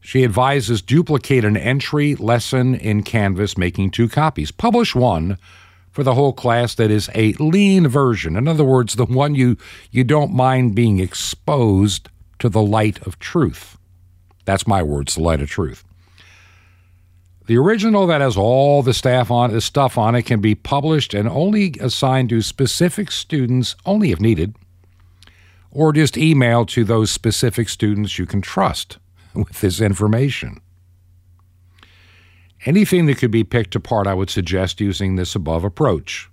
She 0.00 0.24
advises 0.24 0.82
duplicate 0.82 1.44
an 1.44 1.56
entry 1.56 2.16
lesson 2.16 2.74
in 2.74 3.04
Canvas, 3.04 3.56
making 3.56 3.92
two 3.92 4.08
copies. 4.08 4.50
Publish 4.50 4.92
one 4.92 5.38
for 5.90 6.02
the 6.02 6.14
whole 6.14 6.32
class 6.32 6.74
that 6.76 6.90
is 6.90 7.10
a 7.14 7.32
lean 7.34 7.88
version. 7.88 8.36
In 8.36 8.46
other 8.46 8.64
words, 8.64 8.94
the 8.94 9.06
one 9.06 9.34
you, 9.34 9.56
you 9.90 10.04
don't 10.04 10.32
mind 10.32 10.74
being 10.74 11.00
exposed 11.00 12.08
to 12.38 12.48
the 12.48 12.62
light 12.62 13.04
of 13.06 13.18
truth. 13.18 13.76
That's 14.44 14.66
my 14.66 14.82
words, 14.82 15.14
the 15.14 15.22
light 15.22 15.42
of 15.42 15.48
truth. 15.48 15.84
The 17.46 17.58
original 17.58 18.06
that 18.06 18.20
has 18.20 18.36
all 18.36 18.82
the 18.82 18.94
staff 18.94 19.30
on 19.30 19.52
the 19.52 19.60
stuff 19.60 19.98
on 19.98 20.14
it 20.14 20.22
can 20.22 20.40
be 20.40 20.54
published 20.54 21.14
and 21.14 21.28
only 21.28 21.74
assigned 21.80 22.28
to 22.28 22.42
specific 22.42 23.10
students 23.10 23.74
only 23.84 24.12
if 24.12 24.20
needed, 24.20 24.54
or 25.72 25.92
just 25.92 26.14
emailed 26.14 26.68
to 26.68 26.84
those 26.84 27.10
specific 27.10 27.68
students 27.68 28.18
you 28.18 28.26
can 28.26 28.40
trust 28.40 28.98
with 29.34 29.60
this 29.60 29.80
information. 29.80 30.60
Anything 32.66 33.06
that 33.06 33.18
could 33.18 33.30
be 33.30 33.44
picked 33.44 33.74
apart, 33.74 34.06
I 34.06 34.14
would 34.14 34.30
suggest 34.30 34.80
using 34.80 35.16
this 35.16 35.34
above 35.34 35.64
approach. 35.64 36.28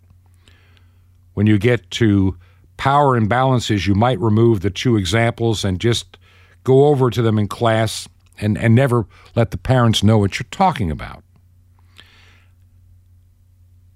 When 1.34 1.47
you 1.47 1.57
get 1.57 1.89
to 1.91 2.38
power 2.75 3.19
imbalances, 3.19 3.88
you 3.88 3.95
might 3.95 4.19
remove 4.19 4.61
the 4.61 4.69
two 4.69 4.97
examples 4.97 5.63
and 5.63 5.80
just 5.80 6.17
go 6.63 6.88
over 6.88 7.09
to 7.09 7.21
them 7.21 7.38
in 7.38 7.47
class 7.47 8.09
and, 8.39 8.57
and 8.57 8.75
never 8.75 9.05
let 9.36 9.51
the 9.51 9.57
parents 9.57 10.03
know 10.03 10.17
what 10.17 10.39
you're 10.39 10.47
talking 10.51 10.91
about. 10.91 11.23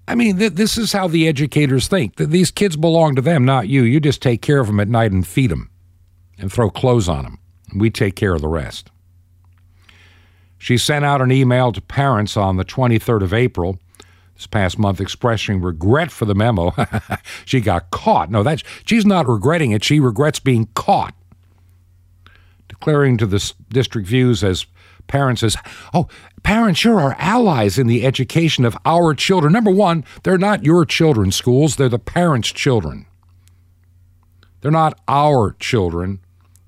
I 0.08 0.14
mean, 0.14 0.38
th- 0.38 0.52
this 0.52 0.78
is 0.78 0.92
how 0.92 1.08
the 1.08 1.26
educators 1.26 1.88
think. 1.88 2.16
That 2.16 2.30
these 2.30 2.50
kids 2.50 2.76
belong 2.76 3.16
to 3.16 3.22
them, 3.22 3.44
not 3.44 3.68
you. 3.68 3.82
You 3.82 4.00
just 4.00 4.22
take 4.22 4.40
care 4.42 4.60
of 4.60 4.68
them 4.68 4.80
at 4.80 4.88
night 4.88 5.12
and 5.12 5.26
feed 5.26 5.50
them 5.50 5.70
and 6.38 6.52
throw 6.52 6.70
clothes 6.70 7.08
on 7.08 7.24
them. 7.24 7.38
We 7.74 7.90
take 7.90 8.16
care 8.16 8.34
of 8.34 8.40
the 8.40 8.48
rest. 8.48 8.91
She 10.62 10.78
sent 10.78 11.04
out 11.04 11.20
an 11.20 11.32
email 11.32 11.72
to 11.72 11.80
parents 11.80 12.36
on 12.36 12.56
the 12.56 12.64
23rd 12.64 13.24
of 13.24 13.34
April. 13.34 13.80
this 14.36 14.46
past 14.46 14.78
month 14.78 15.00
expressing 15.00 15.60
regret 15.60 16.12
for 16.12 16.24
the 16.24 16.36
memo. 16.36 16.72
she 17.44 17.60
got 17.60 17.90
caught. 17.90 18.30
No, 18.30 18.44
that's 18.44 18.62
she's 18.86 19.04
not 19.04 19.26
regretting 19.26 19.72
it. 19.72 19.82
She 19.82 19.98
regrets 19.98 20.38
being 20.38 20.68
caught. 20.74 21.16
Declaring 22.68 23.16
to 23.16 23.26
the 23.26 23.52
district 23.70 24.06
views 24.06 24.44
as 24.44 24.66
parents 25.08 25.42
as, 25.42 25.56
oh, 25.92 26.06
parents, 26.44 26.84
you're 26.84 27.00
our 27.00 27.16
allies 27.18 27.76
in 27.76 27.88
the 27.88 28.06
education 28.06 28.64
of 28.64 28.76
our 28.84 29.14
children. 29.14 29.52
Number 29.52 29.72
one, 29.72 30.04
they're 30.22 30.38
not 30.38 30.64
your 30.64 30.84
children's 30.84 31.34
schools, 31.34 31.74
they're 31.74 31.88
the 31.88 31.98
parents' 31.98 32.52
children. 32.52 33.06
They're 34.60 34.70
not 34.70 34.96
our 35.08 35.56
children, 35.58 36.20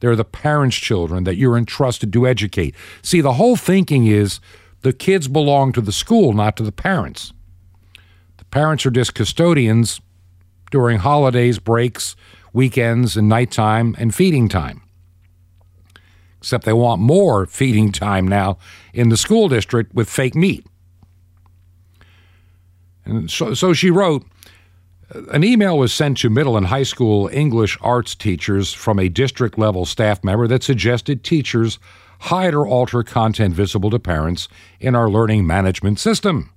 they're 0.04 0.14
the 0.14 0.24
parents' 0.24 0.76
children 0.76 1.24
that 1.24 1.36
you're 1.36 1.56
entrusted 1.56 2.12
to 2.12 2.26
educate. 2.26 2.74
See, 3.00 3.22
the 3.22 3.32
whole 3.32 3.56
thinking 3.56 4.06
is 4.06 4.38
the 4.82 4.92
kids 4.92 5.28
belong 5.28 5.72
to 5.72 5.80
the 5.80 5.92
school, 5.92 6.34
not 6.34 6.58
to 6.58 6.62
the 6.62 6.72
parents. 6.72 7.32
The 8.36 8.44
parents 8.44 8.84
are 8.84 8.90
just 8.90 9.14
custodians 9.14 10.02
during 10.70 10.98
holidays, 10.98 11.58
breaks, 11.58 12.16
weekends, 12.52 13.16
and 13.16 13.30
nighttime 13.30 13.96
and 13.98 14.14
feeding 14.14 14.50
time 14.50 14.82
except 16.44 16.66
they 16.66 16.74
want 16.74 17.00
more 17.00 17.46
feeding 17.46 17.90
time 17.90 18.28
now 18.28 18.58
in 18.92 19.08
the 19.08 19.16
school 19.16 19.48
district 19.48 19.94
with 19.94 20.10
fake 20.10 20.34
meat. 20.34 20.66
And 23.06 23.30
so, 23.30 23.54
so 23.54 23.72
she 23.72 23.88
wrote 23.88 24.26
an 25.10 25.44
email 25.44 25.78
was 25.78 25.92
sent 25.92 26.18
to 26.18 26.30
middle 26.30 26.56
and 26.56 26.66
high 26.66 26.82
school 26.82 27.28
English 27.32 27.78
arts 27.80 28.14
teachers 28.14 28.72
from 28.72 28.98
a 28.98 29.08
district 29.08 29.58
level 29.58 29.84
staff 29.84 30.22
member 30.24 30.46
that 30.46 30.62
suggested 30.62 31.22
teachers 31.22 31.78
hide 32.20 32.54
or 32.54 32.66
alter 32.66 33.02
content 33.02 33.54
visible 33.54 33.90
to 33.90 33.98
parents 33.98 34.48
in 34.80 34.94
our 34.94 35.10
learning 35.10 35.46
management 35.46 35.98
system. 35.98 36.50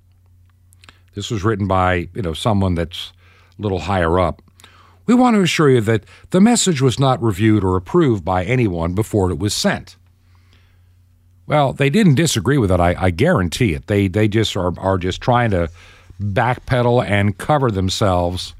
This 1.14 1.30
was 1.30 1.44
written 1.44 1.66
by, 1.66 2.08
you 2.14 2.22
know, 2.22 2.32
someone 2.32 2.74
that's 2.74 3.12
a 3.58 3.62
little 3.62 3.80
higher 3.80 4.18
up. 4.18 4.40
We 5.06 5.14
want 5.14 5.36
to 5.36 5.42
assure 5.42 5.70
you 5.70 5.80
that 5.82 6.04
the 6.30 6.40
message 6.40 6.80
was 6.80 6.98
not 6.98 7.22
reviewed 7.22 7.64
or 7.64 7.76
approved 7.76 8.24
by 8.24 8.44
anyone 8.44 8.94
before 8.94 9.30
it 9.30 9.38
was 9.38 9.54
sent. 9.54 9.96
Well, 11.46 11.72
they 11.72 11.88
didn't 11.88 12.14
disagree 12.14 12.58
with 12.58 12.70
it. 12.70 12.78
I, 12.78 12.94
I 12.98 13.10
guarantee 13.10 13.72
it. 13.72 13.86
They 13.86 14.06
they 14.06 14.28
just 14.28 14.54
are, 14.54 14.78
are 14.78 14.98
just 14.98 15.22
trying 15.22 15.50
to 15.52 15.70
backpedal 16.20 17.04
and 17.04 17.38
cover 17.38 17.70
themselves 17.70 18.54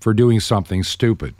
for 0.00 0.12
doing 0.12 0.40
something 0.40 0.82
stupid. 0.82 1.34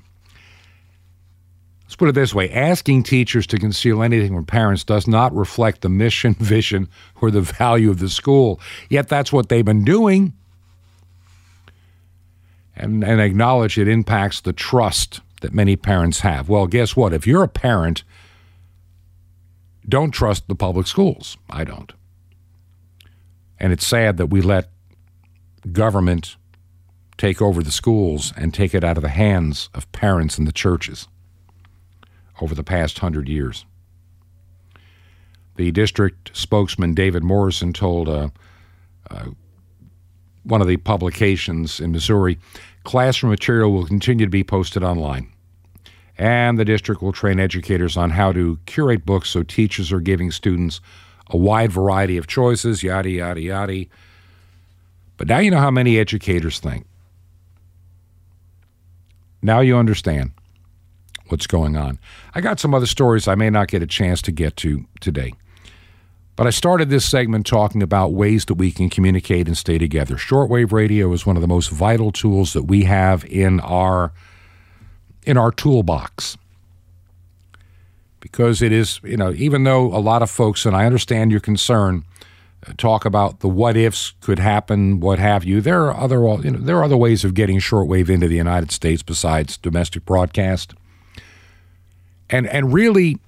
Let's 1.84 1.96
put 1.96 2.08
it 2.08 2.16
this 2.16 2.34
way 2.34 2.50
asking 2.50 3.04
teachers 3.04 3.46
to 3.48 3.58
conceal 3.58 4.02
anything 4.02 4.34
from 4.34 4.44
parents 4.44 4.82
does 4.82 5.06
not 5.06 5.34
reflect 5.34 5.82
the 5.82 5.88
mission, 5.88 6.34
vision, 6.38 6.88
or 7.20 7.30
the 7.30 7.40
value 7.40 7.90
of 7.90 8.00
the 8.00 8.08
school. 8.08 8.60
Yet 8.90 9.08
that's 9.08 9.32
what 9.32 9.48
they've 9.48 9.64
been 9.64 9.84
doing 9.84 10.32
and, 12.76 13.02
and 13.02 13.20
acknowledge 13.20 13.78
it 13.78 13.88
impacts 13.88 14.40
the 14.40 14.52
trust 14.52 15.20
that 15.40 15.54
many 15.54 15.76
parents 15.76 16.20
have. 16.20 16.48
Well, 16.48 16.66
guess 16.66 16.96
what? 16.96 17.12
If 17.12 17.26
you're 17.26 17.42
a 17.42 17.48
parent, 17.48 18.04
don't 19.88 20.10
trust 20.10 20.48
the 20.48 20.54
public 20.54 20.86
schools. 20.86 21.36
I 21.48 21.64
don't. 21.64 21.92
And 23.58 23.72
it's 23.72 23.86
sad 23.86 24.18
that 24.18 24.26
we 24.26 24.42
let 24.42 24.70
government 25.72 26.36
take 27.16 27.40
over 27.40 27.62
the 27.62 27.70
schools 27.70 28.32
and 28.36 28.52
take 28.52 28.74
it 28.74 28.84
out 28.84 28.96
of 28.96 29.02
the 29.02 29.08
hands 29.08 29.68
of 29.74 29.90
parents 29.92 30.38
and 30.38 30.46
the 30.46 30.52
churches 30.52 31.08
over 32.40 32.54
the 32.54 32.64
past 32.64 32.98
hundred 32.98 33.28
years. 33.28 33.64
The 35.56 35.70
district 35.70 36.36
spokesman, 36.36 36.94
David 36.94 37.24
Morrison, 37.24 37.72
told 37.72 38.08
uh, 38.08 38.28
uh, 39.10 39.26
one 40.42 40.60
of 40.60 40.68
the 40.68 40.76
publications 40.76 41.80
in 41.80 41.92
Missouri, 41.92 42.38
classroom 42.84 43.30
material 43.30 43.72
will 43.72 43.86
continue 43.86 44.26
to 44.26 44.30
be 44.30 44.44
posted 44.44 44.84
online. 44.84 45.32
And 46.18 46.58
the 46.58 46.64
district 46.64 47.02
will 47.02 47.12
train 47.12 47.40
educators 47.40 47.96
on 47.96 48.10
how 48.10 48.32
to 48.32 48.58
curate 48.66 49.04
books 49.04 49.30
so 49.30 49.42
teachers 49.42 49.92
are 49.92 50.00
giving 50.00 50.30
students 50.30 50.80
a 51.28 51.36
wide 51.36 51.72
variety 51.72 52.16
of 52.16 52.26
choices, 52.26 52.82
yada, 52.82 53.10
yada, 53.10 53.40
yada. 53.40 53.86
But 55.16 55.28
now 55.28 55.38
you 55.38 55.50
know 55.50 55.60
how 55.60 55.70
many 55.70 55.98
educators 55.98 56.58
think. 56.58 56.86
Now 59.42 59.60
you 59.60 59.76
understand 59.76 60.32
what's 61.28 61.46
going 61.46 61.76
on. 61.76 61.98
I 62.34 62.40
got 62.40 62.60
some 62.60 62.74
other 62.74 62.86
stories 62.86 63.28
I 63.28 63.34
may 63.34 63.50
not 63.50 63.68
get 63.68 63.82
a 63.82 63.86
chance 63.86 64.22
to 64.22 64.32
get 64.32 64.56
to 64.58 64.84
today. 65.00 65.32
But 66.36 66.46
I 66.46 66.50
started 66.50 66.90
this 66.90 67.08
segment 67.08 67.46
talking 67.46 67.82
about 67.82 68.12
ways 68.12 68.44
that 68.44 68.54
we 68.54 68.70
can 68.70 68.90
communicate 68.90 69.46
and 69.46 69.56
stay 69.56 69.78
together. 69.78 70.16
Shortwave 70.16 70.70
radio 70.70 71.10
is 71.12 71.24
one 71.24 71.36
of 71.36 71.42
the 71.42 71.48
most 71.48 71.70
vital 71.70 72.12
tools 72.12 72.52
that 72.52 72.64
we 72.64 72.84
have 72.84 73.24
in 73.24 73.60
our 73.60 74.12
in 75.24 75.36
our 75.38 75.50
toolbox. 75.50 76.36
Because 78.20 78.60
it 78.60 78.70
is, 78.70 79.00
you 79.02 79.16
know, 79.16 79.32
even 79.32 79.64
though 79.64 79.86
a 79.86 79.98
lot 79.98 80.22
of 80.22 80.30
folks 80.30 80.66
and 80.66 80.76
I 80.76 80.84
understand 80.84 81.30
your 81.30 81.40
concern 81.40 82.04
talk 82.76 83.04
about 83.04 83.40
the 83.40 83.48
what 83.48 83.76
ifs 83.76 84.12
could 84.20 84.38
happen, 84.38 85.00
what 85.00 85.18
have 85.18 85.44
you, 85.44 85.60
there 85.60 85.84
are 85.84 85.96
other 85.96 86.20
you 86.42 86.50
know, 86.50 86.58
there 86.58 86.76
are 86.76 86.84
other 86.84 86.96
ways 86.96 87.24
of 87.24 87.34
getting 87.34 87.58
shortwave 87.58 88.08
into 88.08 88.28
the 88.28 88.36
United 88.36 88.72
States 88.72 89.02
besides 89.02 89.56
domestic 89.56 90.04
broadcast. 90.04 90.74
And 92.28 92.46
and 92.48 92.72
really 92.72 93.18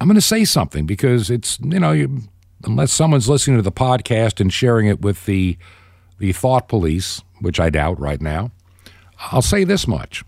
I'm 0.00 0.08
going 0.08 0.14
to 0.14 0.22
say 0.22 0.46
something 0.46 0.86
because 0.86 1.30
it's, 1.30 1.60
you 1.60 1.78
know, 1.78 1.92
you, 1.92 2.22
unless 2.64 2.90
someone's 2.90 3.28
listening 3.28 3.58
to 3.58 3.62
the 3.62 3.70
podcast 3.70 4.40
and 4.40 4.50
sharing 4.50 4.86
it 4.86 5.02
with 5.02 5.26
the, 5.26 5.58
the 6.18 6.32
thought 6.32 6.68
police, 6.68 7.22
which 7.40 7.60
I 7.60 7.68
doubt 7.68 8.00
right 8.00 8.20
now, 8.20 8.50
I'll 9.30 9.42
say 9.42 9.62
this 9.62 9.86
much. 9.86 10.24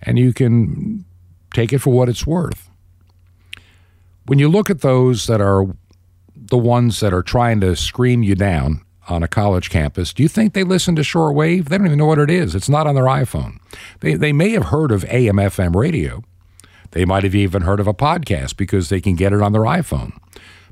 And 0.00 0.18
you 0.18 0.32
can 0.32 1.04
take 1.52 1.72
it 1.74 1.80
for 1.80 1.92
what 1.92 2.08
it's 2.08 2.26
worth. 2.26 2.70
When 4.24 4.38
you 4.38 4.48
look 4.48 4.70
at 4.70 4.80
those 4.80 5.26
that 5.26 5.42
are 5.42 5.64
the 6.46 6.58
ones 6.58 7.00
that 7.00 7.12
are 7.12 7.22
trying 7.22 7.60
to 7.60 7.76
scream 7.76 8.22
you 8.22 8.34
down 8.34 8.82
on 9.08 9.22
a 9.22 9.28
college 9.28 9.70
campus, 9.70 10.12
do 10.12 10.22
you 10.22 10.28
think 10.28 10.54
they 10.54 10.64
listen 10.64 10.94
to 10.96 11.02
shortwave? 11.02 11.68
They 11.68 11.78
don't 11.78 11.86
even 11.86 11.98
know 11.98 12.06
what 12.06 12.18
it 12.18 12.30
is. 12.30 12.54
It's 12.54 12.68
not 12.68 12.86
on 12.86 12.94
their 12.94 13.04
iPhone. 13.04 13.58
They, 14.00 14.14
they 14.14 14.32
may 14.32 14.50
have 14.50 14.66
heard 14.66 14.90
of 14.90 15.04
AM 15.06 15.36
FM 15.36 15.74
radio, 15.74 16.22
they 16.92 17.04
might 17.04 17.24
have 17.24 17.34
even 17.34 17.62
heard 17.62 17.80
of 17.80 17.86
a 17.86 17.94
podcast 17.94 18.56
because 18.56 18.88
they 18.88 19.00
can 19.00 19.16
get 19.16 19.32
it 19.32 19.40
on 19.40 19.52
their 19.52 19.62
iPhone. 19.62 20.12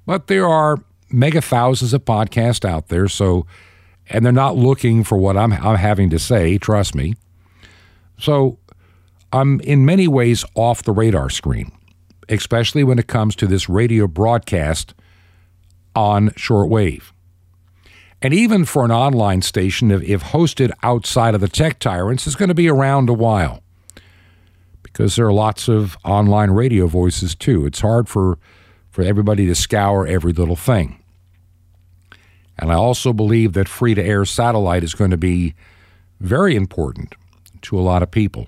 But 0.07 0.27
there 0.27 0.47
are 0.47 0.79
mega 1.11 1.41
thousands 1.41 1.95
of 1.95 2.05
podcasts 2.05 2.65
out 2.65 2.89
there, 2.89 3.09
so 3.09 3.47
and 4.11 4.25
they're 4.25 4.33
not 4.33 4.57
looking 4.57 5.05
for 5.05 5.17
what 5.17 5.37
I'm, 5.37 5.53
I'm 5.53 5.77
having 5.77 6.11
to 6.11 6.19
say, 6.19 6.59
trust 6.59 6.95
me. 6.95 7.15
So 8.19 8.59
I'm 9.33 9.61
in 9.61 9.85
many 9.85 10.09
ways 10.09 10.45
off 10.55 10.83
the 10.83 10.93
radar 10.93 11.31
screen, 11.31 11.73
especially 12.29 12.85
when 12.85 12.99
it 12.99 13.07
comes 13.07 13.37
to 13.37 13.47
this 13.47 13.69
radio 13.69 14.07
broadcast 14.07 14.95
on 15.95 16.31
shortwave. 16.31 17.13
And 18.23 18.35
even 18.35 18.65
for 18.65 18.85
an 18.85 18.91
online 18.91 19.43
station, 19.43 19.91
if, 19.91 20.03
if 20.03 20.23
hosted 20.25 20.71
outside 20.83 21.35
of 21.35 21.41
the 21.41 21.49
tech 21.49 21.79
tyrants, 21.79 22.27
is 22.27 22.37
going 22.37 22.51
to 22.51 22.55
be 22.55 22.69
around 22.69 23.09
a 23.09 23.15
while 23.15 23.63
because 24.83 25.17
there 25.17 25.27
are 25.27 25.33
lots 25.33 25.69
of 25.69 25.97
online 26.05 26.51
radio 26.51 26.87
voices 26.87 27.35
too. 27.35 27.65
It's 27.65 27.81
hard 27.81 28.09
for, 28.09 28.39
for 28.91 29.03
everybody 29.03 29.47
to 29.47 29.55
scour 29.55 30.07
every 30.07 30.33
little 30.33 30.57
thing. 30.57 31.03
And 32.59 32.71
I 32.71 32.75
also 32.75 33.13
believe 33.15 33.55
that 33.55 33.69
free 33.69 33.95
to 33.95 34.05
air 34.05 34.27
satellite 34.27 34.85
is 34.85 34.95
going 34.95 35.11
to 35.11 35.17
be 35.17 35.55
very 36.21 36.55
important 36.55 37.15
to 37.63 37.79
a 37.79 37.81
lot 37.81 38.03
of 38.03 38.11
people. 38.11 38.47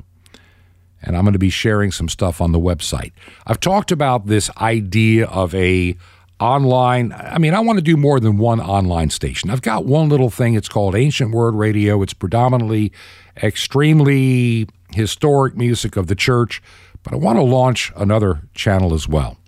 And 1.03 1.17
I'm 1.17 1.25
going 1.25 1.33
to 1.33 1.39
be 1.39 1.51
sharing 1.51 1.91
some 1.91 2.09
stuff 2.09 2.41
on 2.41 2.53
the 2.53 2.61
website. 2.61 3.13
I've 3.47 3.59
talked 3.59 3.91
about 3.91 4.27
this 4.27 4.51
idea 4.59 5.27
of 5.27 5.55
a 5.55 5.97
online 6.43 7.13
I 7.13 7.39
mean 7.39 7.55
I 7.55 7.61
want 7.61 7.79
to 7.79 7.83
do 7.83 7.97
more 7.97 8.19
than 8.19 8.37
one 8.37 8.61
online 8.61 9.11
station. 9.11 9.49
I've 9.49 9.63
got 9.63 9.85
one 9.85 10.09
little 10.09 10.29
thing 10.29 10.55
it's 10.55 10.69
called 10.69 10.97
Ancient 10.97 11.31
Word 11.31 11.55
Radio. 11.55 12.03
It's 12.03 12.15
predominantly 12.15 12.93
extremely 13.41 14.69
historic 14.93 15.57
music 15.57 15.97
of 15.97 16.09
the 16.09 16.17
church, 16.17 16.61
but 17.05 17.13
I 17.13 17.17
want 17.17 17.39
to 17.39 17.43
launch 17.43 17.93
another 17.97 18.41
channel 18.55 18.93
as 18.93 19.07
well 19.07 19.39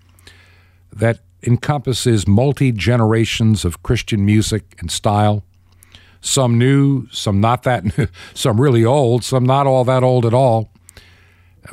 that 0.92 1.18
encompasses 1.42 2.28
multi 2.28 2.70
generations 2.70 3.64
of 3.64 3.82
Christian 3.82 4.24
music 4.24 4.76
and 4.78 4.90
style. 4.90 5.42
Some 6.20 6.56
new, 6.58 7.08
some 7.10 7.40
not 7.40 7.64
that 7.64 7.84
new, 7.98 8.06
some 8.34 8.60
really 8.60 8.84
old, 8.84 9.24
some 9.24 9.44
not 9.44 9.66
all 9.66 9.84
that 9.84 10.04
old 10.04 10.24
at 10.24 10.32
all, 10.32 10.70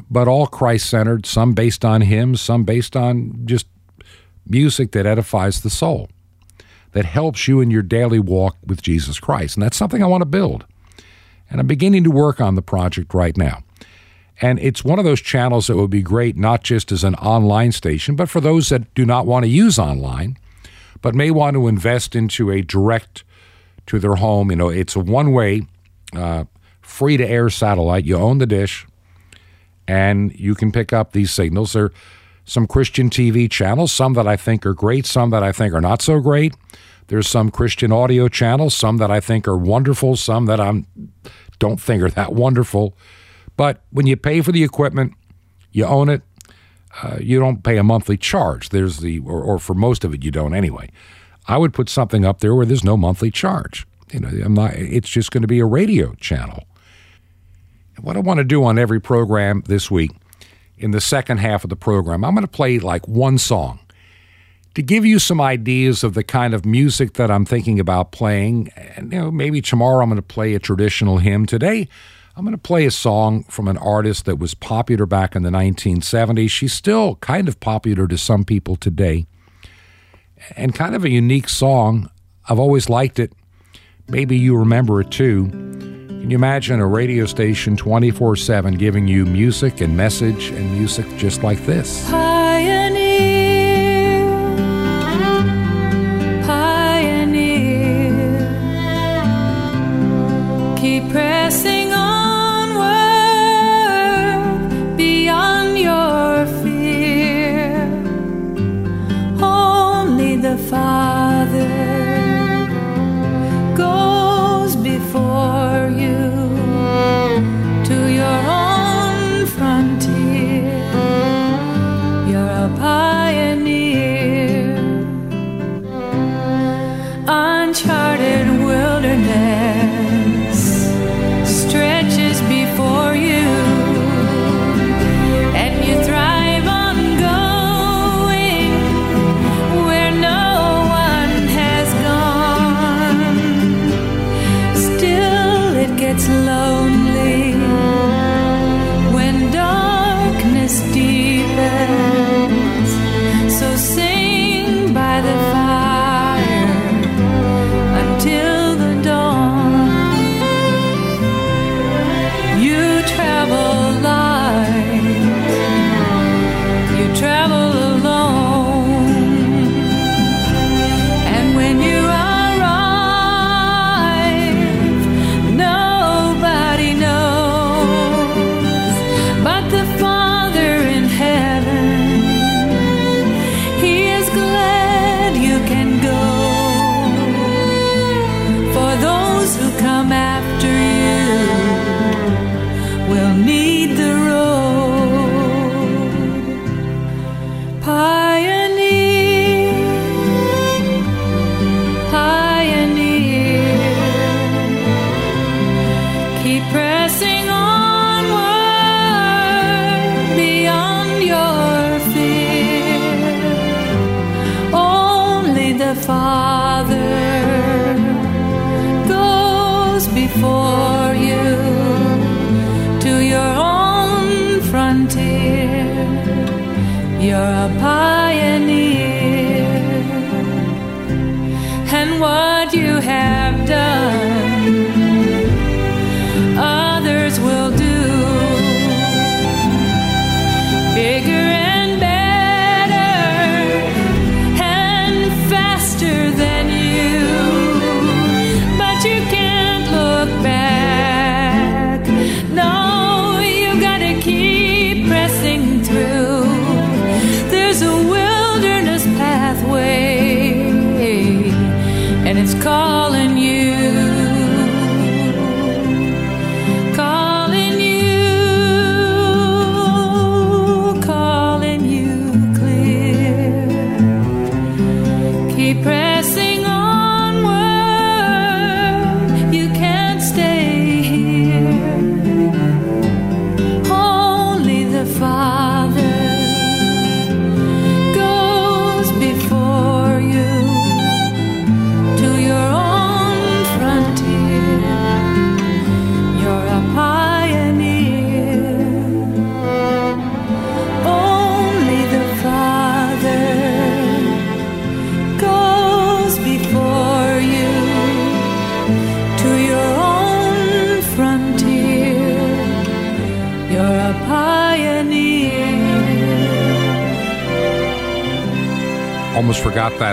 but 0.10 0.28
all 0.28 0.48
Christ 0.48 0.90
centered, 0.90 1.28
some 1.28 1.54
based 1.54 1.86
on 1.86 2.02
hymns, 2.02 2.42
some 2.42 2.64
based 2.64 2.96
on 2.96 3.44
just 3.46 3.68
music 4.46 4.92
that 4.92 5.06
edifies 5.06 5.62
the 5.62 5.70
soul, 5.70 6.10
that 6.92 7.06
helps 7.06 7.48
you 7.48 7.62
in 7.62 7.72
your 7.72 7.82
daily 7.82 8.20
walk 8.20 8.58
with 8.66 8.82
Jesus 8.82 9.20
Christ. 9.20 9.56
And 9.56 9.64
that's 9.64 9.78
something 9.78 10.04
I 10.04 10.08
want 10.08 10.22
to 10.22 10.26
build. 10.26 10.66
And 11.50 11.60
I'm 11.60 11.68
beginning 11.68 12.04
to 12.06 12.12
work 12.12 12.40
on 12.40 12.56
the 12.56 12.62
project 12.62 13.14
right 13.14 13.36
now. 13.36 13.64
And 14.42 14.58
it's 14.60 14.84
one 14.84 14.98
of 14.98 15.06
those 15.06 15.22
channels 15.22 15.68
that 15.68 15.78
would 15.78 15.92
be 15.92 16.02
great 16.02 16.36
not 16.36 16.64
just 16.64 16.92
as 16.92 17.04
an 17.04 17.16
online 17.16 17.72
station, 17.72 18.16
but 18.16 18.30
for 18.30 18.42
those 18.42 18.70
that 18.70 18.92
do 18.96 19.06
not 19.06 19.28
want 19.28 19.46
to 19.46 19.50
use 19.50 19.78
online, 19.78 20.38
but 21.02 21.14
may 21.14 21.30
want 21.30 21.54
to 21.56 21.68
invest 21.68 22.16
into 22.16 22.50
a 22.50 22.62
direct 22.62 23.24
to 23.88 24.00
their 24.00 24.16
home. 24.16 24.50
You 24.50 24.56
know, 24.56 24.70
it's 24.70 24.96
a 24.96 25.00
one 25.00 25.32
way, 25.32 25.68
uh, 26.16 26.46
free 26.82 27.18
to 27.18 27.28
air 27.28 27.50
satellite. 27.50 28.06
You 28.06 28.18
own 28.18 28.40
the 28.40 28.48
dish, 28.48 28.88
and 29.88 30.34
you 30.40 30.56
can 30.56 30.72
pick 30.72 30.92
up 30.92 31.12
these 31.12 31.32
signals. 31.32 31.74
There 31.74 31.86
are 31.86 31.94
some 32.52 32.68
Christian 32.68 33.10
TV 33.10 33.50
channels, 33.50 33.94
some 33.94 34.12
that 34.16 34.28
I 34.28 34.36
think 34.36 34.66
are 34.66 34.74
great, 34.74 35.06
some 35.06 35.30
that 35.30 35.42
I 35.42 35.54
think 35.54 35.74
are 35.74 35.80
not 35.80 36.02
so 36.02 36.20
great. 36.20 36.54
There's 37.08 37.30
some 37.30 37.50
Christian 37.50 37.94
audio 37.94 38.28
channels, 38.28 38.76
some 38.76 38.98
that 38.98 39.10
I 39.10 39.22
think 39.22 39.48
are 39.48 39.56
wonderful, 39.56 40.18
some 40.18 40.48
that 40.48 40.60
I 40.60 40.84
don't 41.60 41.80
think 41.80 42.04
are 42.04 42.10
that 42.10 42.34
wonderful. 42.34 42.98
But 43.56 43.82
when 43.92 44.06
you 44.06 44.18
pay 44.18 44.42
for 44.42 44.52
the 44.52 44.66
equipment, 44.66 45.14
you 45.72 45.86
own 45.86 46.10
it. 46.10 46.24
Uh, 47.02 47.20
you 47.22 47.40
don't 47.40 47.64
pay 47.64 47.78
a 47.78 47.84
monthly 47.84 48.18
charge. 48.18 48.68
There's 48.68 48.98
the, 48.98 49.20
or, 49.20 49.42
or 49.42 49.58
for 49.58 49.74
most 49.74 50.04
of 50.04 50.14
it, 50.14 50.22
you 50.22 50.30
don't 50.30 50.54
anyway. 50.54 50.90
I 51.48 51.58
would 51.58 51.74
put 51.74 51.88
something 51.88 52.26
up 52.26 52.42
there 52.42 52.54
where 52.54 52.66
there's 52.66 52.84
no 52.84 52.98
monthly 52.98 53.32
charge. 53.32 53.88
You 54.12 54.20
know, 54.20 54.28
I'm 54.28 54.56
not. 54.56 54.74
It's 54.74 55.10
just 55.10 55.32
going 55.32 55.42
to 55.42 55.48
be 55.48 55.60
a 55.60 55.66
radio 55.66 56.16
channel. 56.16 56.66
What 58.02 58.18
I 58.18 58.20
want 58.20 58.40
to 58.40 58.44
do 58.44 58.66
on 58.66 58.78
every 58.78 59.00
program 59.00 59.64
this 59.68 59.90
week, 59.90 60.12
in 60.82 60.92
the 60.92 61.02
second 61.02 61.38
half 61.38 61.64
of 61.64 61.70
the 61.70 61.76
program, 61.76 62.24
I'm 62.24 62.34
going 62.34 62.46
to 62.46 62.52
play 62.52 62.80
like 62.80 63.08
one 63.08 63.38
song 63.38 63.80
to 64.74 64.82
give 64.82 65.06
you 65.06 65.20
some 65.20 65.42
ideas 65.42 66.04
of 66.04 66.14
the 66.14 66.24
kind 66.24 66.54
of 66.54 66.66
music 66.66 67.14
that 67.14 67.30
I'm 67.30 67.46
thinking 67.46 67.80
about 67.80 68.12
playing. 68.12 68.70
And 68.96 69.12
you 69.12 69.20
know, 69.20 69.32
maybe 69.32 69.62
tomorrow 69.62 70.02
I'm 70.02 70.10
going 70.10 70.16
to 70.18 70.22
play 70.22 70.54
a 70.56 70.60
traditional 70.60 71.18
hymn. 71.18 71.46
Today, 71.46 71.88
I'm 72.36 72.46
going 72.46 72.56
to 72.56 72.62
play 72.62 72.86
a 72.86 72.92
song 72.92 73.44
from 73.44 73.68
an 73.68 73.78
artist 73.78 74.26
that 74.26 74.40
was 74.40 74.54
popular 74.54 75.06
back 75.06 75.36
in 75.36 75.44
the 75.44 75.50
1970s. 75.50 76.50
She's 76.50 76.74
still 76.74 77.16
kind 77.18 77.48
of 77.48 77.60
popular 77.60 78.08
to 78.08 78.18
some 78.18 78.46
people 78.46 78.76
today. 78.76 79.26
And 80.56 80.74
kind 80.74 80.96
of 80.96 81.04
a 81.04 81.10
unique 81.10 81.50
song. 81.50 82.10
I've 82.48 82.60
always 82.60 82.90
liked 82.90 83.20
it. 83.20 83.34
Maybe 84.10 84.38
you 84.38 84.58
remember 84.58 85.02
it 85.02 85.12
too. 85.12 85.48
Can 85.50 86.30
you 86.30 86.36
imagine 86.36 86.80
a 86.80 86.86
radio 86.86 87.26
station 87.26 87.76
24 87.76 88.36
7 88.36 88.76
giving 88.76 89.08
you 89.08 89.26
music 89.26 89.82
and 89.82 89.98
message 89.98 90.50
and 90.50 90.72
music 90.78 91.06
just 91.18 91.42
like 91.44 91.66
this? 91.66 92.10
Pioneer, 92.10 93.02
pioneer, 96.46 98.38
keep 100.78 101.10
pressing 101.10 101.92
onward 101.92 102.78
beyond 104.98 105.78
your 105.80 106.46
fear. 106.62 107.90
Only 109.42 110.36
the 110.36 110.58
Father 110.70 111.81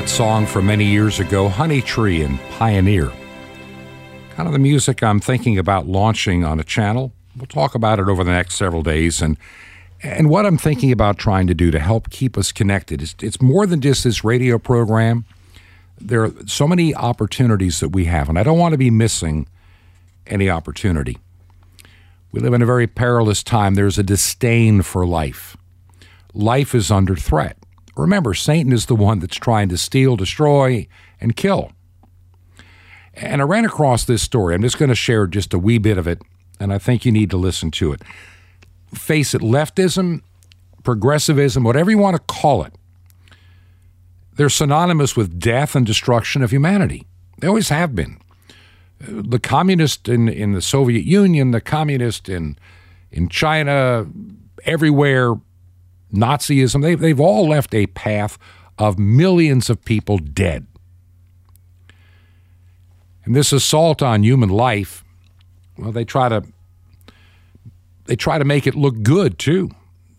song 0.08 0.46
from 0.46 0.66
many 0.66 0.84
years 0.84 1.20
ago, 1.20 1.48
Honeytree 1.48 2.24
and 2.24 2.40
Pioneer. 2.52 3.12
kind 4.30 4.46
of 4.46 4.52
the 4.52 4.58
music 4.58 5.02
I'm 5.02 5.20
thinking 5.20 5.58
about 5.58 5.86
launching 5.86 6.44
on 6.44 6.58
a 6.58 6.64
channel. 6.64 7.12
We'll 7.36 7.46
talk 7.46 7.74
about 7.74 7.98
it 8.00 8.08
over 8.08 8.24
the 8.24 8.30
next 8.30 8.54
several 8.54 8.82
days 8.82 9.20
and 9.20 9.36
and 10.02 10.30
what 10.30 10.46
I'm 10.46 10.56
thinking 10.56 10.92
about 10.92 11.18
trying 11.18 11.48
to 11.48 11.54
do 11.54 11.70
to 11.72 11.78
help 11.80 12.10
keep 12.10 12.38
us 12.38 12.52
connected. 12.52 13.02
It's 13.20 13.42
more 13.42 13.66
than 13.66 13.80
just 13.80 14.04
this 14.04 14.22
radio 14.22 14.58
program. 14.58 15.24
There 16.00 16.22
are 16.22 16.32
so 16.46 16.68
many 16.68 16.94
opportunities 16.94 17.80
that 17.80 17.88
we 17.88 18.04
have, 18.04 18.28
and 18.28 18.38
I 18.38 18.44
don't 18.44 18.58
want 18.58 18.72
to 18.72 18.78
be 18.78 18.90
missing 18.90 19.48
any 20.26 20.48
opportunity. 20.48 21.18
We 22.30 22.40
live 22.40 22.54
in 22.54 22.62
a 22.62 22.66
very 22.66 22.86
perilous 22.86 23.42
time. 23.42 23.74
There's 23.74 23.98
a 23.98 24.04
disdain 24.04 24.82
for 24.82 25.04
life. 25.04 25.56
Life 26.32 26.76
is 26.76 26.92
under 26.92 27.16
threat. 27.16 27.56
Remember, 27.98 28.32
Satan 28.32 28.72
is 28.72 28.86
the 28.86 28.94
one 28.94 29.18
that's 29.18 29.36
trying 29.36 29.68
to 29.70 29.76
steal, 29.76 30.16
destroy, 30.16 30.86
and 31.20 31.34
kill. 31.34 31.72
And 33.12 33.42
I 33.42 33.44
ran 33.44 33.64
across 33.64 34.04
this 34.04 34.22
story. 34.22 34.54
I'm 34.54 34.62
just 34.62 34.78
going 34.78 34.88
to 34.88 34.94
share 34.94 35.26
just 35.26 35.52
a 35.52 35.58
wee 35.58 35.78
bit 35.78 35.98
of 35.98 36.06
it, 36.06 36.22
and 36.60 36.72
I 36.72 36.78
think 36.78 37.04
you 37.04 37.10
need 37.10 37.28
to 37.30 37.36
listen 37.36 37.72
to 37.72 37.92
it. 37.92 38.02
Face 38.94 39.34
it, 39.34 39.42
leftism, 39.42 40.22
progressivism, 40.84 41.64
whatever 41.64 41.90
you 41.90 41.98
want 41.98 42.16
to 42.16 42.22
call 42.32 42.62
it, 42.62 42.72
they're 44.36 44.48
synonymous 44.48 45.16
with 45.16 45.40
death 45.40 45.74
and 45.74 45.84
destruction 45.84 46.42
of 46.42 46.52
humanity. 46.52 47.04
They 47.38 47.48
always 47.48 47.70
have 47.70 47.96
been. 47.96 48.20
The 49.00 49.40
communist 49.40 50.08
in, 50.08 50.28
in 50.28 50.52
the 50.52 50.62
Soviet 50.62 51.04
Union, 51.04 51.50
the 51.50 51.60
communist 51.60 52.28
in, 52.28 52.56
in 53.10 53.28
China, 53.28 54.06
everywhere, 54.64 55.34
Nazism, 56.12 56.82
they, 56.82 56.94
they've 56.94 57.20
all 57.20 57.48
left 57.48 57.74
a 57.74 57.86
path 57.86 58.38
of 58.78 58.98
millions 58.98 59.68
of 59.68 59.84
people 59.84 60.18
dead. 60.18 60.66
And 63.24 63.36
this 63.36 63.52
assault 63.52 64.02
on 64.02 64.22
human 64.22 64.48
life, 64.48 65.04
well, 65.76 65.92
they 65.92 66.04
try 66.04 66.28
to 66.28 66.44
they 68.06 68.16
try 68.16 68.38
to 68.38 68.44
make 68.44 68.66
it 68.66 68.74
look 68.74 69.02
good 69.02 69.38
too. 69.38 69.70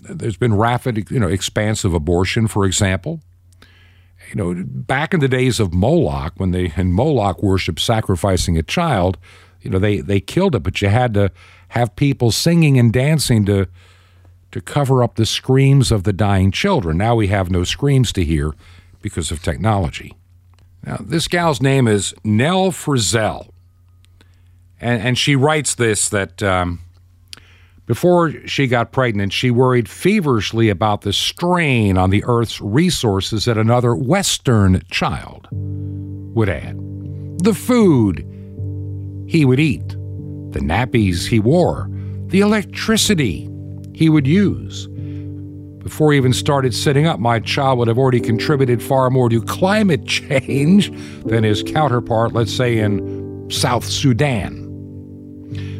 There's 0.04 0.38
been 0.38 0.56
rapid, 0.56 1.10
you 1.10 1.20
know, 1.20 1.28
expansive 1.28 1.94
abortion, 1.94 2.48
for 2.48 2.66
example. 2.66 3.20
You 4.30 4.36
know, 4.36 4.64
back 4.64 5.14
in 5.14 5.22
the 5.22 5.28
days 5.28 5.60
of 5.60 5.74
Moloch, 5.74 6.34
when 6.38 6.52
they 6.52 6.72
in 6.78 6.94
Moloch 6.94 7.42
worship 7.42 7.80
sacrificing 7.80 8.60
a 8.60 8.64
child, 8.64 9.18
you 9.62 9.72
know, 9.72 9.80
they 9.80 10.02
they 10.02 10.20
killed 10.20 10.54
it, 10.54 10.60
but 10.60 10.82
you 10.82 10.90
had 10.90 11.16
to 11.16 11.32
have 11.70 11.96
people 11.96 12.32
singing 12.32 12.78
and 12.78 12.94
dancing 12.94 13.44
to 13.46 13.68
to 14.52 14.62
cover 14.62 15.04
up 15.04 15.16
the 15.16 15.26
screams 15.26 15.92
of 15.92 16.04
the 16.04 16.14
dying 16.14 16.52
children. 16.52 16.98
Now 16.98 17.16
we 17.16 17.28
have 17.28 17.52
no 17.52 17.64
screams 17.64 18.12
to 18.14 18.24
hear 18.24 18.54
because 19.02 19.32
of 19.32 19.42
technology. 19.42 20.16
Now, 20.86 20.98
this 21.00 21.28
gal's 21.28 21.62
name 21.62 21.88
is 21.88 22.14
Nell 22.24 22.72
Frizzell. 22.72 23.50
And, 24.82 25.02
and 25.02 25.18
she 25.18 25.36
writes 25.36 25.76
this 25.76 26.10
that 26.10 26.42
um, 26.42 26.80
before 27.86 28.32
she 28.48 28.68
got 28.68 28.92
pregnant, 28.92 29.34
she 29.34 29.52
worried 29.52 29.90
feverishly 29.90 30.70
about 30.70 31.02
the 31.02 31.12
strain 31.12 31.98
on 31.98 32.10
the 32.12 32.24
Earth's 32.26 32.62
resources 32.62 33.46
that 33.46 33.58
another 33.58 33.96
Western 33.96 34.82
child 34.90 35.48
would 35.52 36.50
add. 36.50 36.78
The 37.40 37.54
food 37.54 38.20
he 39.28 39.44
would 39.44 39.60
eat, 39.60 39.88
the 39.90 40.60
nappies 40.60 41.28
he 41.28 41.40
wore, 41.40 41.90
the 42.28 42.42
electricity 42.42 43.50
he 44.00 44.08
would 44.08 44.26
use. 44.26 44.88
Before 45.84 46.14
he 46.14 46.18
even 46.18 46.32
started 46.32 46.74
sitting 46.74 47.06
up, 47.06 47.20
my 47.20 47.42
child 47.42 47.80
would 47.80 47.90
have 47.90 47.98
already 47.98 48.22
contributed 48.22 48.82
far 48.82 49.10
more 49.10 49.28
to 49.28 49.42
climate 49.42 50.06
change 50.06 50.90
than 51.26 51.44
his 51.44 51.62
counterpart, 51.64 52.32
let's 52.32 52.56
say, 52.56 52.78
in 52.78 53.46
South 53.52 53.84
Sudan. 53.84 54.68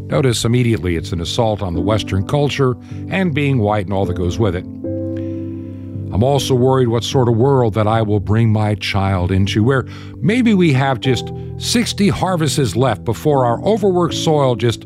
Notice 0.08 0.44
immediately 0.44 0.98
it's 0.98 1.14
an 1.14 1.22
assault 1.22 1.62
on 1.62 1.76
the 1.76 1.82
Western 1.82 2.28
culture 2.28 2.76
and 3.08 3.34
being 3.34 3.60
white 3.60 3.86
and 3.86 3.94
all 3.94 4.06
that 4.06 4.16
goes 4.16 4.38
with 4.38 4.54
it. 4.54 4.66
I'm 4.66 6.22
also 6.22 6.56
worried 6.56 6.90
what 6.90 7.06
sort 7.06 7.30
of 7.30 7.38
world 7.38 7.74
that 7.76 7.88
I 7.88 8.02
will 8.02 8.20
bring 8.20 8.52
my 8.52 8.76
child 8.76 9.32
into, 9.32 9.64
where 9.64 9.84
maybe 10.18 10.54
we 10.54 10.74
have 10.74 11.00
just 11.00 11.32
60 11.58 12.10
harvests 12.10 12.76
left 12.76 13.06
before 13.06 13.46
our 13.46 13.64
overworked 13.64 14.16
soil 14.16 14.58
just 14.58 14.86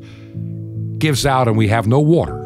gives 1.00 1.26
out 1.26 1.48
and 1.48 1.58
we 1.58 1.68
have 1.70 1.88
no 1.88 2.00
water. 2.00 2.43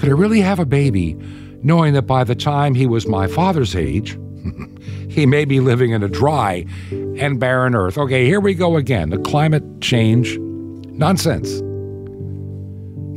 Could 0.00 0.08
I 0.08 0.12
really 0.12 0.40
have 0.40 0.58
a 0.58 0.64
baby 0.64 1.14
knowing 1.62 1.92
that 1.92 2.06
by 2.06 2.24
the 2.24 2.34
time 2.34 2.74
he 2.74 2.86
was 2.86 3.06
my 3.06 3.26
father's 3.26 3.76
age, 3.76 4.18
he 5.10 5.26
may 5.26 5.44
be 5.44 5.60
living 5.60 5.90
in 5.90 6.02
a 6.02 6.08
dry 6.08 6.64
and 6.90 7.38
barren 7.38 7.74
earth? 7.74 7.98
Okay, 7.98 8.24
here 8.24 8.40
we 8.40 8.54
go 8.54 8.78
again. 8.78 9.10
The 9.10 9.18
climate 9.18 9.62
change 9.82 10.38
nonsense. 10.38 11.60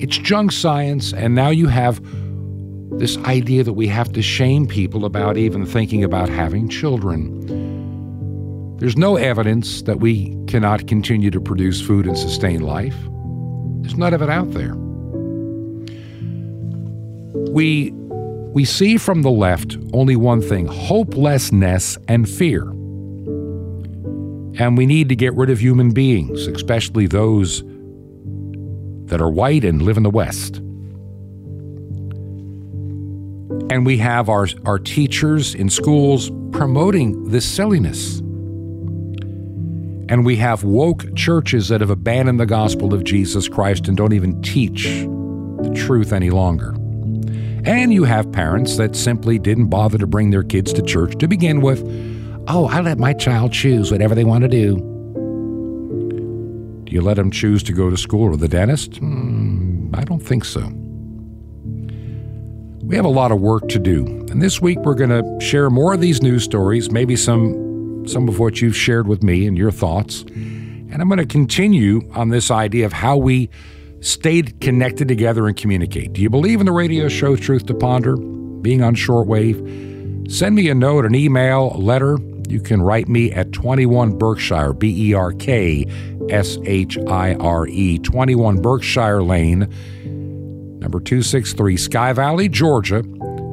It's 0.04 0.18
junk 0.18 0.52
science, 0.52 1.14
and 1.14 1.36
now 1.36 1.48
you 1.48 1.68
have 1.68 2.02
this 3.00 3.16
idea 3.20 3.64
that 3.64 3.74
we 3.74 3.88
have 3.88 4.12
to 4.12 4.22
shame 4.22 4.68
people 4.68 5.06
about 5.06 5.38
even 5.38 5.66
thinking 5.66 6.04
about 6.04 6.28
having 6.28 6.68
children. 6.68 8.76
There's 8.80 8.98
no 8.98 9.16
evidence 9.16 9.84
that 9.84 10.02
we 10.02 10.38
cannot 10.48 10.88
continue 10.88 11.32
to 11.32 11.40
produce 11.40 11.80
food 11.80 12.08
and 12.08 12.18
sustain 12.18 12.60
life. 12.60 12.98
There's 13.84 13.96
none 13.96 14.14
of 14.14 14.22
it 14.22 14.30
out 14.30 14.52
there 14.52 14.76
we 17.34 17.92
we 18.54 18.66
see 18.66 18.98
from 18.98 19.24
the 19.24 19.32
left 19.32 19.78
only 19.94 20.16
one 20.16 20.40
thing 20.40 20.68
hopelessness 20.68 21.98
and 22.08 22.30
fear. 22.30 22.70
And 24.60 24.78
we 24.78 24.86
need 24.86 25.10
to 25.10 25.16
get 25.16 25.34
rid 25.34 25.50
of 25.50 25.60
human 25.60 25.92
beings, 25.92 26.46
especially 26.46 27.08
those 27.08 27.64
that 29.06 29.20
are 29.20 29.32
white 29.32 29.66
and 29.66 29.82
live 29.82 29.98
in 29.98 30.04
the 30.04 30.12
West. 30.12 30.58
And 33.72 33.88
we 33.88 33.98
have 33.98 34.30
our, 34.30 34.48
our 34.66 34.78
teachers 34.78 35.56
in 35.56 35.72
schools 35.72 36.30
promoting 36.52 37.30
this 37.30 37.44
silliness. 37.44 38.20
And 40.10 40.24
we 40.24 40.36
have 40.36 40.64
woke 40.64 41.16
churches 41.16 41.70
that 41.70 41.82
have 41.82 41.90
abandoned 41.90 42.40
the 42.40 42.46
gospel 42.46 42.94
of 42.94 43.04
Jesus 43.04 43.48
Christ 43.48 43.88
and 43.88 43.98
don't 43.98 44.14
even 44.14 44.40
teach 44.44 44.84
the 45.64 45.74
truth 45.76 46.14
any 46.14 46.30
longer. 46.30 46.76
And 47.66 47.93
you 47.93 48.03
have 48.03 48.32
parents 48.32 48.78
that 48.78 48.95
simply 48.95 49.39
didn't 49.39 49.68
bother 49.68 49.97
to 49.97 50.07
bring 50.07 50.32
their 50.32 50.43
kids 50.43 50.74
to 50.74 50.82
church 50.82 51.18
to 51.20 51.28
begin 51.28 51.61
with. 51.61 51.82
Oh, 52.47 52.68
I 52.68 52.82
let 52.82 52.99
my 52.99 53.14
child 53.14 53.53
choose 53.53 53.89
whatever 53.89 54.14
they 54.14 54.26
want 54.26 54.41
to 54.41 54.49
do. 54.49 54.76
Do 56.84 56.91
you 56.91 57.01
let 57.01 57.16
them 57.16 57.32
choose 57.32 57.64
to 57.64 57.74
go 57.74 57.89
to 57.89 57.95
school 57.95 58.34
or 58.34 58.38
the 58.38 58.49
dentist? 58.49 58.91
Mm, 59.01 59.97
I 59.97 60.03
don't 60.03 60.20
think 60.20 60.43
so. 60.43 60.70
We 62.86 62.97
have 62.97 63.05
a 63.05 63.09
lot 63.09 63.32
of 63.32 63.39
work 63.39 63.70
to 63.70 63.80
do. 63.80 64.05
And 64.30 64.41
this 64.41 64.61
week 64.61 64.80
we're 64.80 64.93
going 64.93 65.09
to 65.09 65.45
share 65.45 65.70
more 65.70 65.93
of 65.93 66.01
these 66.01 66.22
news 66.22 66.43
stories, 66.43 66.91
maybe 66.91 67.16
some 67.16 67.61
some 68.05 68.28
of 68.28 68.39
what 68.39 68.61
you've 68.61 68.76
shared 68.76 69.07
with 69.07 69.24
me 69.24 69.47
and 69.47 69.57
your 69.57 69.72
thoughts. 69.72 70.24
And 70.24 71.01
I'm 71.01 71.07
going 71.07 71.20
to 71.20 71.26
continue 71.26 72.01
on 72.14 72.28
this 72.28 72.51
idea 72.51 72.86
of 72.86 72.91
how 72.91 73.16
we 73.16 73.49
stayed 74.04 74.60
connected 74.60 75.08
together 75.08 75.47
and 75.47 75.56
communicate. 75.56 76.14
Do 76.14 76.22
you 76.22 76.30
believe 76.30 76.60
in 76.60 76.66
the 76.66 76.72
radio 76.72 77.08
show 77.08 77.36
Truth 77.36 77.66
to 77.68 77.74
Ponder, 77.74 78.18
being 78.18 78.84
on 78.84 78.95
shortwave? 78.95 80.32
Send 80.32 80.56
me 80.56 80.70
a 80.70 80.76
note, 80.76 81.06
an 81.06 81.16
email, 81.16 81.72
a 81.74 81.78
letter. 81.78 82.18
You 82.49 82.60
can 82.60 82.82
write 82.82 83.08
me 83.08 83.32
at 83.32 83.54
21 83.54 84.18
Berkshire, 84.18 84.74
B 84.74 85.10
E 85.10 85.14
R 85.14 85.32
K 85.32 85.86
S 86.30 86.58
H 86.66 86.97
I 87.08 87.36
R 87.36 87.68
E, 87.68 87.99
21 87.99 88.62
Berkshire 88.62 89.24
Lane, 89.24 89.60
number 90.80 90.99
263, 90.99 91.78
Sky 91.78 92.12
Valley, 92.14 92.49
Georgia. 92.49 93.04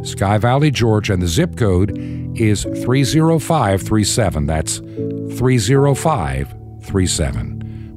Sky 0.02 0.38
Valley, 0.38 0.70
Georgia, 0.70 1.12
and 1.12 1.20
the 1.22 1.28
zip 1.28 1.56
code 1.56 1.90
is 2.34 2.64
30537. 2.64 4.46
That's 4.46 4.78
30537. 4.78 7.59